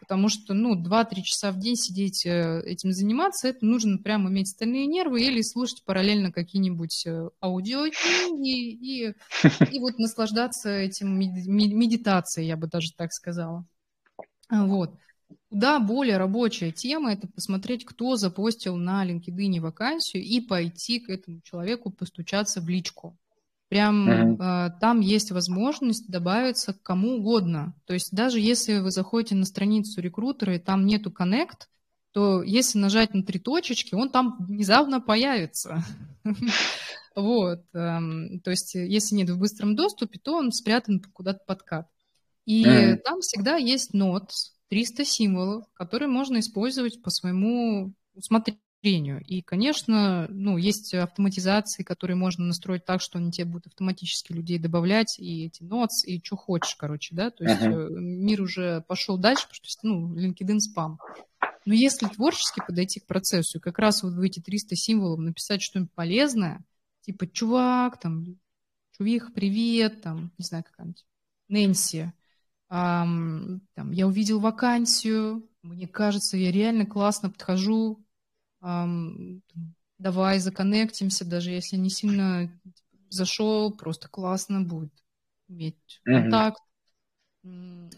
потому 0.00 0.28
что, 0.28 0.52
ну, 0.52 0.74
2-3 0.74 1.22
часа 1.22 1.52
в 1.52 1.58
день 1.58 1.76
сидеть 1.76 2.26
э, 2.26 2.62
этим 2.64 2.92
заниматься, 2.92 3.48
это 3.48 3.64
нужно 3.64 3.98
прямо 3.98 4.30
иметь 4.30 4.48
стальные 4.48 4.86
нервы 4.86 5.22
или 5.22 5.40
слушать 5.40 5.84
параллельно 5.84 6.32
какие-нибудь 6.32 7.06
э, 7.06 7.28
аудиокниги 7.40 8.72
и, 8.72 9.14
и 9.70 9.78
вот 9.78 9.98
наслаждаться 9.98 10.70
этим 10.70 11.16
медитацией, 11.16 12.48
я 12.48 12.56
бы 12.56 12.66
даже 12.66 12.92
так 12.96 13.12
сказала. 13.12 13.64
Вот. 14.50 14.94
Куда 15.50 15.78
более 15.80 16.16
рабочая 16.16 16.72
тема– 16.72 17.12
это 17.14 17.28
посмотреть, 17.28 17.84
кто 17.84 18.16
запостил 18.16 18.76
на 18.76 19.06
LinkedIn 19.06 19.60
вакансию 19.60 20.22
и 20.22 20.40
пойти 20.40 21.00
к 21.00 21.10
этому 21.10 21.40
человеку 21.42 21.90
постучаться 21.90 22.60
в 22.60 22.68
личку. 22.68 23.16
Прям 23.68 24.08
uh-huh. 24.08 24.68
э, 24.68 24.70
там 24.80 25.00
есть 25.00 25.30
возможность 25.30 26.08
добавиться 26.08 26.74
к 26.74 26.82
кому 26.82 27.16
угодно. 27.16 27.74
То 27.86 27.94
есть 27.94 28.12
даже 28.12 28.38
если 28.38 28.78
вы 28.78 28.90
заходите 28.90 29.34
на 29.34 29.44
страницу 29.44 30.00
рекрутера 30.00 30.54
и 30.54 30.58
там 30.58 30.86
нету 30.86 31.10
connect, 31.10 31.66
то 32.12 32.42
если 32.42 32.78
нажать 32.78 33.14
на 33.14 33.24
три 33.24 33.40
точечки, 33.40 33.94
он 33.94 34.10
там 34.10 34.36
внезапно 34.38 35.00
появится. 35.00 35.82
Вот. 37.16 37.62
Эм, 37.74 38.40
то 38.40 38.50
есть 38.50 38.74
если 38.74 39.14
нет 39.14 39.30
в 39.30 39.38
быстром 39.38 39.76
доступе, 39.76 40.18
то 40.18 40.34
он 40.34 40.50
спрятан 40.50 41.00
куда-то 41.12 41.44
под 41.46 41.62
кат. 41.62 41.88
И 42.44 42.96
там 43.04 43.20
всегда 43.20 43.54
есть 43.54 43.94
notes, 43.94 44.53
300 44.68 45.04
символов, 45.04 45.64
которые 45.74 46.08
можно 46.08 46.38
использовать 46.40 47.02
по 47.02 47.10
своему 47.10 47.94
усмотрению. 48.14 48.60
И, 49.26 49.40
конечно, 49.42 50.26
ну, 50.28 50.58
есть 50.58 50.92
автоматизации, 50.94 51.82
которые 51.82 52.16
можно 52.16 52.44
настроить 52.44 52.84
так, 52.84 53.00
что 53.00 53.18
они 53.18 53.30
тебе 53.30 53.46
будут 53.46 53.68
автоматически 53.68 54.32
людей 54.32 54.58
добавлять, 54.58 55.18
и 55.18 55.46
эти 55.46 55.62
ноц, 55.62 56.04
и 56.04 56.20
что 56.22 56.36
хочешь, 56.36 56.76
короче, 56.76 57.14
да, 57.14 57.30
то 57.30 57.44
есть 57.44 57.62
uh-huh. 57.62 57.88
мир 57.98 58.42
уже 58.42 58.84
пошел 58.86 59.16
дальше, 59.16 59.48
потому 59.48 59.64
что, 59.64 59.86
ну, 59.86 60.14
LinkedIn 60.16 60.58
спам. 60.58 60.98
Но 61.64 61.72
если 61.72 62.06
творчески 62.08 62.60
подойти 62.66 63.00
к 63.00 63.06
процессу, 63.06 63.58
как 63.58 63.78
раз 63.78 64.02
вот 64.02 64.12
в 64.14 64.20
эти 64.20 64.40
300 64.40 64.76
символов 64.76 65.18
написать 65.18 65.62
что-нибудь 65.62 65.92
полезное, 65.92 66.62
типа 67.02 67.26
«чувак», 67.26 67.98
там, 68.00 68.38
«чувих, 68.92 69.32
привет», 69.32 70.02
там, 70.02 70.32
не 70.36 70.44
знаю, 70.44 70.64
какая-нибудь 70.64 71.04
«Нэнси», 71.48 72.12
там, 72.74 73.92
я 73.92 74.08
увидел 74.08 74.40
вакансию, 74.40 75.48
мне 75.62 75.86
кажется, 75.86 76.36
я 76.36 76.50
реально 76.50 76.86
классно 76.86 77.30
подхожу. 77.30 78.04
Давай 78.60 80.38
законнектимся, 80.40 81.24
даже 81.24 81.50
если 81.52 81.76
не 81.76 81.88
сильно 81.88 82.50
зашел, 83.10 83.72
просто 83.72 84.08
классно 84.08 84.62
будет 84.62 84.92
иметь 85.46 86.00
контакт. 86.04 86.60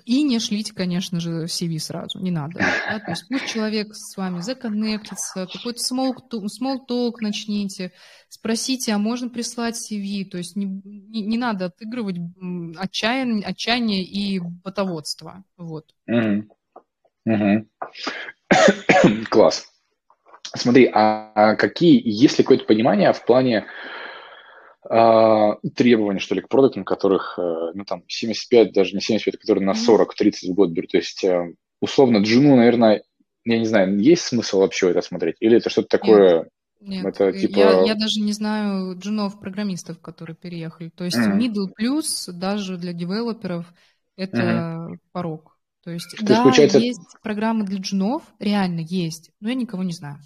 И 0.07 0.23
не 0.23 0.39
шлите, 0.39 0.73
конечно 0.73 1.19
же, 1.19 1.47
CV 1.47 1.81
сразу, 1.81 2.21
не 2.21 2.31
надо. 2.31 2.61
Да? 2.61 3.01
То 3.01 3.11
есть 3.11 3.27
пусть 3.29 3.49
человек 3.49 3.93
с 3.93 4.17
вами 4.17 4.41
законнектится, 4.41 5.49
какой-то 5.53 5.81
small, 5.81 6.15
talk 6.89 7.15
начните, 7.21 7.93
спросите, 8.29 8.93
а 8.93 8.99
можно 8.99 9.29
прислать 9.29 9.75
CV, 9.75 10.25
то 10.25 10.39
есть 10.39 10.55
не, 10.55 10.65
не, 10.65 11.23
не 11.23 11.37
надо 11.37 11.65
отыгрывать 11.67 12.19
отчаяние, 12.77 13.45
отчаяние 13.45 14.05
и 14.05 14.39
ботоводство. 14.39 15.43
Вот. 15.57 15.93
Угу. 16.07 17.67
Класс. 19.29 19.67
Смотри, 20.55 20.89
а 20.95 21.57
какие, 21.57 22.01
есть 22.05 22.39
ли 22.39 22.45
какое-то 22.45 22.65
понимание 22.65 23.13
в 23.13 23.25
плане 23.25 23.59
а, 23.59 23.65
требования, 24.89 26.21
что 26.21 26.35
ли, 26.35 26.41
к 26.41 26.49
продуктам, 26.49 26.85
которых, 26.85 27.39
э, 27.39 27.71
ну, 27.75 27.85
там, 27.85 28.03
75, 28.07 28.73
даже 28.73 28.95
не 28.95 29.01
75, 29.01 29.41
которые 29.41 29.65
на 29.65 29.73
40-30 29.73 30.51
в 30.51 30.55
год 30.55 30.71
берут. 30.71 30.91
То 30.91 30.99
есть, 30.99 31.25
э, 31.25 31.55
условно, 31.81 32.19
джуну, 32.19 32.57
наверное, 32.57 33.03
я 33.45 33.59
не 33.59 33.65
знаю, 33.65 33.99
есть 33.99 34.23
смысл 34.23 34.61
вообще 34.61 34.91
это 34.91 35.03
смотреть? 35.03 35.37
Или 35.41 35.59
это 35.59 35.71
что-то 35.71 35.89
такое... 35.89 36.49
Нет, 36.81 37.07
это, 37.07 37.33
типа... 37.33 37.59
я, 37.59 37.83
я 37.85 37.95
даже 37.95 38.21
не 38.21 38.33
знаю 38.33 38.99
джунов-программистов, 38.99 39.99
которые 40.01 40.37
переехали. 40.37 40.91
То 40.91 41.05
есть 41.05 41.17
mm. 41.17 41.39
middle 41.39 41.69
plus 41.79 42.33
даже 42.33 42.77
для 42.77 42.93
девелоперов 42.93 43.67
это 44.17 44.37
mm 44.37 44.99
порог. 45.13 45.57
То 45.85 45.91
есть, 45.93 46.17
То 46.19 46.25
да, 46.25 46.33
есть, 46.33 46.43
получается... 46.43 46.79
есть 46.79 47.01
программы 47.23 47.65
для 47.65 47.79
джунов, 47.79 48.23
реально 48.41 48.81
есть, 48.81 49.31
но 49.41 49.49
я 49.49 49.55
никого 49.55 49.85
не 49.85 49.93
знаю. 49.93 50.19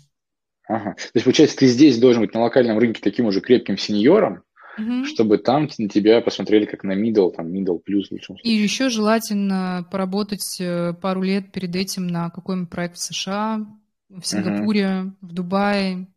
Ага. 0.67 0.95
То 0.95 1.11
есть, 1.15 1.25
получается, 1.25 1.57
ты 1.59 1.67
здесь 1.67 1.99
должен 1.99 2.23
быть 2.23 2.33
на 2.33 2.41
локальном 2.41 2.79
рынке 2.79 3.01
таким 3.03 3.27
уже 3.27 3.41
крепким 3.41 3.77
сеньором, 3.77 4.43
угу. 4.79 5.05
чтобы 5.05 5.39
там 5.39 5.69
на 5.79 5.89
тебя 5.89 6.21
посмотрели 6.21 6.65
как 6.65 6.85
на 6.85 6.93
middle, 6.93 7.33
там 7.33 7.47
middle 7.49 7.79
плюс 7.79 8.09
в 8.09 8.13
лучшем 8.13 8.37
случае. 8.37 8.53
И 8.53 8.57
еще 8.57 8.89
желательно 8.89 9.87
поработать 9.91 10.61
э, 10.61 10.95
пару 10.95 11.23
лет 11.23 11.53
перед 11.53 11.75
этим 11.77 12.07
на 12.07 12.31
какой-нибудь 12.31 12.71
проект 12.71 12.97
в 12.97 13.01
США, 13.01 13.67
в 14.09 14.23
Сингапуре, 14.25 15.03
угу. 15.03 15.17
в 15.21 15.33
Дубае, 15.33 16.09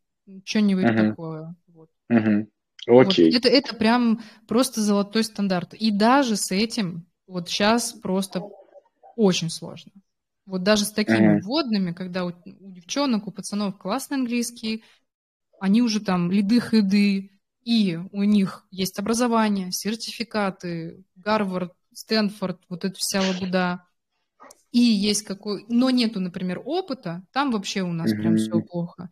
что-нибудь 0.43 0.86
угу. 0.86 0.97
такое. 0.97 1.56
Вот. 1.68 1.89
Угу. 2.10 2.47
Окей. 2.88 3.32
Вот 3.32 3.38
это, 3.38 3.49
это 3.49 3.76
прям 3.76 4.22
просто 4.47 4.82
золотой 4.82 5.24
стандарт. 5.24 5.74
И 5.74 5.91
даже 5.91 6.36
с 6.36 6.51
этим 6.51 7.06
вот 7.28 7.49
сейчас 7.49 7.93
просто 7.93 8.43
очень 9.16 9.49
сложно. 9.49 9.91
Вот 10.45 10.64
даже 10.64 10.84
с 10.84 10.91
такими 10.91 11.38
mm-hmm. 11.38 11.41
вводными, 11.41 11.91
когда 11.93 12.26
у, 12.26 12.34
у 12.60 12.72
девчонок, 12.72 13.28
у 13.28 13.32
пацанов 13.32 13.78
классный 13.78 14.18
английский, 14.18 14.84
они 15.60 15.82
уже 15.82 16.01
там 16.01 16.30
лиды-хыды, 16.32 17.32
и 17.66 17.97
у 18.11 18.24
них 18.24 18.66
есть 18.72 18.99
образование, 18.99 19.72
сертификаты, 19.72 21.03
Гарвард, 21.16 21.74
Стэнфорд, 21.93 22.61
вот 22.70 22.86
эта 22.86 22.95
вся 22.97 23.22
лабуда, 23.22 23.86
и 24.72 24.80
есть 24.80 25.24
какой... 25.24 25.66
Но 25.70 25.91
нету, 25.91 26.20
например, 26.20 26.61
опыта, 26.66 27.24
там 27.32 27.51
вообще 27.51 27.84
у 27.84 27.93
нас 27.93 28.11
mm-hmm. 28.11 28.18
прям 28.18 28.38
все 28.38 28.61
плохо. 28.61 29.09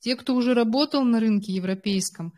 Те, 0.00 0.16
кто 0.16 0.34
уже 0.34 0.54
работал 0.54 1.04
на 1.04 1.20
рынке 1.20 1.52
европейском, 1.52 2.34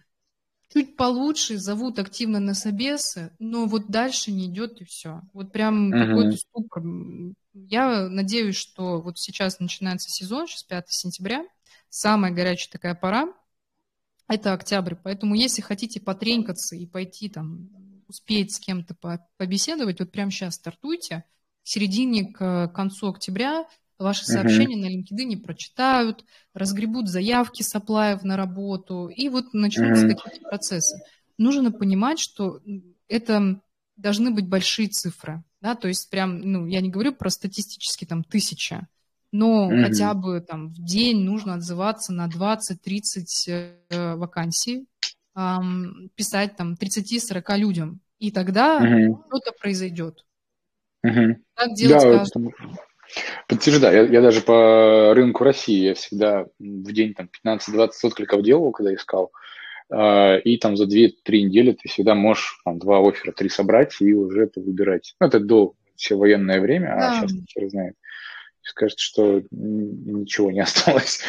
чуть 0.73 0.97
получше, 0.97 1.57
зовут 1.57 1.99
активно 1.99 2.39
на 2.39 2.55
собесы, 2.55 3.33
но 3.39 3.64
вот 3.64 3.89
дальше 3.89 4.31
не 4.31 4.45
идет 4.47 4.81
и 4.83 4.85
все. 4.85 5.23
Вот 5.33 5.53
прям 5.53 5.93
mm-hmm. 5.93 6.07
какой-то 6.07 6.37
ступор. 6.37 6.83
Я 7.55 8.09
надеюсь, 8.09 8.57
что 8.57 9.01
вот 9.01 9.19
сейчас 9.19 9.59
начинается 9.59 10.11
сезон, 10.11 10.47
сейчас 10.47 10.62
5 10.64 10.85
сентября, 10.89 11.45
самая 11.89 12.31
горячая 12.31 12.71
такая 12.71 12.95
пора, 12.95 13.33
это 14.29 14.53
октябрь, 14.53 14.95
поэтому 14.95 15.35
если 15.35 15.62
хотите 15.62 16.01
потренькаться 16.01 16.77
и 16.77 16.87
пойти 16.87 17.29
там, 17.29 17.68
успеть 18.09 18.55
с 18.55 18.61
кем-то 18.61 18.97
побеседовать, 19.37 20.01
вот 20.01 20.11
прямо 20.11 20.31
сейчас 20.31 20.55
стартуйте, 20.55 21.24
в 21.62 21.68
середине 21.68 22.33
к 22.33 22.68
концу 22.68 23.11
октября 23.11 23.66
ваши 23.99 24.24
сообщения 24.24 24.77
uh-huh. 24.77 25.14
на 25.14 25.33
LinkedIn 25.33 25.43
прочитают, 25.43 26.24
разгребут 26.55 27.09
заявки 27.09 27.62
саплаев 27.62 28.22
на 28.22 28.37
работу, 28.37 29.09
и 29.09 29.29
вот 29.29 29.53
начнутся 29.53 30.07
uh-huh. 30.07 30.14
какие-то 30.14 30.49
процессы. 30.49 31.03
Нужно 31.39 31.72
понимать, 31.72 32.18
что 32.18 32.61
это 33.09 33.61
должны 33.97 34.31
быть 34.31 34.47
большие 34.47 34.89
цифры, 34.89 35.43
да, 35.61 35.74
то 35.74 35.89
есть 35.89 36.11
прям, 36.11 36.41
ну, 36.41 36.66
я 36.66 36.81
не 36.81 36.91
говорю 36.91 37.12
про 37.14 37.31
статистически 37.31 38.05
там 38.05 38.22
тысяча, 38.22 38.89
но 39.37 39.70
mm-hmm. 39.70 39.82
хотя 39.84 40.14
бы 40.14 40.41
там 40.41 40.68
в 40.68 40.82
день 40.82 41.22
нужно 41.22 41.55
отзываться 41.55 42.12
на 42.12 42.26
20-30 42.26 42.57
э, 43.91 44.14
вакансий, 44.14 44.87
эм, 45.37 46.11
писать 46.14 46.57
там 46.57 46.74
30-40 46.74 47.59
людям, 47.59 48.01
и 48.18 48.30
тогда 48.30 48.80
mm-hmm. 48.80 49.14
что-то 49.26 49.53
произойдет. 49.61 50.24
Mm-hmm. 51.07 51.34
Так 51.55 51.74
делать 51.74 52.03
да, 52.03 52.18
каждый. 52.18 52.55
Подтверждаю, 53.47 54.07
я, 54.07 54.11
я 54.11 54.22
даже 54.22 54.41
по 54.41 55.12
рынку 55.14 55.45
России 55.45 55.89
я 55.89 55.95
всегда 55.95 56.47
в 56.59 56.93
день 56.93 57.14
там 57.14 57.28
15-20 57.45 57.91
откликов 58.05 58.43
делал, 58.43 58.72
когда 58.72 58.95
искал, 58.95 59.32
э, 59.91 60.41
и 60.41 60.57
там 60.57 60.78
за 60.78 60.84
2-3 60.87 61.12
недели 61.26 61.72
ты 61.72 61.89
всегда 61.89 62.14
можешь 62.14 62.59
там, 62.64 62.78
два 62.78 63.07
оффера, 63.07 63.32
три 63.32 63.51
собрать 63.51 64.01
и 64.01 64.14
уже 64.14 64.45
это 64.45 64.61
выбирать. 64.61 65.14
Ну, 65.20 65.26
это 65.26 65.41
до 65.41 65.74
все 65.95 66.16
военное 66.16 66.61
время, 66.61 66.95
а 66.95 66.99
да. 66.99 67.09
а 67.09 67.28
сейчас 67.28 67.32
хер 67.53 67.68
знает 67.68 67.95
скажет, 68.67 68.99
что 68.99 69.43
ничего 69.51 70.51
не 70.51 70.61
осталось. 70.61 71.21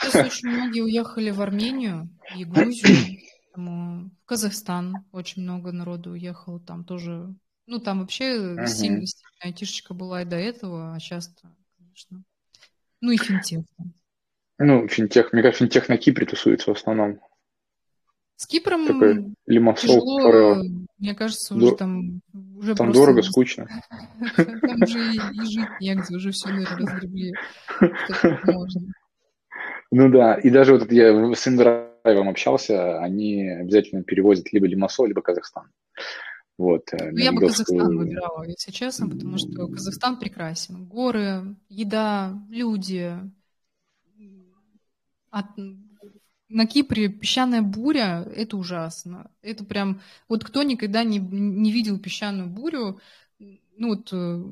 Сейчас 0.00 0.26
очень 0.26 0.48
многие 0.48 0.80
уехали 0.80 1.30
в 1.30 1.40
Армению 1.40 2.08
и 2.36 2.44
Грузию, 2.44 3.20
в 3.54 4.10
Казахстан 4.24 5.04
очень 5.12 5.42
много 5.42 5.72
народу 5.72 6.12
уехало, 6.12 6.58
там 6.60 6.84
тоже, 6.84 7.34
ну 7.66 7.78
там 7.78 8.00
вообще 8.00 8.54
uh-huh. 8.54 8.66
сильная 8.66 9.06
айтишечка 9.40 9.94
была 9.94 10.22
и 10.22 10.24
до 10.24 10.36
этого, 10.36 10.94
а 10.94 11.00
сейчас, 11.00 11.34
конечно, 11.76 12.24
ну 13.00 13.10
и 13.10 13.18
финтех. 13.18 13.64
Ну, 14.58 14.86
финтех, 14.88 15.32
мне 15.32 15.42
кажется, 15.42 15.64
финтех 15.64 15.88
на 15.88 15.96
Кипре 15.96 16.24
тусуется 16.24 16.72
в 16.72 16.76
основном. 16.76 17.20
С 18.36 18.46
Кипром 18.46 18.86
Такой 18.86 19.34
тяжело, 19.46 20.62
Мне 20.98 21.14
кажется, 21.14 21.54
уже 21.54 21.66
Дор... 21.66 21.76
там... 21.76 22.20
Уже 22.62 22.76
там 22.76 22.92
дорого, 22.92 23.22
скучно. 23.22 23.66
Там 24.36 24.82
уже 24.82 25.14
и 25.14 25.40
жить 25.44 25.68
негде, 25.80 26.14
уже 26.14 26.30
все, 26.30 26.48
наверное, 26.48 26.78
разгребли. 26.78 27.32
Ну 29.90 30.08
да, 30.08 30.34
и 30.36 30.48
даже 30.48 30.72
вот 30.78 30.90
я 30.92 31.34
с 31.34 31.48
Индрайвом 31.48 32.28
общался, 32.28 32.98
они 33.00 33.48
обязательно 33.48 34.04
перевозят 34.04 34.52
либо 34.52 34.66
Лимассол, 34.66 35.06
либо 35.06 35.22
Казахстан. 35.22 35.70
Вот, 36.56 36.92
э, 36.92 37.10
ну, 37.10 37.18
я 37.18 37.32
бы 37.32 37.40
Казахстан 37.40 37.98
выбирала, 37.98 38.44
если 38.44 38.70
честно, 38.70 39.08
потому 39.08 39.38
что 39.38 39.66
Казахстан 39.66 40.18
прекрасен. 40.18 40.84
Горы, 40.84 41.56
еда, 41.68 42.40
люди. 42.48 43.12
От... 45.30 45.46
На 46.52 46.66
Кипре 46.66 47.08
песчаная 47.08 47.62
буря– 47.62 48.26
это 48.36 48.58
ужасно. 48.58 49.30
Это 49.40 49.64
прям… 49.64 50.02
Вот 50.28 50.44
кто 50.44 50.62
никогда 50.62 51.02
не, 51.02 51.18
не 51.18 51.72
видел 51.72 51.98
песчаную 51.98 52.48
бурю, 52.48 53.00
ну 53.38 53.88
вот 53.88 54.10
э, 54.12 54.44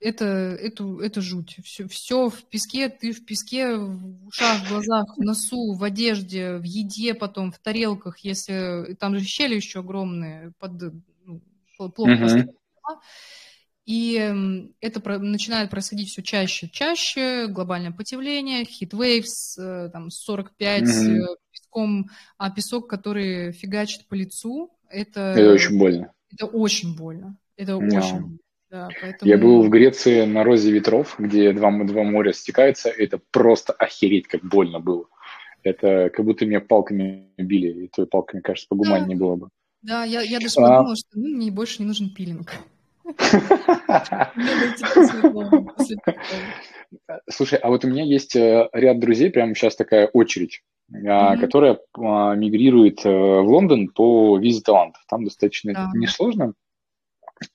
это, 0.00 0.24
это, 0.24 1.00
это 1.00 1.20
жуть. 1.20 1.56
Все, 1.64 1.86
все 1.86 2.28
в 2.28 2.42
песке, 2.44 2.88
ты 2.88 3.12
в 3.12 3.24
песке, 3.24 3.76
в 3.76 4.26
ушах, 4.26 4.64
в 4.64 4.68
глазах, 4.68 5.16
в 5.16 5.20
носу, 5.20 5.74
в 5.74 5.84
одежде, 5.84 6.56
в 6.56 6.64
еде 6.64 7.14
потом, 7.14 7.52
в 7.52 7.58
тарелках, 7.58 8.18
если 8.18 8.96
там 8.98 9.16
же 9.16 9.24
щели 9.24 9.54
еще 9.54 9.80
огромные 9.80 10.52
под 10.58 10.92
плохо 11.94 12.12
uh-huh. 12.12 12.54
И 13.88 14.16
это 14.82 15.18
начинает 15.18 15.70
происходить 15.70 16.10
все 16.10 16.22
чаще 16.22 16.68
чаще, 16.68 17.46
глобальное 17.46 17.90
потепление, 17.90 18.66
хитвейвс, 18.66 19.56
э, 19.58 19.88
там 19.90 20.10
45 20.10 20.82
mm-hmm. 20.82 21.26
песком, 21.50 22.10
а 22.36 22.50
песок, 22.50 22.86
который 22.86 23.52
фигачит 23.52 24.06
по 24.06 24.12
лицу, 24.12 24.70
это... 24.90 25.32
Это 25.34 25.52
очень 25.52 25.78
больно. 25.78 26.12
Это 26.30 26.44
очень 26.44 26.96
больно. 26.98 27.38
Это 27.56 27.72
yeah. 27.72 27.76
очень 27.76 28.20
больно. 28.20 28.38
Да, 28.70 28.90
поэтому... 29.00 29.30
Я 29.30 29.38
был 29.38 29.62
в 29.62 29.70
Греции 29.70 30.26
на 30.26 30.44
Розе 30.44 30.70
ветров, 30.70 31.14
где 31.18 31.54
два, 31.54 31.70
два 31.84 32.02
моря 32.02 32.34
стекаются. 32.34 32.90
Это 32.90 33.18
просто 33.30 33.72
охереть, 33.72 34.28
как 34.28 34.44
больно 34.44 34.80
было. 34.80 35.06
Это 35.62 36.10
как 36.10 36.26
будто 36.26 36.44
меня 36.44 36.60
палками 36.60 37.30
били. 37.38 37.84
И 37.84 37.88
той 37.88 38.06
палками, 38.06 38.42
кажется, 38.42 38.68
погуманнее 38.68 39.16
да. 39.16 39.24
было 39.24 39.36
бы. 39.36 39.48
Да, 39.80 40.04
я, 40.04 40.20
я 40.20 40.40
даже 40.40 40.56
а... 40.58 40.60
подумала, 40.60 40.94
что 40.94 41.08
ну, 41.18 41.36
мне 41.36 41.50
больше 41.50 41.80
не 41.80 41.86
нужен 41.88 42.12
пилинг. 42.12 42.52
Слушай, 47.30 47.58
а 47.58 47.68
вот 47.68 47.84
у 47.84 47.88
меня 47.88 48.02
есть 48.04 48.36
э, 48.36 48.68
ряд 48.72 48.98
друзей, 48.98 49.30
прямо 49.30 49.54
сейчас 49.54 49.76
такая 49.76 50.06
очередь, 50.06 50.62
mm-hmm. 50.92 51.38
которая 51.38 51.78
а, 51.96 52.34
мигрирует 52.34 53.04
э, 53.04 53.10
в 53.10 53.46
Лондон 53.46 53.88
по 53.88 54.38
визе 54.38 54.62
талантов. 54.62 55.02
Там 55.08 55.24
достаточно 55.24 55.90
несложно. 55.94 56.54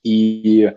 И 0.02 0.64
а, 0.64 0.74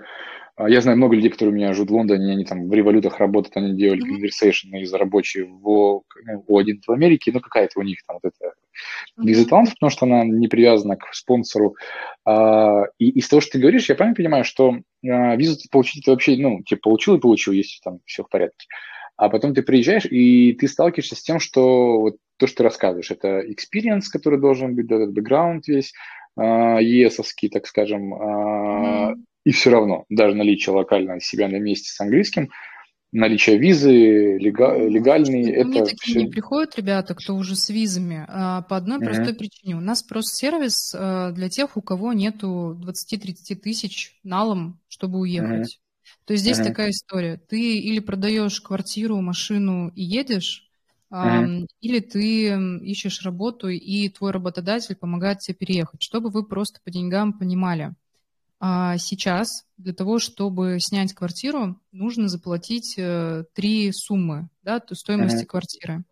я 0.65 0.81
знаю 0.81 0.97
много 0.97 1.15
людей, 1.15 1.29
которые 1.29 1.53
у 1.53 1.55
меня 1.55 1.73
живут 1.73 1.91
в 1.91 1.93
Лондоне, 1.93 2.31
они 2.31 2.43
там 2.43 2.67
в 2.67 2.73
револютах 2.73 3.19
работают, 3.19 3.55
они 3.57 3.75
делали 3.75 4.01
mm-hmm. 4.01 4.23
conversation 4.23 4.79
из 4.81 4.91
рабочие 4.91 5.45
в, 5.45 6.03
ну, 6.25 6.45
O1 6.49 6.81
в 6.87 6.91
Америке, 6.91 7.31
ну 7.31 7.39
какая-то 7.39 7.79
у 7.79 7.83
них 7.83 7.99
там 8.07 8.19
вот 8.21 8.33
эта 8.33 8.53
виза 9.17 9.47
талантов, 9.47 9.75
потому 9.75 9.89
что 9.91 10.05
она 10.05 10.23
не 10.23 10.47
привязана 10.47 10.95
к 10.95 11.13
спонсору. 11.13 11.75
А, 12.25 12.85
и 12.97 13.09
из 13.09 13.27
того, 13.27 13.41
что 13.41 13.53
ты 13.53 13.59
говоришь, 13.59 13.87
я 13.89 13.95
правильно 13.95 14.15
понимаю, 14.15 14.43
что 14.43 14.77
а, 15.05 15.35
визу 15.35 15.57
получить 15.71 16.03
это 16.03 16.11
вообще, 16.11 16.35
ну, 16.37 16.63
типа 16.63 16.81
получил 16.81 17.15
и 17.15 17.21
получил, 17.21 17.53
если 17.53 17.79
там 17.83 17.99
все 18.05 18.23
в 18.23 18.29
порядке. 18.29 18.67
А 19.15 19.29
потом 19.29 19.53
ты 19.53 19.61
приезжаешь, 19.61 20.05
и 20.05 20.53
ты 20.53 20.67
сталкиваешься 20.67 21.15
с 21.15 21.21
тем, 21.21 21.39
что 21.39 21.99
вот 21.99 22.17
то, 22.37 22.47
что 22.47 22.57
ты 22.57 22.63
рассказываешь, 22.63 23.11
это 23.11 23.41
experience, 23.41 24.05
который 24.11 24.39
должен 24.39 24.75
быть, 24.75 24.91
этот 24.91 25.11
бэкграунд 25.13 25.67
весь, 25.67 25.93
ЕСовский, 26.39 27.49
так 27.49 27.65
скажем, 27.65 28.13
mm-hmm 28.13 29.26
и 29.47 29.51
все 29.51 29.69
равно, 29.69 30.03
даже 30.09 30.35
наличие 30.35 30.75
локального 30.75 31.21
себя 31.21 31.47
на 31.47 31.55
месте 31.55 31.89
с 31.89 32.01
английским, 32.01 32.49
наличие 33.13 33.57
визы, 33.57 34.37
ну, 34.41 34.89
легальные, 34.89 35.53
это 35.53 35.69
Мне 35.69 35.85
такие 35.85 35.97
все... 36.01 36.23
не 36.23 36.27
приходят 36.27 36.75
ребята, 36.75 37.15
кто 37.15 37.33
уже 37.33 37.55
с 37.55 37.69
визами, 37.69 38.25
а, 38.27 38.63
по 38.63 38.75
одной 38.75 38.97
mm-hmm. 38.97 39.05
простой 39.05 39.33
причине. 39.35 39.77
У 39.77 39.79
нас 39.79 40.03
просто 40.03 40.35
сервис 40.35 40.93
а, 40.93 41.31
для 41.31 41.47
тех, 41.47 41.77
у 41.77 41.81
кого 41.81 42.11
нету 42.11 42.77
20-30 42.83 43.55
тысяч 43.55 44.19
налом, 44.25 44.81
чтобы 44.89 45.19
уехать. 45.19 45.77
Mm-hmm. 45.77 46.25
То 46.25 46.33
есть 46.33 46.43
здесь 46.43 46.59
mm-hmm. 46.59 46.65
такая 46.65 46.89
история. 46.89 47.37
Ты 47.37 47.77
или 47.77 47.99
продаешь 47.99 48.59
квартиру, 48.59 49.21
машину 49.21 49.93
и 49.95 50.03
едешь, 50.03 50.65
Mm-hmm. 51.09 51.67
Или 51.79 51.99
ты 52.01 52.49
ищешь 52.81 53.23
работу, 53.23 53.69
и 53.69 54.09
твой 54.09 54.31
работодатель 54.31 54.97
помогает 54.97 55.39
тебе 55.39 55.55
переехать, 55.55 56.03
чтобы 56.03 56.29
вы 56.29 56.45
просто 56.45 56.81
по 56.83 56.91
деньгам 56.91 57.31
понимали. 57.31 57.95
А 58.59 58.97
сейчас 58.97 59.65
для 59.77 59.93
того, 59.93 60.17
чтобы 60.19 60.77
снять 60.79 61.13
квартиру, 61.13 61.79
нужно 61.91 62.27
заплатить 62.27 62.95
э, 62.97 63.43
три 63.53 63.91
суммы 63.91 64.49
да, 64.63 64.81
стоимости 64.91 65.43
uh-huh. 65.43 65.47
квартиры. 65.47 66.03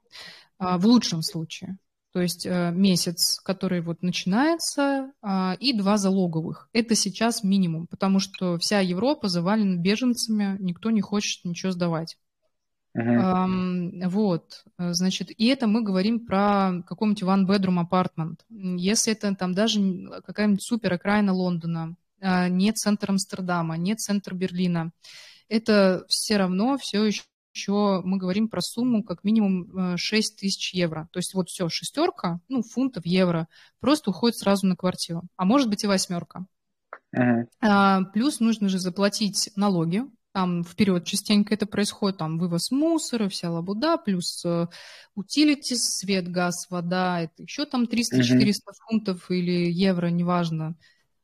А, 0.58 0.78
в 0.78 0.86
лучшем 0.86 1.22
случае. 1.22 1.78
То 2.14 2.22
есть 2.22 2.46
э, 2.46 2.72
месяц, 2.72 3.40
который 3.42 3.82
вот 3.82 4.02
начинается, 4.02 5.12
а, 5.22 5.58
и 5.60 5.74
два 5.74 5.98
залоговых. 5.98 6.70
Это 6.72 6.96
сейчас 6.96 7.44
минимум, 7.44 7.88
потому 7.88 8.20
что 8.20 8.58
вся 8.58 8.80
Европа 8.80 9.28
завалена 9.28 9.76
беженцами, 9.76 10.56
никто 10.60 10.92
не 10.92 11.02
хочет 11.02 11.44
ничего 11.44 11.74
сдавать. 11.74 12.18
Uh-huh. 12.98 14.08
Вот, 14.08 14.64
э, 14.78 14.94
значит, 14.94 15.30
и 15.38 15.48
это 15.48 15.68
мы 15.68 15.84
говорим 15.84 16.26
про 16.26 16.84
какой-нибудь 16.88 17.24
one-bedroom 17.24 17.86
apartment. 17.86 18.40
Если 18.50 19.12
это 19.12 19.36
там 19.36 19.54
даже 19.54 19.82
какая-нибудь 20.26 20.64
супер 20.64 20.94
окраина 20.94 21.34
Лондона, 21.34 21.98
не 22.22 22.72
центр 22.74 23.12
Амстердама, 23.12 23.78
не 23.78 23.96
центр 23.96 24.34
Берлина. 24.34 24.92
Это 25.48 26.06
все 26.08 26.38
равно 26.38 26.78
все 26.78 27.04
еще 27.04 27.24
еще 27.56 28.02
мы 28.04 28.18
говорим 28.18 28.50
про 28.50 28.62
сумму 28.62 29.04
как 29.04 29.24
минимум 29.24 29.98
6 29.98 30.34
э, 30.34 30.38
тысяч 30.38 30.74
евро. 30.74 31.08
То 31.12 31.20
есть 31.20 31.34
вот 31.34 31.50
все, 31.50 31.70
шестерка, 31.70 32.40
ну, 32.50 32.62
фунтов, 32.62 33.06
евро, 33.06 33.48
просто 33.80 34.10
уходит 34.10 34.38
сразу 34.38 34.68
на 34.68 34.76
квартиру. 34.76 35.24
А 35.38 35.46
может 35.46 35.70
быть 35.70 35.84
и 35.84 35.88
восьмерка. 35.88 36.46
Uh-huh. 37.16 37.46
А, 37.62 38.04
плюс 38.14 38.42
нужно 38.42 38.68
же 38.68 38.78
заплатить 38.78 39.52
налоги. 39.56 40.04
Там 40.34 40.66
вперед 40.66 41.06
частенько 41.06 41.54
это 41.54 41.66
происходит, 41.66 42.18
там 42.18 42.38
вывоз 42.38 42.70
мусора, 42.72 43.30
вся 43.30 43.50
лабуда, 43.50 43.96
плюс 43.96 44.44
утилити, 45.16 45.76
свет, 45.78 46.30
газ, 46.30 46.68
вода, 46.70 47.22
это 47.22 47.44
еще 47.44 47.66
там 47.66 47.86
300-400 47.86 48.02
uh-huh. 48.20 48.54
фунтов 48.86 49.32
или 49.32 49.72
евро, 49.72 50.08
неважно. 50.08 50.76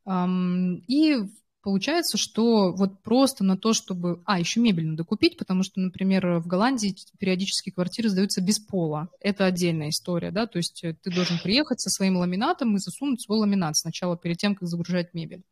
И 0.08 1.18
получается, 1.62 2.18
что 2.18 2.74
вот 2.74 3.02
просто 3.04 3.43
на 3.43 3.58
то, 3.58 3.74
чтобы... 3.74 4.22
А, 4.26 4.39
еще 4.39 4.60
мебель 4.60 4.88
надо 4.88 5.04
купить, 5.04 5.38
потому 5.38 5.64
что, 5.64 5.80
например, 5.80 6.39
в 6.39 6.47
Голландии 6.47 6.95
периодически 7.20 7.70
квартиры 7.70 8.10
сдаются 8.10 8.41
без 8.41 8.60
пола. 8.60 9.10
Это 9.20 9.45
отдельная 9.45 9.89
история, 9.89 10.32
да, 10.32 10.47
то 10.47 10.58
есть 10.58 10.84
э, 10.84 10.95
ты 11.02 11.14
должен 11.14 11.39
приехать 11.39 11.80
со 11.80 11.89
своим 11.89 12.18
ламинатом 12.18 12.76
и 12.76 12.80
засунуть 12.80 13.22
свой 13.22 13.39
ламинат 13.39 13.78
сначала, 13.78 14.18
перед 14.18 14.38
тем, 14.38 14.56
как 14.56 14.68
загружать 14.68 15.14
мебель. 15.14 15.43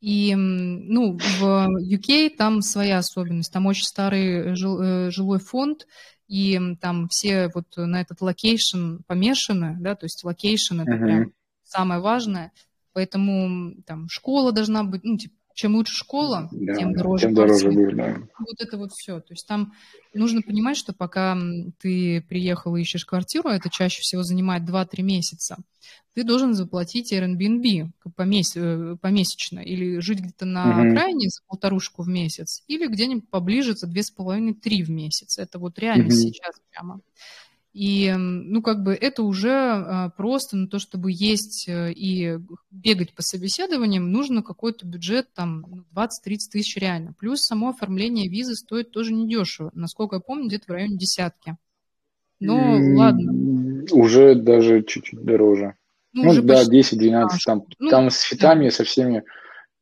И, 0.00 0.34
ну, 0.34 1.18
в 1.38 1.68
UK 1.82 2.36
там 2.36 2.60
своя 2.60 2.98
особенность, 2.98 3.52
там 3.52 3.66
очень 3.66 3.84
старый 3.84 4.54
жил, 4.54 4.80
э, 4.80 5.10
жилой 5.10 5.40
фонд, 5.40 5.86
и 6.28 6.60
там 6.80 7.08
все 7.08 7.50
вот 7.54 7.66
на 7.76 8.00
этот 8.00 8.20
location 8.20 8.98
помешаны, 9.06 9.76
да, 9.80 9.94
то 9.94 10.04
есть 10.04 10.22
location 10.24 10.80
это 10.80 10.92
uh-huh. 10.92 10.98
прям 10.98 11.32
самое 11.64 12.00
важное– 12.00 12.52
Поэтому 12.94 13.74
там 13.82 14.08
школа 14.08 14.52
должна 14.52 14.84
быть, 14.84 15.04
ну, 15.04 15.18
типа, 15.18 15.34
чем 15.54 15.76
лучше 15.76 15.94
школа, 15.94 16.48
да, 16.50 16.74
тем 16.74 16.94
дороже. 16.94 17.26
Тем 17.26 17.34
дороже 17.34 17.70
будет, 17.70 17.96
да. 17.96 18.16
Вот 18.38 18.60
это 18.60 18.76
вот 18.76 18.92
все. 18.92 19.20
То 19.20 19.32
есть 19.34 19.46
там 19.46 19.72
нужно 20.12 20.42
понимать, 20.42 20.76
что 20.76 20.92
пока 20.92 21.38
ты 21.78 22.24
приехал 22.28 22.74
и 22.74 22.80
ищешь 22.80 23.04
квартиру, 23.04 23.48
это 23.50 23.70
чаще 23.70 24.00
всего 24.00 24.24
занимает 24.24 24.64
2-3 24.64 25.02
месяца, 25.02 25.56
ты 26.14 26.24
должен 26.24 26.54
заплатить 26.54 27.12
Airbnb 27.12 27.90
помес... 28.16 28.56
Э, 28.56 28.96
помесячно 29.00 29.60
или 29.60 29.98
жить 29.98 30.20
где-то 30.20 30.44
на 30.44 30.70
угу. 30.70 30.88
окраине 30.88 31.28
за 31.28 31.40
полторушку 31.46 32.02
в 32.02 32.08
месяц, 32.08 32.62
или 32.66 32.86
где-нибудь 32.86 33.28
поближе 33.30 33.74
за 33.74 33.86
2,5-3 33.86 34.82
в 34.82 34.90
месяц. 34.90 35.38
Это 35.38 35.58
вот 35.58 35.78
реально 35.78 36.06
угу. 36.06 36.14
сейчас 36.14 36.60
прямо. 36.70 37.00
И, 37.74 38.12
ну, 38.16 38.62
как 38.62 38.84
бы 38.84 38.94
это 38.94 39.24
уже 39.24 39.50
а, 39.50 40.10
просто 40.10 40.56
на 40.56 40.68
то, 40.68 40.78
чтобы 40.78 41.10
есть 41.10 41.68
э, 41.68 41.92
и 41.92 42.38
бегать 42.70 43.12
по 43.14 43.22
собеседованиям, 43.22 44.12
нужно 44.12 44.44
какой-то 44.44 44.86
бюджет, 44.86 45.34
там, 45.34 45.84
20-30 45.92 46.06
ну, 46.26 46.36
тысяч 46.52 46.76
реально. 46.76 47.14
Плюс 47.18 47.40
само 47.40 47.70
оформление 47.70 48.28
визы 48.28 48.54
стоит 48.54 48.92
тоже 48.92 49.12
недешево. 49.12 49.72
Насколько 49.74 50.16
я 50.16 50.20
помню, 50.20 50.46
где-то 50.46 50.66
в 50.68 50.70
районе 50.70 50.96
десятки. 50.96 51.56
Но 52.38 52.78
mm, 52.78 52.94
ладно. 52.94 53.84
Уже 53.90 54.36
даже 54.36 54.84
чуть-чуть 54.84 55.20
дороже. 55.24 55.74
Ну, 56.12 56.32
ну 56.32 56.42
да, 56.42 56.62
10-12, 56.62 57.28
там, 57.44 57.64
ну, 57.80 57.90
там 57.90 58.08
с 58.08 58.20
фитами, 58.20 58.66
да. 58.66 58.70
со 58.70 58.84
всеми 58.84 59.24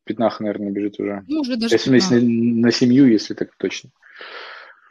пятнах, 0.03 0.39
наверное, 0.39 0.71
бежит 0.71 0.99
уже. 0.99 1.23
Ну, 1.27 1.41
уже 1.41 1.57
даже 1.57 1.75
если, 1.75 1.93
если 1.93 2.19
на, 2.19 2.65
на 2.65 2.71
семью, 2.71 3.05
если 3.05 3.35
так 3.35 3.55
точно. 3.55 3.91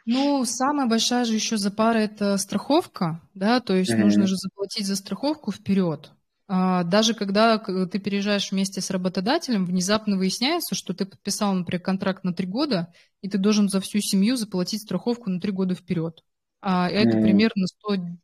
Ну, 0.05 0.43
самая 0.45 0.87
большая 0.87 1.25
же 1.25 1.33
еще 1.33 1.57
запара– 1.57 1.97
это 1.99 2.37
страховка, 2.37 3.21
да, 3.33 3.61
то 3.61 3.73
есть 3.73 3.91
mm-hmm. 3.91 3.97
нужно 3.97 4.27
же 4.27 4.35
заплатить 4.35 4.85
за 4.85 4.95
страховку 4.95 5.51
вперед. 5.51 6.11
А, 6.47 6.83
даже 6.83 7.13
когда 7.13 7.57
ты 7.57 7.99
переезжаешь 7.99 8.51
вместе 8.51 8.81
с 8.81 8.89
работодателем, 8.89 9.65
внезапно 9.65 10.17
выясняется, 10.17 10.75
что 10.75 10.93
ты 10.93 11.05
подписал, 11.05 11.53
например, 11.53 11.81
контракт 11.81 12.23
на 12.25 12.33
три 12.33 12.47
года, 12.47 12.93
и 13.21 13.29
ты 13.29 13.37
должен 13.37 13.69
за 13.69 13.79
всю 13.79 13.99
семью 13.99 14.35
заплатить 14.35 14.81
страховку 14.81 15.29
на 15.29 15.39
три 15.39 15.51
года 15.51 15.73
вперед. 15.73 16.21
А 16.61 16.89
это 16.89 17.17
mm. 17.17 17.21
примерно 17.21 17.65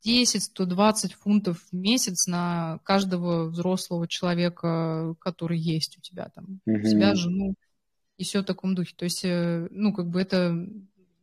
110-120 0.06 1.14
фунтов 1.20 1.62
в 1.72 1.76
месяц 1.76 2.28
на 2.28 2.80
каждого 2.84 3.50
взрослого 3.50 4.08
человека, 4.08 5.16
который 5.20 5.60
есть 5.60 5.98
у 5.98 6.02
тебя 6.02 6.30
там, 6.34 6.60
mm-hmm. 6.68 6.80
у 6.80 6.90
тебя 6.90 7.16
жену 7.16 7.56
и 8.18 8.24
все 8.24 8.42
в 8.42 8.46
таком 8.46 8.76
духе. 8.76 8.94
То 8.98 9.06
есть, 9.06 9.24
э, 9.24 9.68
ну, 9.72 9.94
как 9.94 10.10
бы 10.10 10.22
это 10.22 10.54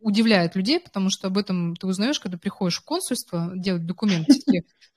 удивляет 0.00 0.54
людей, 0.56 0.80
потому 0.80 1.10
что 1.10 1.28
об 1.28 1.38
этом 1.38 1.76
ты 1.76 1.86
узнаешь, 1.86 2.20
когда 2.20 2.38
приходишь 2.38 2.78
в 2.78 2.84
консульство 2.84 3.52
делать 3.54 3.86
документы. 3.86 4.34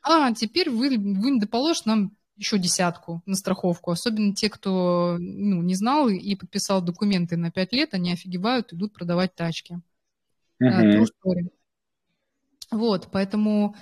А, 0.01 0.33
теперь 0.33 0.69
вы, 0.69 0.97
вы 0.97 1.31
недоположь 1.31 1.83
нам 1.85 2.15
еще 2.37 2.57
десятку 2.57 3.21
на 3.25 3.35
страховку. 3.35 3.91
Особенно 3.91 4.33
те, 4.33 4.49
кто 4.49 5.17
ну, 5.19 5.61
не 5.61 5.75
знал 5.75 6.07
и 6.07 6.35
подписал 6.35 6.81
документы 6.81 7.35
на 7.35 7.51
пять 7.51 7.73
лет, 7.73 7.93
они 7.93 8.13
офигевают, 8.13 8.71
идут 8.73 8.93
продавать 8.93 9.35
тачки. 9.35 9.81
Uh-huh. 10.61 11.05
Вот, 12.71 13.09
поэтому 13.11 13.75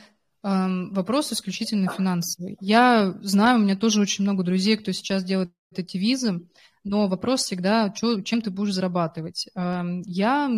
э, 0.43 0.67
вопрос 0.91 1.31
исключительно 1.33 1.91
финансовый. 1.91 2.57
Я 2.59 3.13
знаю, 3.21 3.59
у 3.59 3.63
меня 3.63 3.75
тоже 3.75 4.01
очень 4.01 4.23
много 4.23 4.43
друзей, 4.43 4.77
кто 4.77 4.91
сейчас 4.91 5.23
делает 5.23 5.51
эти 5.75 5.97
визы, 5.97 6.47
но 6.83 7.07
вопрос 7.07 7.43
всегда, 7.43 7.89
чё, 7.89 8.21
чем 8.21 8.41
ты 8.41 8.49
будешь 8.49 8.73
зарабатывать. 8.73 9.47
Э, 9.55 9.83
я 10.05 10.49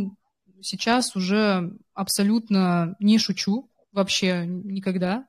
сейчас 0.62 1.16
уже 1.16 1.74
абсолютно 1.94 2.96
не 3.00 3.18
шучу 3.18 3.70
вообще 3.92 4.46
никогда. 4.46 5.28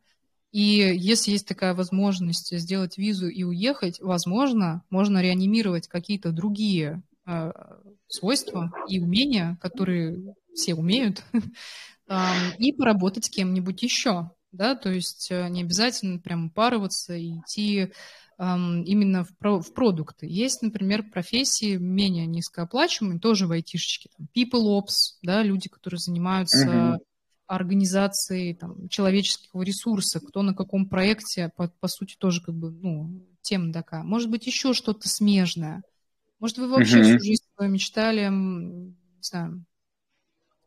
И 0.53 0.61
если 0.61 1.31
есть 1.31 1.47
такая 1.47 1.75
возможность 1.75 2.57
сделать 2.59 2.99
визу 2.99 3.29
и 3.29 3.45
уехать, 3.45 4.01
возможно, 4.01 4.83
можно 4.91 5.23
реанимировать 5.23 5.87
какие-то 5.87 6.33
другие 6.33 7.03
э, 7.27 7.53
свойства 8.09 8.73
и 8.89 8.99
умения, 8.99 9.57
которые 9.61 10.35
все 10.53 10.75
умеют, 10.75 11.23
и 12.59 12.73
поработать 12.73 13.27
с 13.27 13.31
кем-нибудь 13.31 13.83
еще. 13.83 14.31
Да, 14.53 14.75
то 14.75 14.91
есть 14.91 15.29
э, 15.31 15.49
не 15.49 15.63
обязательно 15.63 16.19
прям 16.19 16.47
упарываться 16.47 17.15
и 17.15 17.39
идти 17.39 17.93
именно 18.41 19.23
в, 19.25 19.37
про, 19.37 19.61
в 19.61 19.75
продукты. 19.75 20.27
Есть, 20.27 20.63
например, 20.63 21.11
профессии 21.11 21.77
менее 21.77 22.25
низкооплачиваемые, 22.25 23.21
тоже 23.21 23.47
в 23.47 23.53
айтишечке, 23.53 24.09
там, 24.17 24.29
people 24.35 24.81
ops, 24.81 25.19
да, 25.23 25.43
люди, 25.43 25.69
которые 25.69 25.99
занимаются 25.99 26.67
uh-huh. 26.67 26.99
организацией 27.47 28.55
там, 28.55 28.89
человеческого 28.89 29.63
ресурса, 29.63 30.21
кто 30.21 30.41
на 30.41 30.55
каком 30.55 30.89
проекте, 30.89 31.53
по, 31.55 31.69
по 31.69 31.89
сути, 31.89 32.17
тоже 32.17 32.43
как 32.43 32.55
бы, 32.55 32.71
ну, 32.71 33.27
тема 33.43 33.75
такая. 33.75 34.05
Может 34.05 34.31
быть, 34.31 34.47
еще 34.47 34.73
что-то 34.73 35.07
смежное. 35.07 35.83
Может, 36.39 36.57
вы 36.57 36.69
вообще 36.69 37.01
uh-huh. 37.01 37.19
всю 37.19 37.25
жизнь 37.25 37.45
мечтали, 37.59 38.27
не 38.31 38.95
знаю, 39.21 39.67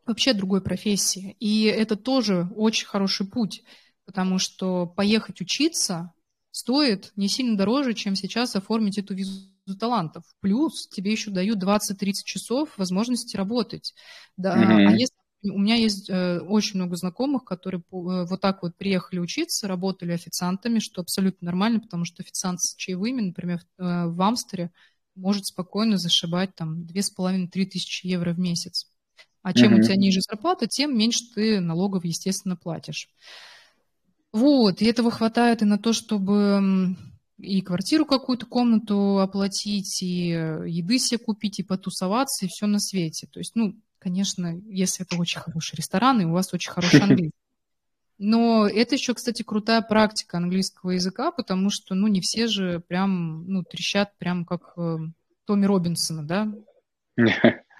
вообще 0.06 0.32
другой 0.32 0.60
профессии. 0.60 1.36
И 1.40 1.64
это 1.64 1.96
тоже 1.96 2.48
очень 2.54 2.86
хороший 2.86 3.26
путь, 3.26 3.64
потому 4.04 4.38
что 4.38 4.86
поехать 4.86 5.40
учиться 5.40 6.12
стоит 6.54 7.12
не 7.16 7.28
сильно 7.28 7.56
дороже, 7.56 7.94
чем 7.94 8.14
сейчас 8.14 8.54
оформить 8.54 8.96
эту 8.96 9.12
визу 9.12 9.50
талантов. 9.78 10.22
Плюс 10.40 10.86
тебе 10.86 11.10
еще 11.10 11.32
дают 11.32 11.60
20-30 11.60 12.12
часов 12.24 12.68
возможности 12.78 13.36
работать. 13.36 13.92
Да, 14.36 14.56
mm-hmm. 14.56 14.86
А 14.86 14.92
если 14.92 15.16
у 15.50 15.58
меня 15.58 15.74
есть 15.74 16.08
э, 16.08 16.38
очень 16.38 16.76
много 16.76 16.94
знакомых, 16.94 17.44
которые 17.44 17.80
э, 17.80 17.84
вот 17.90 18.40
так 18.40 18.62
вот 18.62 18.76
приехали 18.76 19.18
учиться, 19.18 19.66
работали 19.66 20.12
официантами, 20.12 20.78
что 20.78 21.02
абсолютно 21.02 21.46
нормально, 21.46 21.80
потому 21.80 22.04
что 22.04 22.22
официант 22.22 22.60
с 22.60 22.76
чаевыми, 22.76 23.20
например, 23.20 23.58
в, 23.58 23.82
э, 23.82 24.06
в 24.06 24.22
Амстере, 24.22 24.70
может 25.16 25.46
спокойно 25.46 25.98
зашибать 25.98 26.54
там 26.54 26.86
2,5-3 26.86 27.48
тысячи 27.66 28.06
евро 28.06 28.32
в 28.32 28.38
месяц. 28.38 28.92
А 29.42 29.52
чем 29.52 29.74
mm-hmm. 29.74 29.80
у 29.80 29.82
тебя 29.82 29.96
ниже 29.96 30.20
зарплата, 30.20 30.68
тем 30.68 30.96
меньше 30.96 31.24
ты 31.34 31.58
налогов, 31.58 32.04
естественно, 32.04 32.54
платишь. 32.56 33.08
Вот, 34.34 34.82
и 34.82 34.86
этого 34.86 35.12
хватает 35.12 35.62
и 35.62 35.64
на 35.64 35.78
то, 35.78 35.92
чтобы 35.92 36.96
и 37.38 37.62
квартиру 37.62 38.04
какую-то, 38.04 38.46
комнату 38.46 39.20
оплатить, 39.20 40.02
и 40.02 40.32
э, 40.32 40.64
еды 40.66 40.98
себе 40.98 41.18
купить, 41.18 41.60
и 41.60 41.62
потусоваться, 41.62 42.44
и 42.44 42.48
все 42.48 42.66
на 42.66 42.80
свете. 42.80 43.28
То 43.30 43.38
есть, 43.38 43.54
ну, 43.54 43.76
конечно, 44.00 44.60
если 44.66 45.06
это 45.06 45.20
очень 45.20 45.38
хороший 45.38 45.76
ресторан, 45.76 46.20
и 46.20 46.24
у 46.24 46.32
вас 46.32 46.52
очень 46.52 46.72
хороший 46.72 47.00
английский. 47.02 47.30
Но 48.18 48.66
это 48.66 48.96
еще, 48.96 49.14
кстати, 49.14 49.44
крутая 49.44 49.82
практика 49.82 50.38
английского 50.38 50.90
языка, 50.90 51.30
потому 51.30 51.70
что, 51.70 51.94
ну, 51.94 52.08
не 52.08 52.20
все 52.20 52.48
же 52.48 52.80
прям, 52.80 53.46
ну, 53.46 53.62
трещат 53.62 54.18
прям 54.18 54.44
как 54.44 54.72
э, 54.76 54.98
Томми 55.44 55.66
Робинсона, 55.66 56.26
да? 56.26 56.52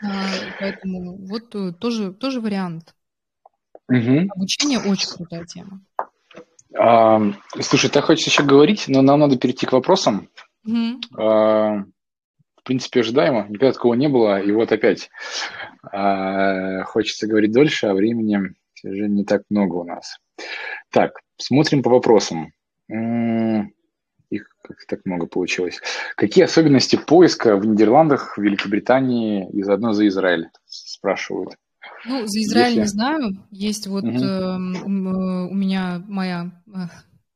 а, 0.04 0.26
поэтому 0.60 1.16
вот 1.26 1.52
э, 1.56 1.72
тоже, 1.72 2.12
тоже 2.12 2.40
вариант. 2.40 2.94
Угу. 3.88 4.30
Обучение 4.36 4.78
очень 4.78 5.08
крутая 5.08 5.44
тема. 5.46 5.82
А, 6.78 7.20
слушай, 7.60 7.90
ты 7.90 8.00
хочешь 8.00 8.26
еще 8.26 8.42
говорить, 8.42 8.84
но 8.88 9.02
нам 9.02 9.20
надо 9.20 9.38
перейти 9.38 9.66
к 9.66 9.72
вопросам. 9.72 10.28
Mm-hmm. 10.68 11.00
А, 11.18 11.84
в 12.56 12.62
принципе, 12.64 13.00
ожидаемо. 13.00 13.46
Никогда 13.48 13.72
такого 13.72 13.94
не 13.94 14.08
было, 14.08 14.40
и 14.40 14.50
вот 14.52 14.72
опять. 14.72 15.10
А, 15.92 16.84
хочется 16.84 17.26
говорить 17.26 17.52
дольше, 17.52 17.86
а 17.86 17.94
времени, 17.94 18.38
к 18.74 18.78
сожалению, 18.78 19.16
не 19.16 19.24
так 19.24 19.42
много 19.50 19.74
у 19.76 19.84
нас. 19.84 20.18
Так, 20.90 21.20
смотрим 21.36 21.82
по 21.82 21.90
вопросам. 21.90 22.52
Их 24.30 24.48
как 24.62 24.78
так 24.88 25.00
много 25.04 25.26
получилось. 25.26 25.80
Какие 26.16 26.44
особенности 26.44 26.96
поиска 26.96 27.56
в 27.56 27.64
Нидерландах, 27.66 28.36
в 28.36 28.42
Великобритании 28.42 29.48
и 29.52 29.62
заодно 29.62 29.92
за 29.92 30.08
Израиль? 30.08 30.48
Спрашивают. 30.66 31.56
Ну, 32.06 32.26
за 32.26 32.40
Израиль 32.42 32.76
Если... 32.76 32.80
не 32.80 32.86
знаю. 32.86 33.46
Есть 33.50 33.86
вот 33.86 34.04
угу. 34.04 34.16
э, 34.16 34.56
у 34.56 35.54
меня 35.54 36.02
моя 36.06 36.50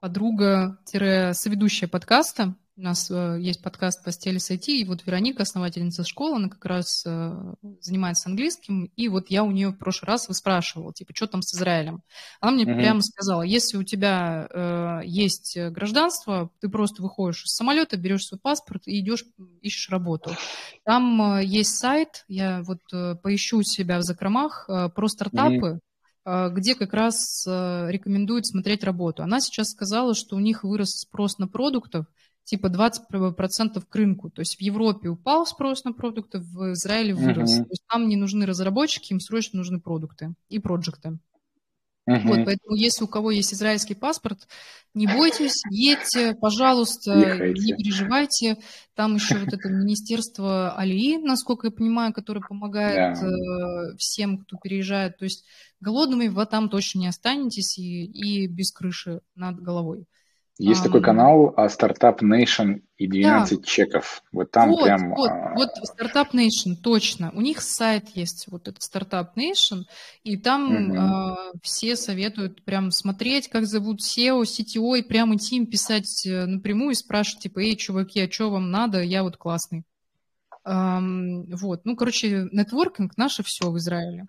подруга-соведущая 0.01 1.89
подкаста, 1.89 2.55
у 2.79 2.81
нас 2.81 3.11
э, 3.11 3.39
есть 3.41 3.61
подкаст 3.61 4.05
«Постели 4.05 4.39
с 4.39 4.53
IT», 4.53 4.67
и 4.67 4.85
вот 4.85 5.05
Вероника, 5.05 5.43
основательница 5.43 6.05
школы, 6.05 6.37
она 6.37 6.49
как 6.49 6.65
раз 6.65 7.03
э, 7.05 7.55
занимается 7.81 8.29
английским, 8.29 8.85
и 8.95 9.09
вот 9.09 9.31
я 9.31 9.43
у 9.43 9.51
нее 9.51 9.71
в 9.71 9.79
прошлый 9.79 10.07
раз 10.07 10.29
выспрашивала, 10.29 10.95
типа, 10.95 11.13
что 11.13 11.27
там 11.27 11.43
с 11.43 11.53
Израилем. 11.57 12.03
Она 12.41 12.53
мне 12.53 12.63
mm-hmm. 12.63 12.77
прямо 12.77 13.03
сказала, 13.03 13.43
если 13.43 13.79
у 13.79 13.83
тебя 13.83 14.47
э, 14.49 15.01
есть 15.07 15.59
гражданство, 15.59 16.51
ты 16.61 16.69
просто 16.69 17.03
выходишь 17.03 17.45
из 17.45 17.57
самолета, 17.57 17.97
берешь 17.97 18.27
свой 18.27 18.39
паспорт 18.39 18.85
и 18.87 19.01
идешь, 19.01 19.25
ищешь 19.61 19.91
работу. 19.91 20.37
Там 20.85 21.39
э, 21.39 21.45
есть 21.45 21.77
сайт, 21.77 22.25
я 22.29 22.63
вот 22.63 22.81
э, 22.93 23.17
поищу 23.17 23.61
себя 23.65 23.99
в 23.99 24.03
закромах, 24.03 24.67
э, 24.69 24.89
про 24.89 25.09
стартапы, 25.09 25.81
mm-hmm. 26.25 26.51
где 26.51 26.75
как 26.77 26.93
раз 26.93 27.45
рекомендует 27.47 28.47
смотреть 28.47 28.85
работу. 28.85 29.23
Она 29.23 29.41
сейчас 29.41 29.71
сказала, 29.71 30.15
что 30.15 30.37
у 30.37 30.41
них 30.41 30.63
вырос 30.63 30.91
спрос 31.01 31.39
на 31.39 31.49
продуктов, 31.49 32.07
типа 32.49 32.69
20% 32.69 33.85
к 33.87 33.95
рынку. 33.95 34.31
То 34.31 34.41
есть 34.41 34.57
в 34.57 34.61
Европе 34.63 35.09
упал 35.11 35.47
спрос 35.47 35.85
на 35.85 35.93
продукты, 35.93 36.39
в 36.39 36.73
Израиле 36.73 37.13
вырос. 37.13 37.59
Uh-huh. 37.59 37.65
То 37.65 37.71
есть 37.71 37.85
там 37.87 38.09
не 38.09 38.17
нужны 38.17 38.47
разработчики, 38.47 39.13
им 39.13 39.21
срочно 39.21 39.59
нужны 39.59 39.81
продукты 39.81 40.33
и 40.49 40.59
проекты. 40.59 41.19
Uh-huh. 42.09 42.23
Вот, 42.25 42.47
поэтому 42.47 42.75
если 42.75 43.05
у 43.05 43.07
кого 43.07 43.33
есть 43.33 43.53
израильский 43.53 43.95
паспорт, 43.95 44.49
не 44.95 45.07
бойтесь, 45.07 45.61
едьте, 45.71 46.35
пожалуйста, 46.41 47.13
Ехайте. 47.19 47.61
не 47.61 47.75
переживайте. 47.75 48.57
Там 48.95 49.17
еще 49.17 49.37
вот 49.37 49.53
это 49.53 49.69
министерство 49.69 50.75
Алии, 50.75 51.19
насколько 51.19 51.67
я 51.67 51.71
понимаю, 51.71 52.15
которое 52.15 52.41
помогает 52.41 53.19
yeah. 53.19 53.27
Э, 53.27 53.97
всем, 53.99 54.39
кто 54.39 54.57
переезжает. 54.57 55.19
То 55.19 55.25
есть 55.25 55.45
голодными 55.81 56.29
вы 56.29 56.47
там 56.47 56.71
точно 56.71 57.01
не 57.01 57.09
останетесь 57.09 57.77
и, 57.77 58.07
и 58.07 58.47
без 58.47 58.73
крыши 58.73 59.21
над 59.35 59.61
головой. 59.61 60.07
Есть 60.59 60.81
а, 60.81 60.85
такой 60.85 61.03
канал 61.03 61.55
а, 61.57 61.67
Startup 61.67 62.19
Nation 62.19 62.83
и 62.97 63.07
12 63.07 63.61
да. 63.61 63.65
чеков. 63.65 64.23
Вот 64.33 64.51
там 64.51 64.71
вот, 64.71 64.83
прям... 64.83 65.11
Вот, 65.11 65.31
а... 65.31 65.55
вот 65.55 65.69
Startup 65.89 66.29
Nation, 66.33 66.75
точно. 66.83 67.31
У 67.33 67.41
них 67.41 67.63
сайт 67.63 68.09
есть, 68.17 68.47
вот 68.49 68.67
этот 68.67 68.83
Startup 68.83 69.29
Nation, 69.37 69.85
и 70.25 70.37
там 70.37 70.91
угу. 70.91 70.99
а, 70.99 71.37
все 71.63 71.95
советуют 71.95 72.65
прям 72.65 72.91
смотреть, 72.91 73.49
как 73.49 73.67
зовут 73.67 74.01
SEO, 74.01 74.43
CTO, 74.43 74.99
и 74.99 75.03
прям 75.03 75.35
идти 75.37 75.57
им 75.59 75.67
писать 75.67 76.27
э, 76.27 76.47
напрямую 76.47 76.91
и 76.91 76.95
спрашивать, 76.95 77.45
типа, 77.45 77.61
эй, 77.61 77.77
чуваки, 77.77 78.21
а 78.21 78.31
что 78.31 78.51
вам 78.51 78.73
надо? 78.73 79.01
Я 79.01 79.23
вот 79.23 79.37
классный. 79.37 79.85
А, 80.65 81.01
вот, 81.01 81.83
ну, 81.85 81.95
короче, 81.95 82.49
нетворкинг 82.51 83.17
наше 83.17 83.45
все 83.45 83.71
в 83.71 83.79
Израиле. 83.79 84.27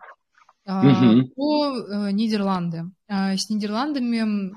Угу. 0.67 1.32
По 1.36 1.75
э, 1.75 2.11
Нидерланды. 2.11 2.84
С 3.07 3.49
Нидерландами 3.49 4.53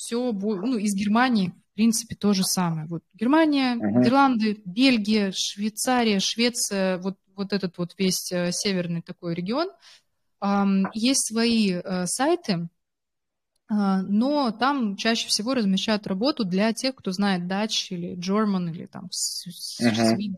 все 0.00 0.32
ну, 0.32 0.78
из 0.78 0.94
Германии, 0.94 1.52
в 1.72 1.74
принципе, 1.74 2.16
то 2.16 2.32
же 2.32 2.42
самое. 2.42 2.86
Вот 2.86 3.02
Германия, 3.12 3.74
uh-huh. 3.74 3.98
Нидерланды, 3.98 4.62
Бельгия, 4.64 5.30
Швейцария, 5.34 6.20
Швеция, 6.20 6.96
вот, 6.96 7.18
вот 7.36 7.52
этот 7.52 7.76
вот 7.76 7.94
весь 7.98 8.32
э, 8.32 8.50
северный 8.50 9.02
такой 9.02 9.34
регион. 9.34 9.68
Есть 10.94 11.26
свои 11.28 11.74
э, 11.74 12.06
сайты, 12.06 12.70
А, 13.68 14.00
но 14.02 14.50
там 14.52 14.96
чаще 14.96 15.28
всего 15.28 15.52
размещают 15.52 16.06
работу 16.06 16.44
для 16.44 16.72
тех, 16.72 16.94
кто 16.96 17.12
знает 17.12 17.42
Dutch 17.42 17.88
или 17.90 18.16
German 18.16 18.70
или 18.70 18.86
там 18.86 19.10
uh-huh. 19.10 20.34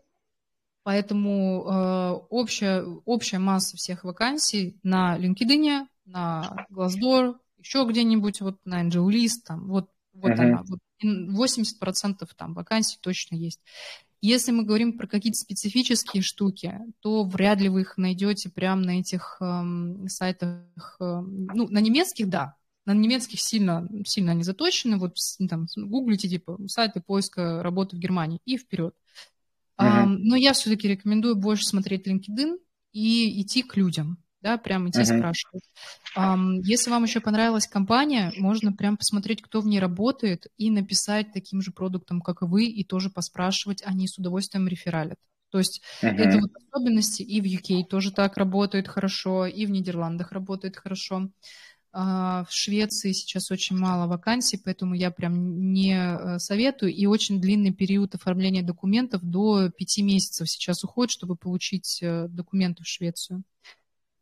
Поэтому 0.83 1.63
э, 1.65 2.11
общая, 2.29 2.83
общая 3.05 3.39
масса 3.39 3.77
всех 3.77 4.03
вакансий 4.03 4.77
на 4.83 5.17
LinkedIn, 5.17 5.87
на 6.05 6.67
Glassdoor, 6.69 7.35
еще 7.63 7.85
где-нибудь 7.87 8.41
вот 8.41 8.57
на 8.65 8.83
AngelList, 8.83 9.43
там, 9.45 9.67
вот, 9.67 9.89
вот 10.13 10.31
uh-huh. 10.31 10.41
она, 10.41 10.63
вот 10.67 10.79
80% 11.03 12.27
там 12.35 12.53
вакансий 12.53 12.97
точно 13.01 13.35
есть. 13.35 13.59
Если 14.21 14.51
мы 14.53 14.63
говорим 14.63 14.97
про 14.97 15.05
какие-то 15.05 15.37
специфические 15.37 16.23
штуки, 16.23 16.79
то 17.01 17.23
вряд 17.25 17.59
ли 17.59 17.67
вы 17.67 17.81
их 17.81 17.97
найдете 17.97 18.49
прямо 18.49 18.81
на 18.81 18.99
этих 19.01 19.37
эм, 19.41 20.07
сайтах. 20.07 20.95
Эм, 21.01 21.47
ну, 21.47 21.67
на 21.67 21.79
немецких, 21.79 22.29
да, 22.29 22.55
на 22.85 22.93
немецких 22.93 23.41
сильно, 23.41 23.85
сильно 24.05 24.31
они 24.31 24.43
заточены. 24.43 24.97
Вот 24.97 25.17
там 25.49 25.67
гуглите, 25.75 26.29
типа, 26.29 26.57
сайты 26.67 27.01
поиска 27.01 27.61
работы 27.61 27.97
в 27.97 27.99
Германии 27.99 28.39
и 28.45 28.57
вперед. 28.57 28.95
Mm-hmm. 29.77 30.05
Um, 30.05 30.17
но 30.19 30.35
я 30.37 30.53
все-таки 30.53 30.87
рекомендую 30.87 31.35
больше 31.35 31.65
смотреть 31.65 32.07
LinkedIn 32.07 32.59
и 32.93 33.41
идти 33.41 33.61
к 33.61 33.75
людям, 33.75 34.22
да, 34.43 34.57
прямо 34.57 34.89
идти 34.89 34.99
mm-hmm. 34.99 35.17
спрашивать. 35.17 35.63
Um, 36.15 36.59
если 36.63 36.91
вам 36.91 37.05
еще 37.05 37.21
понравилась 37.21 37.65
компания, 37.65 38.31
можно 38.37 38.73
прям 38.73 38.97
посмотреть, 38.97 39.41
кто 39.41 39.61
в 39.61 39.65
ней 39.65 39.79
работает, 39.79 40.47
и 40.57 40.69
написать 40.69 41.33
таким 41.33 41.61
же 41.61 41.71
продуктом, 41.71 42.21
как 42.21 42.41
и 42.41 42.45
вы, 42.45 42.65
и 42.65 42.83
тоже 42.83 43.09
поспрашивать, 43.09 43.81
они 43.85 44.07
с 44.07 44.17
удовольствием 44.17 44.67
рефералят. 44.67 45.17
То 45.49 45.59
есть 45.59 45.81
uh-huh. 46.01 46.09
это 46.09 46.39
вот 46.39 46.51
особенности 46.55 47.21
и 47.23 47.39
в 47.39 47.45
UK 47.45 47.85
тоже 47.85 48.11
так 48.11 48.37
работает 48.37 48.87
хорошо, 48.87 49.45
и 49.45 49.65
в 49.65 49.71
Нидерландах 49.71 50.31
работает 50.31 50.77
хорошо. 50.77 51.29
А, 51.95 52.43
в 52.45 52.51
Швеции 52.51 53.11
сейчас 53.11 53.51
очень 53.51 53.77
мало 53.77 54.07
вакансий, 54.07 54.57
поэтому 54.57 54.95
я 54.95 55.11
прям 55.11 55.71
не 55.71 55.93
э, 55.93 56.39
советую. 56.39 56.91
И 56.91 57.05
очень 57.05 57.39
длинный 57.39 57.71
период 57.71 58.15
оформления 58.15 58.63
документов 58.63 59.21
до 59.21 59.69
пяти 59.69 60.01
месяцев 60.01 60.49
сейчас 60.49 60.83
уходит, 60.83 61.11
чтобы 61.11 61.35
получить 61.35 61.99
э, 62.01 62.27
документы 62.29 62.83
в 62.83 62.87
Швецию. 62.87 63.43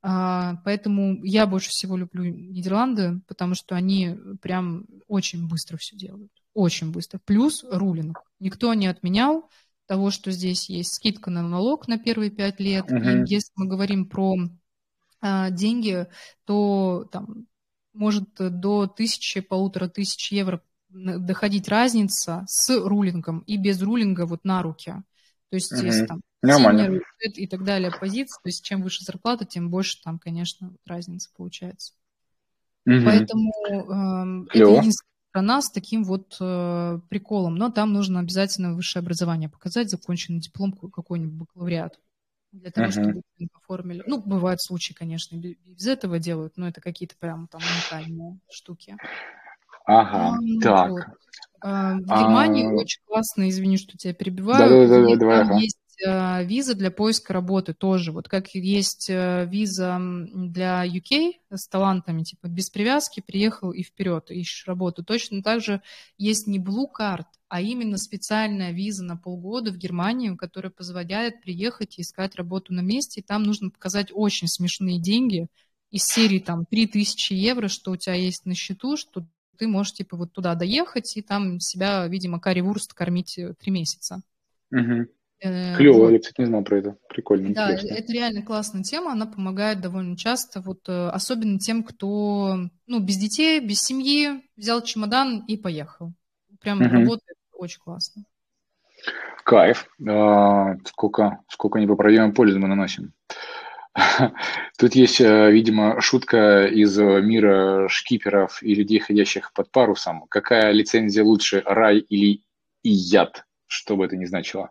А, 0.04 0.56
поэтому 0.66 1.24
я 1.24 1.45
больше 1.45 1.70
всего 1.70 1.95
люблю 1.95 2.24
Нидерланды, 2.24 3.22
потому 3.28 3.54
что 3.54 3.76
они 3.76 4.18
прям 4.41 4.86
очень 5.08 5.47
быстро 5.47 5.78
все 5.78 5.95
делают. 5.95 6.32
Очень 6.54 6.91
быстро. 6.91 7.20
Плюс 7.24 7.64
рулинг. 7.70 8.24
Никто 8.39 8.74
не 8.74 8.88
отменял 8.88 9.49
того, 9.86 10.10
что 10.10 10.32
здесь 10.32 10.70
есть 10.70 10.95
скидка 10.95 11.30
на 11.30 11.41
налог 11.41 11.88
на 11.88 11.97
первые 11.99 12.32
пять 12.32 12.60
лет. 12.60 12.89
Uh-huh. 12.89 13.26
И 13.26 13.30
если 13.30 13.52
мы 13.56 13.68
говорим 13.68 14.08
про 14.08 14.36
а, 15.22 15.52
деньги, 15.52 16.08
то 16.45 17.08
там 17.12 17.45
может 17.93 18.30
до 18.38 18.88
тысячи, 18.88 19.41
полутора 19.41 19.88
тысяч 19.88 20.32
евро 20.32 20.64
доходить 20.89 21.70
разница 21.70 22.43
с 22.47 22.76
рулингом 22.76 23.39
и 23.39 23.58
без 23.58 23.82
рулинга 23.82 24.26
вот 24.26 24.43
на 24.43 24.62
руки. 24.62 24.93
То 25.49 25.56
есть 25.56 25.72
угу. 25.72 25.86
если 25.86 26.06
там 26.06 26.22
синер, 26.44 27.02
и 27.24 27.48
так 27.48 27.64
далее 27.64 27.92
позиции, 27.92 28.39
то 28.42 28.48
есть 28.48 28.64
чем 28.64 28.82
выше 28.82 29.04
зарплата, 29.04 29.46
тем 29.46 29.70
больше 29.70 30.02
там, 30.04 30.20
конечно, 30.20 30.74
разница 30.86 31.30
получается. 31.36 31.94
Угу. 32.86 33.06
Поэтому 33.06 33.52
э, 33.70 34.48
это 34.54 34.70
единственная 34.70 35.12
страна 35.30 35.62
с 35.62 35.72
таким 35.72 36.04
вот 36.04 36.36
э, 36.39 37.00
приколом. 37.10 37.56
Но 37.56 37.70
там 37.70 37.94
нужно 37.94 38.20
обязательно 38.20 38.74
высшее 38.74 39.02
образование 39.02 39.50
показать, 39.50 39.89
законченный 39.89 40.39
диплом 40.39 40.74
какой-нибудь 40.74 41.34
бакалавриат 41.34 42.00
для 42.52 42.72
того, 42.72 42.88
uh-huh. 42.88 42.92
чтобы 42.92 43.22
оформили. 43.54 44.04
Ну, 44.06 44.22
бывают 44.22 44.62
случаи, 44.62 44.94
конечно, 44.94 45.38
без 45.38 45.88
этого 45.88 46.20
делают, 46.20 46.58
но 46.58 46.68
это 46.68 46.82
какие-то 46.82 47.16
прям 47.18 47.48
там 47.48 47.62
уникальные 47.62 48.39
штуки. 48.50 48.98
Ага, 49.86 50.36
а, 50.36 50.62
так. 50.62 50.89
Вот. 50.92 51.04
А, 51.62 51.94
в 51.94 52.02
Германии 52.02 52.66
а... 52.66 52.74
очень 52.74 53.02
классно, 53.06 53.50
извини, 53.50 53.78
что 53.78 53.98
тебя 53.98 54.14
перебиваю. 54.14 54.88
Да-да-да, 54.88 55.16
давай. 55.16 55.42
Ага. 55.42 55.56
Есть 55.56 55.78
а, 56.06 56.43
виза 56.43 56.76
для 56.76 56.91
поиска 56.91 57.34
работы 57.34 57.74
тоже. 57.74 58.12
Вот 58.12 58.28
как 58.28 58.54
есть 58.54 59.10
а, 59.10 59.45
виза 59.45 59.99
для 60.34 60.86
UK 60.86 61.34
с 61.49 61.68
талантами, 61.68 62.24
типа 62.24 62.47
без 62.47 62.70
привязки, 62.70 63.22
приехал 63.22 63.72
и 63.72 63.84
вперед, 63.84 64.32
ищешь 64.32 64.68
работу. 64.68 65.04
Точно 65.04 65.41
так 65.43 65.62
же 65.62 65.82
есть 66.18 66.47
не 66.47 66.60
Blue 66.60 66.88
Card, 66.97 67.26
а 67.49 67.62
именно 67.62 67.97
специальная 67.97 68.72
виза 68.72 69.04
на 69.04 69.18
полгода 69.18 69.72
в 69.72 69.78
Германию, 69.78 70.38
которая 70.38 70.72
позволяет 70.72 71.41
приехать 71.41 71.97
и 71.97 72.02
искать 72.02 72.36
работу 72.36 72.74
на 72.74 72.82
месте. 72.82 73.22
И 73.22 73.24
там 73.24 73.43
нужно 73.43 73.70
показать 73.70 74.08
очень 74.14 74.47
смешные 74.47 74.99
деньги 74.99 75.47
из 75.91 76.04
серии 76.04 76.39
там 76.39 76.66
3000 76.66 77.34
евро, 77.34 77.68
что 77.68 77.91
у 77.91 77.97
тебя 77.97 78.16
есть 78.16 78.45
на 78.45 78.56
счету, 78.56 78.95
что 78.97 79.26
ты 79.58 79.68
можешь 79.68 79.93
типа 79.93 80.18
вот 80.18 80.34
туда 80.34 80.56
доехать 80.56 81.16
и 81.16 81.22
там 81.22 81.60
себя, 81.60 82.08
видимо, 82.08 82.39
карри-вурст 82.39 82.93
кормить 82.93 83.38
э, 83.38 83.54
три 83.54 83.72
месяца. 83.72 84.22
Угу. 84.72 85.08
Клево, 85.42 85.98
вот. 85.98 86.12
я, 86.12 86.20
кстати, 86.20 86.39
не 86.39 86.46
знал 86.46 86.64
про 86.64 86.78
это. 86.78 86.98
Прикольно, 87.10 87.52
Да, 87.54 87.74
интересно. 87.74 87.96
это 87.96 88.14
реально 88.14 88.42
классная 88.44 88.84
тема, 88.84 89.12
она 89.12 89.26
помогает 89.26 89.82
довольно 89.82 90.16
часто, 90.16 90.62
вот 90.62 90.88
э, 90.88 91.10
особенно 91.10 91.58
тем, 91.58 91.84
кто, 91.84 92.58
ну, 92.86 93.00
без 93.00 93.18
детей, 93.18 93.60
без 93.60 93.82
семьи, 93.82 94.44
взял 94.56 94.84
чемодан 94.84 95.44
и 95.48 95.58
поехал. 95.58 96.14
Прям 96.62 96.80
угу. 96.80 96.89
работает 96.89 97.38
очень 97.54 97.80
классно. 97.80 98.24
Кайф. 99.44 99.88
А, 100.08 100.76
сколько, 100.86 101.39
сколько 101.50 101.80
непоправимой 101.80 102.34
пользы 102.34 102.60
мы 102.60 102.68
наносим. 102.68 103.14
Тут 104.78 104.94
есть, 104.94 105.22
э, 105.22 105.52
видимо, 105.52 106.00
шутка 106.02 106.68
из 106.68 107.00
мира 107.00 107.88
шкиперов 107.89 108.62
и 108.62 108.76
людей, 108.76 109.00
ходящих 109.00 109.54
под 109.54 109.72
парусом. 109.72 110.28
Какая 110.30 110.72
лицензия 110.72 111.24
лучше, 111.24 111.64
рай 111.66 111.98
или 111.98 112.44
яд, 112.84 113.46
что 113.66 113.98
бы 113.98 114.06
это 114.06 114.16
ни 114.16 114.26
значило? 114.26 114.70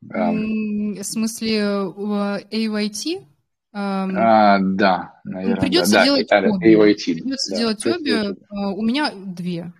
В 0.00 1.02
смысле, 1.02 1.60
AYT? 1.60 3.26
А, 3.72 4.58
да, 4.60 5.20
наверное. 5.24 5.60
Придется 5.60 5.92
да, 5.92 6.04
делать 6.04 6.28
да, 6.28 6.40
обе. 6.40 6.74
AYT. 6.74 7.14
Придется 7.14 7.50
да, 7.52 7.58
делать 7.58 7.86
обе. 7.86 8.36
А, 8.48 8.70
у 8.70 8.82
меня 8.82 9.12
две. 9.14 9.72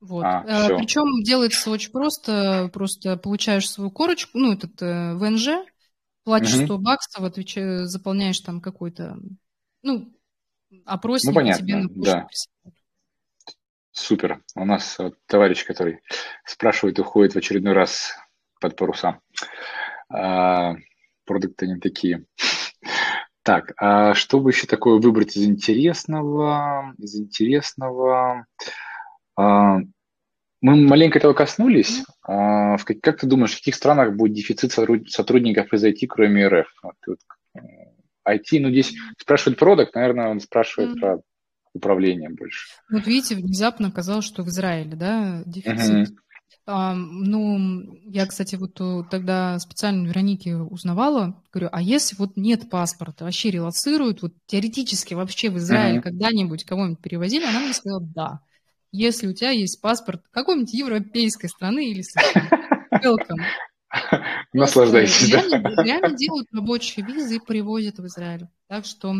Вот. 0.00 0.24
А, 0.24 0.44
а, 0.46 0.76
Причем 0.76 1.22
делается 1.22 1.70
очень 1.70 1.92
просто. 1.92 2.70
Просто 2.72 3.16
получаешь 3.16 3.70
свою 3.70 3.90
корочку, 3.90 4.38
ну, 4.38 4.52
этот 4.52 4.82
э, 4.82 5.14
ВНЖ, 5.14 5.64
платишь 6.24 6.56
угу. 6.56 6.64
100 6.64 6.78
баксов, 6.78 7.24
отвечаешь, 7.24 7.86
заполняешь 7.86 8.40
там 8.40 8.60
какой-то, 8.60 9.16
ну, 9.82 10.12
опросник, 10.84 11.30
ну, 11.30 11.34
понятно, 11.34 11.66
тебе 11.66 11.76
на 11.76 11.88
почту 11.88 12.02
да. 12.04 12.28
Супер. 13.92 14.42
У 14.54 14.64
нас 14.64 14.98
вот, 14.98 15.14
товарищ, 15.26 15.64
который 15.64 16.00
спрашивает, 16.46 16.98
уходит 16.98 17.34
в 17.34 17.38
очередной 17.38 17.74
раз 17.74 18.14
под 18.62 18.76
паруса. 18.76 19.20
А, 20.08 20.74
продукты 21.26 21.66
не 21.66 21.78
такие. 21.78 22.24
Так, 23.42 23.72
а 23.76 24.14
что 24.14 24.40
бы 24.40 24.50
еще 24.50 24.66
такое 24.66 25.00
выбрать 25.00 25.36
из 25.36 25.44
интересного? 25.44 26.94
Из 26.98 27.16
интересного... 27.16 28.46
А, 29.36 29.78
мы 30.60 30.76
маленько 30.76 31.18
этого 31.18 31.32
коснулись. 31.32 32.04
А, 32.22 32.76
в, 32.76 32.84
как 32.84 33.18
ты 33.18 33.26
думаешь, 33.26 33.52
в 33.52 33.58
каких 33.58 33.74
странах 33.74 34.14
будет 34.14 34.34
дефицит 34.34 34.72
сотрудников 34.72 35.72
из 35.72 35.84
IT, 35.84 36.06
кроме 36.08 36.46
РФ? 36.46 36.68
Вот, 36.84 37.18
IT, 38.28 38.60
ну 38.60 38.70
здесь 38.70 38.94
спрашивает 39.18 39.58
продукт, 39.58 39.94
наверное, 39.96 40.28
он 40.28 40.38
спрашивает 40.38 40.96
mm-hmm. 40.96 41.00
про 41.00 41.18
управление 41.74 42.30
больше. 42.30 42.66
Вот 42.90 43.06
видите, 43.06 43.34
внезапно 43.34 43.88
оказалось, 43.88 44.24
что 44.24 44.44
в 44.44 44.48
Израиле, 44.48 44.94
да, 44.94 45.42
дефицит. 45.46 46.10
Mm-hmm. 46.10 46.16
А, 46.66 46.94
ну, 46.94 47.82
я, 48.04 48.26
кстати, 48.26 48.56
вот 48.56 48.80
э, 48.80 49.02
тогда 49.10 49.58
специально 49.58 50.06
Веронике 50.06 50.56
узнавала, 50.56 51.42
говорю, 51.52 51.68
а 51.72 51.82
если 51.82 52.16
вот 52.16 52.36
нет 52.36 52.70
паспорта, 52.70 53.24
вообще 53.24 53.50
релацируют, 53.50 54.22
вот 54.22 54.32
теоретически 54.46 55.14
вообще 55.14 55.50
в 55.50 55.58
Израиле 55.58 55.98
mm-hmm. 55.98 56.02
когда-нибудь 56.02 56.64
кого-нибудь 56.64 57.00
перевозили, 57.02 57.44
она 57.44 57.60
мне 57.60 57.72
сказала, 57.72 58.02
да 58.14 58.40
если 58.92 59.26
у 59.26 59.32
тебя 59.32 59.50
есть 59.50 59.80
паспорт 59.80 60.22
какой-нибудь 60.30 60.72
европейской 60.74 61.48
страны 61.48 61.90
или. 61.90 62.04
Welcome. 63.02 63.42
Наслаждайся. 64.52 65.26
Реально, 65.26 65.82
реально 65.82 66.16
делают 66.16 66.48
рабочие 66.52 67.04
визы 67.04 67.36
и 67.36 67.40
привозят 67.40 67.98
в 67.98 68.06
Израиль. 68.06 68.46
Так 68.68 68.84
что 68.84 69.14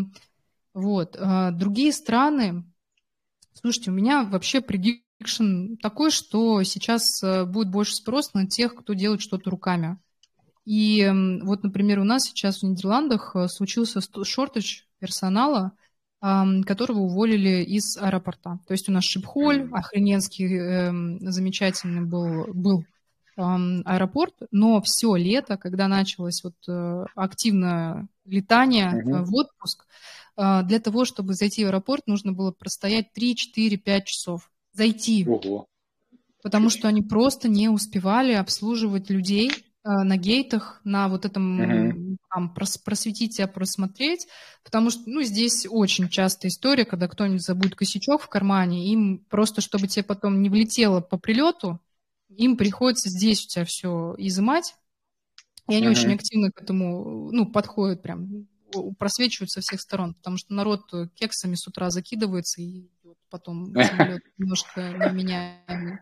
вот. 0.73 1.17
А, 1.19 1.51
другие 1.51 1.91
страны, 1.91 2.63
слушайте, 3.53 3.91
у 3.91 3.93
меня 3.93 4.23
вообще 4.23 4.61
предикшн 5.23 5.75
такой, 5.81 6.11
что 6.11 6.63
сейчас 6.63 7.23
э, 7.23 7.45
будет 7.45 7.69
больше 7.69 7.95
спрос 7.95 8.33
на 8.33 8.47
тех, 8.47 8.75
кто 8.75 8.93
делает 8.93 9.21
что-то 9.21 9.49
руками. 9.49 9.97
И 10.65 11.09
вот, 11.43 11.63
например, 11.63 11.99
у 11.99 12.03
нас 12.03 12.23
сейчас 12.23 12.59
в 12.59 12.63
Нидерландах 12.63 13.35
э, 13.35 13.47
случился 13.47 14.01
шортаж 14.23 14.87
персонала, 14.99 15.73
которого 16.21 16.99
уволили 16.99 17.63
из 17.63 17.97
аэропорта. 17.97 18.57
То 18.65 18.71
есть 18.71 18.87
у 18.87 18.93
нас 18.93 19.03
Шипхоль, 19.03 19.67
охрененский, 19.73 20.57
эм, 20.57 21.19
замечательный 21.19 22.05
был, 22.05 22.45
был 22.53 22.85
аэропорт, 23.35 24.33
но 24.49 24.81
все 24.81 25.17
лето, 25.17 25.57
когда 25.57 25.89
началось 25.89 26.41
вот 26.41 26.55
э, 26.69 27.05
активное 27.15 28.07
летание 28.23 29.03
в 29.03 29.35
отпуск, 29.35 29.85
для 30.37 30.79
того, 30.79 31.03
чтобы 31.05 31.33
зайти 31.33 31.65
в 31.65 31.67
аэропорт, 31.67 32.07
нужно 32.07 32.31
было 32.31 32.51
простоять 32.51 33.11
3, 33.11 33.35
4, 33.35 33.77
5 33.77 34.05
часов. 34.05 34.49
Зайти. 34.73 35.25
Ого. 35.27 35.67
Потому 36.41 36.69
что 36.69 36.87
они 36.87 37.01
просто 37.01 37.47
не 37.47 37.69
успевали 37.69 38.33
обслуживать 38.33 39.09
людей 39.09 39.49
а, 39.85 40.03
на 40.03 40.15
гейтах, 40.15 40.79
на 40.85 41.09
вот 41.09 41.25
этом 41.25 41.59
угу. 41.59 42.17
там, 42.29 42.53
просветить 42.53 43.35
себя, 43.35 43.47
просмотреть, 43.47 44.27
потому 44.63 44.89
что, 44.89 45.01
ну, 45.05 45.21
здесь 45.23 45.67
очень 45.69 46.07
частая 46.07 46.51
история, 46.51 46.85
когда 46.85 47.09
кто-нибудь 47.09 47.41
забудет 47.41 47.75
косячок 47.75 48.21
в 48.21 48.29
кармане, 48.29 48.91
им 48.91 49.19
просто, 49.29 49.59
чтобы 49.59 49.87
тебе 49.87 50.03
потом 50.03 50.41
не 50.41 50.49
влетело 50.49 51.01
по 51.01 51.17
прилету, 51.17 51.81
им 52.29 52.55
приходится 52.55 53.09
здесь 53.09 53.45
у 53.45 53.47
тебя 53.49 53.65
все 53.65 54.15
изымать, 54.17 54.73
и 55.69 55.75
они 55.75 55.87
угу. 55.87 55.91
очень 55.91 56.13
активно 56.13 56.49
к 56.51 56.61
этому, 56.61 57.29
ну, 57.31 57.45
подходят 57.45 58.01
прям, 58.01 58.47
просвечивают 58.97 59.51
со 59.51 59.61
всех 59.61 59.81
сторон, 59.81 60.13
потому 60.15 60.37
что 60.37 60.53
народ 60.53 60.81
кексами 61.15 61.55
с 61.55 61.67
утра 61.67 61.89
закидывается 61.89 62.61
и 62.61 62.89
потом 63.29 63.73
немножко 64.37 64.81
неменяемый. 64.81 65.99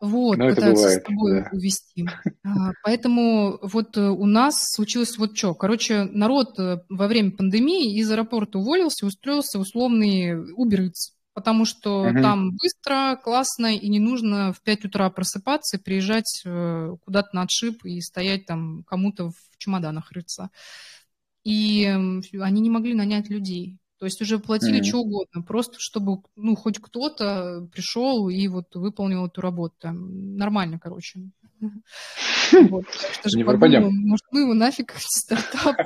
Вот, 0.00 0.38
Но 0.38 0.48
пытаются 0.48 0.84
бывает, 0.84 1.02
с 1.02 1.06
тобой 1.06 1.40
да. 1.42 1.48
увести. 1.52 2.06
А, 2.44 2.70
поэтому 2.84 3.58
вот 3.62 3.96
э, 3.96 4.08
у 4.08 4.26
нас 4.26 4.54
случилось 4.70 5.18
вот 5.18 5.36
что. 5.36 5.54
Короче, 5.54 6.04
народ 6.04 6.56
э, 6.58 6.82
во 6.88 7.08
время 7.08 7.32
пандемии 7.32 7.98
из 7.98 8.08
аэропорта 8.10 8.58
уволился 8.58 9.04
и 9.04 9.08
устроился 9.08 9.58
условный 9.58 10.34
Uber 10.52 10.86
Eats, 10.86 11.14
потому 11.34 11.64
что 11.64 12.02
угу. 12.02 12.22
там 12.22 12.56
быстро, 12.56 13.16
классно, 13.16 13.74
и 13.74 13.88
не 13.88 13.98
нужно 13.98 14.52
в 14.52 14.62
5 14.62 14.84
утра 14.84 15.10
просыпаться, 15.10 15.80
приезжать 15.80 16.42
э, 16.44 16.94
куда-то 17.04 17.30
на 17.32 17.42
отшиб 17.42 17.84
и 17.84 18.00
стоять 18.00 18.46
там 18.46 18.84
кому-то 18.84 19.30
в 19.30 19.58
чемоданах 19.58 20.12
рыться. 20.12 20.50
И 21.48 21.84
они 21.86 22.60
не 22.60 22.68
могли 22.68 22.92
нанять 22.92 23.30
людей. 23.30 23.78
То 23.98 24.04
есть 24.04 24.20
уже 24.20 24.38
платили 24.38 24.80
mm-hmm. 24.80 24.84
что 24.84 25.00
угодно, 25.00 25.42
просто 25.42 25.76
чтобы 25.80 26.22
ну 26.36 26.54
хоть 26.54 26.78
кто-то 26.78 27.66
пришел 27.72 28.28
и 28.28 28.46
вот 28.48 28.74
выполнил 28.74 29.26
эту 29.26 29.40
работу. 29.40 29.74
Там, 29.80 30.36
нормально, 30.36 30.78
короче. 30.78 31.20
Вот. 32.52 32.84
Не 33.34 33.44
пропадем. 33.44 33.90
Может, 33.92 34.26
мы 34.30 34.40
его 34.42 34.54
нафиг 34.54 34.94
стартап. 34.98 35.76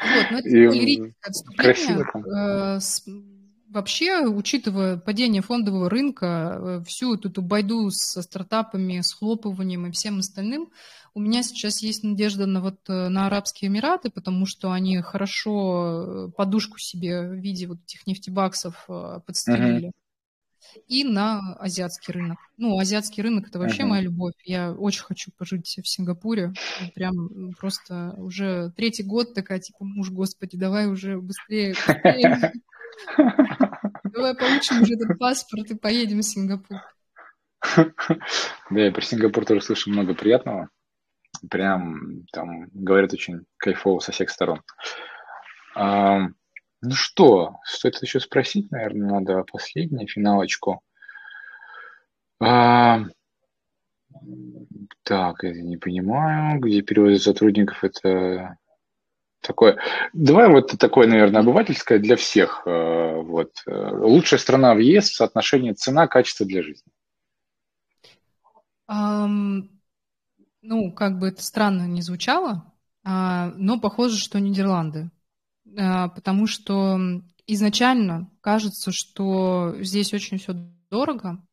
Вот, 0.00 0.30
но 0.30 0.38
это 0.38 0.48
лирическое 0.48 1.14
отступление. 1.22 2.80
Вообще, 3.68 4.26
учитывая 4.26 4.96
падение 4.96 5.42
фондового 5.42 5.90
рынка, 5.90 6.58
э, 6.58 6.84
всю 6.86 7.16
эту 7.16 7.42
байду 7.42 7.90
со 7.90 8.22
стартапами, 8.22 9.02
с 9.02 9.12
хлопыванием 9.12 9.86
и 9.86 9.90
всем 9.90 10.20
остальным, 10.20 10.70
у 11.18 11.20
меня 11.20 11.42
сейчас 11.42 11.82
есть 11.82 12.04
надежда 12.04 12.46
на, 12.46 12.60
вот, 12.60 12.78
э, 12.88 13.08
на 13.08 13.26
Арабские 13.26 13.68
Эмираты, 13.68 14.08
потому 14.08 14.46
что 14.46 14.70
они 14.70 15.00
хорошо 15.00 16.28
э, 16.28 16.30
подушку 16.36 16.78
себе 16.78 17.22
в 17.22 17.34
виде 17.34 17.66
вот 17.66 17.78
этих 17.82 18.06
нефтебаксов 18.06 18.86
подстелили. 19.26 19.88
Uh-huh. 19.88 20.82
И 20.86 21.02
на 21.02 21.56
азиатский 21.58 22.14
рынок. 22.14 22.38
Ну, 22.56 22.78
азиатский 22.78 23.20
рынок 23.20 23.48
это 23.48 23.58
вообще 23.58 23.82
uh-huh. 23.82 23.86
моя 23.86 24.02
любовь. 24.02 24.34
Я 24.44 24.72
очень 24.72 25.02
хочу 25.02 25.32
пожить 25.36 25.80
в 25.82 25.88
Сингапуре. 25.88 26.52
Прям 26.94 27.52
просто 27.58 28.14
уже 28.16 28.70
третий 28.76 29.02
год 29.02 29.34
такая, 29.34 29.58
типа, 29.58 29.84
муж, 29.84 30.10
господи, 30.10 30.56
давай 30.56 30.86
уже 30.86 31.18
быстрее, 31.20 31.74
быстрее. 31.74 32.52
Давай 34.04 34.34
получим 34.34 34.82
уже 34.82 34.94
этот 34.94 35.18
паспорт 35.18 35.70
и 35.70 35.74
поедем 35.76 36.20
в 36.20 36.22
Сингапур. 36.22 36.78
Да, 38.70 38.80
я 38.80 38.92
про 38.92 39.00
Сингапур 39.00 39.44
тоже 39.44 39.62
слышу 39.62 39.90
много 39.90 40.14
приятного. 40.14 40.68
Прям 41.50 42.26
там 42.32 42.68
говорят 42.72 43.12
очень 43.12 43.46
кайфово 43.56 44.00
со 44.00 44.12
всех 44.12 44.30
сторон. 44.30 44.62
А, 45.74 46.28
ну 46.80 46.90
что, 46.92 47.56
стоит 47.64 48.00
еще 48.02 48.20
спросить, 48.20 48.70
наверное, 48.70 49.20
надо 49.20 49.44
последнюю 49.44 50.08
финалочку. 50.08 50.80
А, 52.40 53.04
так, 55.02 55.44
это 55.44 55.60
не 55.60 55.76
понимаю, 55.76 56.60
где 56.60 56.82
переводы 56.82 57.18
сотрудников, 57.18 57.82
это 57.84 58.56
такое. 59.40 59.78
Давай 60.12 60.48
вот 60.48 60.76
такое, 60.78 61.06
наверное, 61.06 61.40
обывательское 61.42 61.98
для 61.98 62.16
всех. 62.16 62.62
Э, 62.66 63.20
вот. 63.22 63.52
Э, 63.66 63.90
лучшая 63.92 64.38
страна 64.38 64.74
в 64.74 64.78
ЕС 64.78 65.10
в 65.10 65.14
соотношении 65.14 65.72
цена-качество 65.72 66.46
для 66.46 66.62
жизни. 66.62 66.90
Um, 68.90 69.68
ну, 70.62 70.92
как 70.92 71.18
бы 71.18 71.28
это 71.28 71.42
странно 71.42 71.86
не 71.86 72.02
звучало, 72.02 72.72
uh, 73.06 73.52
но 73.56 73.80
похоже, 73.80 74.18
что 74.18 74.40
Нидерланды. 74.40 75.10
Uh, 75.66 76.08
потому 76.14 76.46
что 76.46 76.98
изначально 77.46 78.30
кажется, 78.40 78.90
что 78.92 79.76
здесь 79.80 80.12
очень 80.14 80.38
все 80.38 80.54
дорого, 80.90 81.44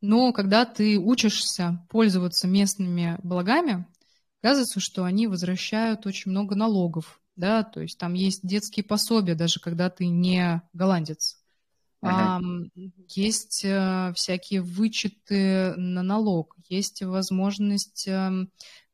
но 0.00 0.32
когда 0.32 0.64
ты 0.64 0.98
учишься 0.98 1.86
пользоваться 1.88 2.46
местными 2.46 3.18
благами, 3.22 3.86
Оказывается, 4.44 4.78
что 4.78 5.04
они 5.04 5.26
возвращают 5.26 6.04
очень 6.04 6.30
много 6.30 6.54
налогов, 6.54 7.18
да, 7.34 7.62
то 7.62 7.80
есть 7.80 7.96
там 7.96 8.12
есть 8.12 8.46
детские 8.46 8.84
пособия, 8.84 9.34
даже 9.34 9.58
когда 9.58 9.88
ты 9.88 10.06
не 10.06 10.60
голландец. 10.74 11.42
Uh-huh. 12.04 12.70
Есть 13.08 13.64
э, 13.64 14.12
всякие 14.14 14.60
вычеты 14.60 15.74
на 15.76 16.02
налог, 16.02 16.54
есть 16.68 17.02
возможность 17.02 18.06
эм, 18.08 18.50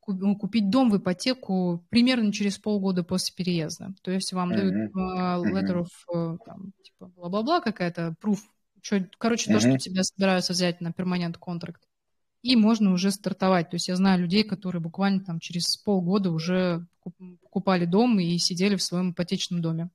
ну, 0.07 0.37
купить 0.37 0.71
дом 0.71 0.91
в 0.91 0.99
ипотеку 0.99 1.85
примерно 1.91 2.33
через 2.33 2.59
полгода 2.59 3.03
после 3.03 3.35
переезда. 3.35 3.95
То 4.03 4.11
есть 4.11 4.33
вам 4.33 4.53
uh-huh. 4.53 4.57
дают 4.57 4.97
uh, 4.97 5.43
letter 5.53 5.85
of 5.85 5.89
uh, 6.15 6.39
там, 6.45 6.73
типа 6.83 7.07
бла-бла-бла 7.17 7.61
какая-то, 7.61 8.15
proof, 8.23 8.39
что, 8.83 9.05
короче, 9.19 9.51
uh-huh. 9.51 9.55
то, 9.55 9.61
что 9.61 9.79
тебя 9.79 10.03
собираются 10.03 10.53
взять 10.53 10.81
на 10.81 10.93
перманент 10.93 11.37
контракт 11.37 11.83
и 12.43 12.57
можно 12.57 12.93
уже 12.93 13.11
стартовать. 13.11 13.71
То 13.71 13.77
есть 13.77 13.89
я 13.89 13.97
знаю 13.97 14.23
людей, 14.23 14.45
которые 14.45 14.81
буквально 14.81 15.21
там 15.21 15.41
через 15.41 15.77
полгода 15.77 16.31
уже 16.31 16.87
покупали 17.43 17.85
дом 17.85 18.19
и 18.19 18.39
сидели 18.39 18.77
в 18.77 18.83
своем 18.83 19.13
ипотечном 19.13 19.61
доме. 19.61 19.91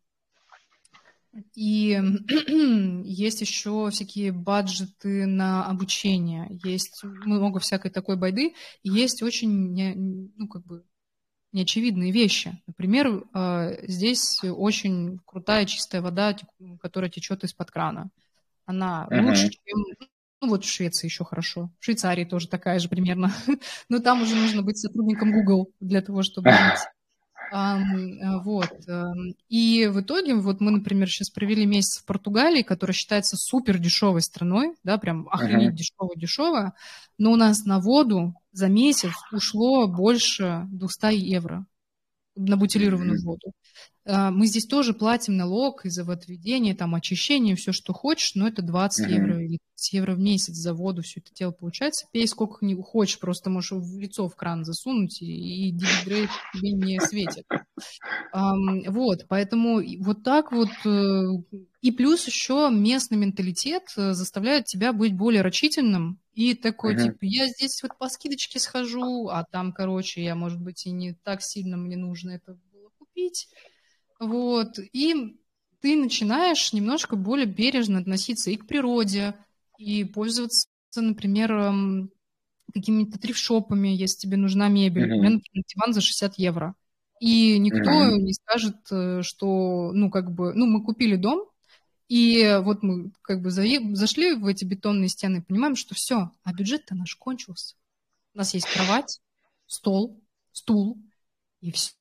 И 1.54 2.00
есть 3.04 3.42
еще 3.42 3.90
всякие 3.92 4.32
баджеты 4.32 5.26
на 5.26 5.66
обучение, 5.66 6.48
есть 6.64 7.04
много 7.04 7.60
всякой 7.60 7.92
такой 7.92 8.16
байды, 8.16 8.54
и 8.84 8.90
есть 8.90 9.22
очень, 9.22 9.74
не, 9.74 9.94
ну, 9.96 10.48
как 10.48 10.66
бы, 10.66 10.86
неочевидные 11.52 12.12
вещи. 12.12 12.62
Например, 12.68 13.24
а, 13.34 13.72
здесь 13.84 14.44
очень 14.44 15.20
крутая 15.26 15.66
чистая 15.66 16.02
вода, 16.02 16.36
которая 16.82 17.10
течет 17.10 17.44
из-под 17.44 17.72
крана. 17.72 18.10
Она 18.66 19.08
uh-huh. 19.10 19.22
лучше, 19.22 19.50
чем 19.50 20.10
ну 20.42 20.50
вот 20.50 20.66
в 20.66 20.70
Швеции 20.70 21.08
еще 21.08 21.24
хорошо. 21.24 21.72
В 21.80 21.86
Швейцарии 21.86 22.26
тоже 22.26 22.48
такая 22.48 22.80
же 22.80 22.90
примерно. 22.90 23.34
Но 23.90 24.00
там 24.00 24.22
уже 24.22 24.36
нужно 24.36 24.62
быть 24.62 24.78
сотрудником 24.78 25.32
Google 25.32 25.72
для 25.80 26.02
того, 26.02 26.24
чтобы 26.24 26.50
Um, 26.50 26.78
вот. 28.44 28.72
И 29.50 29.88
в 29.88 30.02
итоге, 30.02 30.36
вот 30.36 30.62
мы, 30.62 30.72
например, 30.72 31.10
сейчас 31.10 31.30
провели 31.30 31.66
месяц 31.66 32.00
в 32.00 32.06
Португалии, 32.06 32.62
которая 32.62 32.94
считается 32.94 33.38
супер 33.38 33.78
дешевой 33.78 34.22
страной, 34.22 34.76
да, 34.84 34.98
прям 34.98 35.28
охренеть 35.30 35.74
uh-huh. 35.74 35.78
дешево-дешево, 35.78 36.74
но 37.18 37.32
у 37.32 37.36
нас 37.36 37.66
на 37.66 37.80
воду 37.80 38.36
за 38.52 38.68
месяц 38.68 39.14
ушло 39.32 39.88
больше 39.88 40.64
200 40.72 41.16
евро 41.16 41.66
на 42.36 42.58
бутилированную 42.58 43.20
uh-huh. 43.20 43.26
воду. 43.26 43.52
А, 44.08 44.30
мы 44.30 44.46
здесь 44.46 44.66
тоже 44.66 44.94
платим 44.94 45.36
налог 45.36 45.86
из-за 45.86 46.04
водоведения, 46.04 46.76
там, 46.76 46.94
очищения, 46.94 47.56
все, 47.56 47.72
что 47.72 47.94
хочешь, 47.94 48.36
но 48.36 48.48
это 48.48 48.62
20 48.62 49.08
mm-hmm. 49.08 49.12
евро 49.12 49.44
или 49.44 49.58
30 49.76 49.94
евро 49.94 50.14
в 50.14 50.20
месяц 50.20 50.54
за 50.54 50.74
воду 50.74 51.02
все 51.02 51.22
это 51.22 51.34
дело 51.34 51.52
получается. 51.52 52.06
Пей 52.12 52.28
сколько 52.28 52.64
не 52.64 52.76
хочешь, 52.76 53.20
просто 53.20 53.50
можешь 53.50 53.72
в 53.72 54.00
лицо 54.00 54.30
в 54.30 54.36
кран 54.36 54.64
засунуть, 54.64 55.22
и, 55.22 55.70
и 55.70 55.72
дигидрейт 55.72 56.30
тебе 56.54 56.72
не 56.74 57.00
светит. 57.00 57.46
Um, 58.34 58.90
вот, 58.90 59.26
поэтому 59.28 59.82
вот 60.04 60.24
так 60.24 60.52
вот. 60.52 60.70
Э, 60.86 61.24
и 61.82 61.92
плюс 61.92 62.26
еще 62.26 62.70
местный 62.72 63.18
менталитет 63.18 63.84
э, 63.98 64.14
заставляет 64.14 64.66
тебя 64.66 64.94
быть 64.94 65.16
более 65.16 65.42
рачительным, 65.42 66.20
и 66.34 66.54
такой, 66.54 66.96
uh-huh. 66.96 67.04
типа, 67.04 67.18
я 67.22 67.48
здесь 67.48 67.82
вот 67.82 67.98
по 67.98 68.10
скидочке 68.10 68.60
схожу, 68.60 69.30
а 69.30 69.46
там, 69.46 69.72
короче, 69.72 70.24
я, 70.24 70.36
может 70.36 70.62
быть, 70.62 70.86
и 70.86 70.92
не 70.92 71.14
так 71.14 71.42
сильно 71.42 71.78
мне 71.78 71.96
нужно 71.96 72.32
это 72.32 72.58
было 72.74 72.90
купить. 72.98 73.48
Вот. 74.28 74.80
И 74.94 75.38
ты 75.82 75.96
начинаешь 75.96 76.74
немножко 76.74 77.16
более 77.16 77.46
бережно 77.46 78.00
относиться 78.00 78.52
и 78.52 78.58
к 78.58 78.68
природе, 78.68 79.36
и 79.78 80.04
пользоваться, 80.04 80.68
например, 80.96 81.52
эм, 81.54 82.12
какими-то 82.74 83.20
трифшопами, 83.20 83.90
если 83.90 84.20
тебе 84.20 84.38
нужна 84.38 84.68
мебель. 84.68 85.04
Mm-hmm. 85.04 85.16
У 85.16 85.22
меня, 85.22 85.30
например, 85.32 85.64
диван 85.68 85.94
за 85.94 86.02
60 86.02 86.40
евро. 86.40 86.76
И 87.20 87.58
никто 87.60 87.90
mm-hmm. 87.90 88.18
не 88.18 88.34
скажет, 88.34 88.78
э, 88.92 89.22
что, 89.22 89.92
ну, 89.94 90.10
как 90.10 90.32
бы, 90.34 90.54
ну, 90.54 90.66
мы 90.66 90.84
купили 90.84 91.16
дом, 91.16 91.48
и 92.08 92.60
вот 92.62 92.84
мы 92.84 93.12
как 93.22 93.42
бы 93.42 93.50
зашли 93.50 94.34
в 94.34 94.46
эти 94.46 94.64
бетонные 94.64 95.10
стены, 95.10 95.42
понимаем, 95.42 95.76
что 95.76 95.96
все, 95.96 96.32
а 96.44 96.54
бюджет-то 96.54 96.94
наш 96.94 97.16
кончился. 97.16 97.76
У 98.34 98.38
нас 98.38 98.54
есть 98.54 98.68
кровать, 98.68 99.22
стол, 99.66 100.22
стул, 100.52 100.98
и 101.62 101.72
все. 101.72 101.94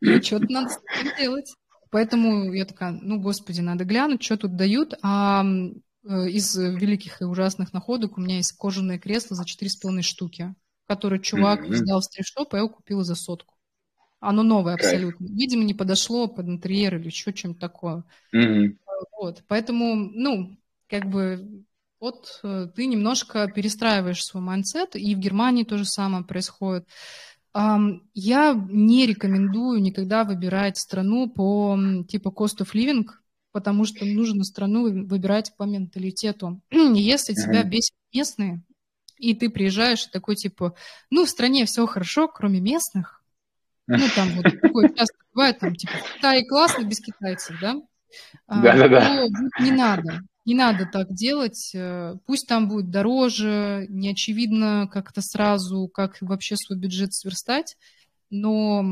И 0.00 0.20
что-то 0.20 0.46
надо 0.50 0.70
делать. 1.18 1.52
Поэтому 1.90 2.52
я 2.52 2.64
такая, 2.64 2.92
ну, 2.92 3.20
господи, 3.20 3.60
надо 3.60 3.84
глянуть, 3.84 4.22
что 4.22 4.36
тут 4.36 4.56
дают. 4.56 4.94
А 5.02 5.42
э, 5.44 6.28
из 6.28 6.56
великих 6.56 7.22
и 7.22 7.24
ужасных 7.24 7.72
находок 7.72 8.18
у 8.18 8.20
меня 8.20 8.36
есть 8.36 8.52
кожаное 8.52 8.98
кресло 8.98 9.36
за 9.36 9.44
4,5 9.44 10.02
штуки, 10.02 10.54
которое 10.86 11.18
чувак 11.18 11.64
mm-hmm. 11.64 11.74
сдал 11.74 12.00
в 12.00 12.04
thrift 12.04 12.30
shop, 12.30 12.52
а 12.52 12.56
я 12.56 12.62
его 12.62 12.68
купила 12.68 13.04
за 13.04 13.14
сотку. 13.14 13.54
Оно 14.20 14.42
новое 14.42 14.76
Кайф. 14.76 14.92
абсолютно. 14.92 15.26
Видимо, 15.26 15.64
не 15.64 15.74
подошло 15.74 16.28
под 16.28 16.46
интерьер 16.46 16.96
или 16.96 17.06
еще 17.06 17.32
чем-то 17.32 17.60
такое. 17.60 18.04
Mm-hmm. 18.34 18.76
Вот. 19.18 19.44
Поэтому, 19.48 19.94
ну, 19.94 20.58
как 20.88 21.06
бы 21.06 21.64
вот 22.00 22.40
э, 22.42 22.68
ты 22.74 22.86
немножко 22.86 23.48
перестраиваешь 23.48 24.22
свой 24.22 24.42
mindset, 24.42 24.94
и 24.94 25.14
в 25.14 25.18
Германии 25.18 25.64
то 25.64 25.78
же 25.78 25.84
самое 25.84 26.24
происходит. 26.24 26.86
Я 28.14 28.54
не 28.68 29.06
рекомендую 29.06 29.80
никогда 29.80 30.24
выбирать 30.24 30.78
страну 30.78 31.28
по 31.28 31.76
типа 32.08 32.28
cost 32.28 32.60
of 32.60 32.72
living, 32.74 33.06
потому 33.52 33.84
что 33.84 34.04
нужно 34.04 34.44
страну 34.44 34.84
выбирать 34.84 35.52
по 35.56 35.64
менталитету. 35.64 36.60
Если 36.70 37.34
тебя 37.34 37.64
бесит 37.64 37.94
местные, 38.14 38.62
и 39.16 39.34
ты 39.34 39.50
приезжаешь 39.50 40.04
такой 40.06 40.36
типа, 40.36 40.74
ну, 41.10 41.24
в 41.24 41.28
стране 41.28 41.64
все 41.64 41.84
хорошо, 41.86 42.28
кроме 42.28 42.60
местных, 42.60 43.24
ну, 43.88 44.04
там 44.14 44.28
вот 44.36 44.44
такое 44.62 44.88
часто 44.90 45.16
бывает, 45.34 45.58
там, 45.58 45.74
типа, 45.74 45.94
Китай 46.14 46.44
классно 46.44 46.84
без 46.84 47.00
китайцев, 47.00 47.56
да? 47.60 47.74
Да-да-да. 48.46 49.24
А, 49.24 49.62
не 49.62 49.72
надо. 49.72 50.20
Не 50.48 50.54
надо 50.54 50.88
так 50.90 51.12
делать. 51.12 51.72
Э, 51.74 52.14
пусть 52.24 52.48
там 52.48 52.70
будет 52.70 52.88
дороже, 52.88 53.84
не 53.90 54.12
очевидно 54.12 54.88
как-то 54.90 55.20
сразу, 55.20 55.88
как 55.88 56.16
вообще 56.22 56.56
свой 56.56 56.78
бюджет 56.78 57.12
сверстать. 57.12 57.76
Но 58.30 58.82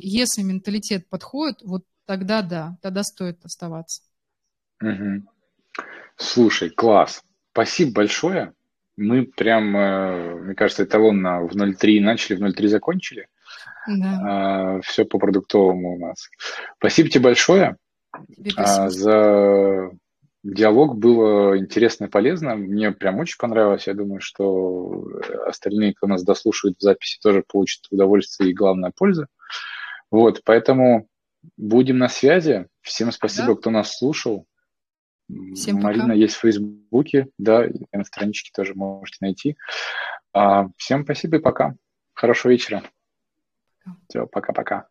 если 0.00 0.40
менталитет 0.40 1.06
подходит, 1.10 1.58
вот 1.62 1.84
тогда 2.06 2.40
да, 2.40 2.78
тогда 2.80 3.02
стоит 3.02 3.44
оставаться. 3.44 4.00
Угу. 4.80 5.26
Слушай, 6.16 6.70
класс. 6.70 7.22
Спасибо 7.52 7.92
большое. 7.96 8.54
Мы 8.96 9.26
прям, 9.26 9.76
э, 9.76 10.34
мне 10.36 10.54
кажется, 10.54 10.84
эталонно 10.84 11.42
в 11.42 11.54
0.3 11.54 12.00
начали, 12.00 12.36
в 12.36 12.42
0.3 12.42 12.66
закончили. 12.68 13.28
Да. 13.86 14.20
А, 14.22 14.80
все 14.80 15.04
по 15.04 15.18
продуктовому 15.18 15.96
у 15.96 15.98
нас. 15.98 16.30
Спасибо 16.78 17.10
тебе 17.10 17.24
большое 17.24 17.76
а, 18.56 18.88
за 18.88 19.90
Диалог 20.44 20.98
было 20.98 21.58
интересно 21.58 22.04
и 22.04 22.10
полезно. 22.10 22.54
Мне 22.54 22.92
прям 22.92 23.18
очень 23.18 23.38
понравилось. 23.38 23.86
Я 23.86 23.94
думаю, 23.94 24.20
что 24.20 25.02
остальные, 25.46 25.94
кто 25.94 26.06
нас 26.06 26.22
дослушает 26.22 26.76
в 26.76 26.82
записи, 26.82 27.18
тоже 27.22 27.42
получат 27.48 27.86
удовольствие 27.90 28.50
и, 28.50 28.54
главное, 28.54 28.92
пользу. 28.94 29.26
Вот, 30.10 30.42
поэтому 30.44 31.08
будем 31.56 31.96
на 31.96 32.08
связи. 32.08 32.66
Всем 32.82 33.10
спасибо, 33.10 33.54
да. 33.54 33.54
кто 33.54 33.70
нас 33.70 33.96
слушал. 33.96 34.46
Всем 35.54 35.76
Марина 35.76 36.08
пока. 36.08 36.14
есть 36.14 36.34
в 36.34 36.40
Фейсбуке, 36.40 37.28
да, 37.38 37.64
и 37.64 37.72
на 37.92 38.04
страничке 38.04 38.50
тоже 38.54 38.74
можете 38.74 39.16
найти. 39.22 39.56
А, 40.34 40.68
всем 40.76 41.04
спасибо 41.04 41.38
и 41.38 41.40
пока. 41.40 41.74
Хорошего 42.12 42.52
вечера. 42.52 42.82
Все, 44.08 44.26
пока-пока. 44.26 44.88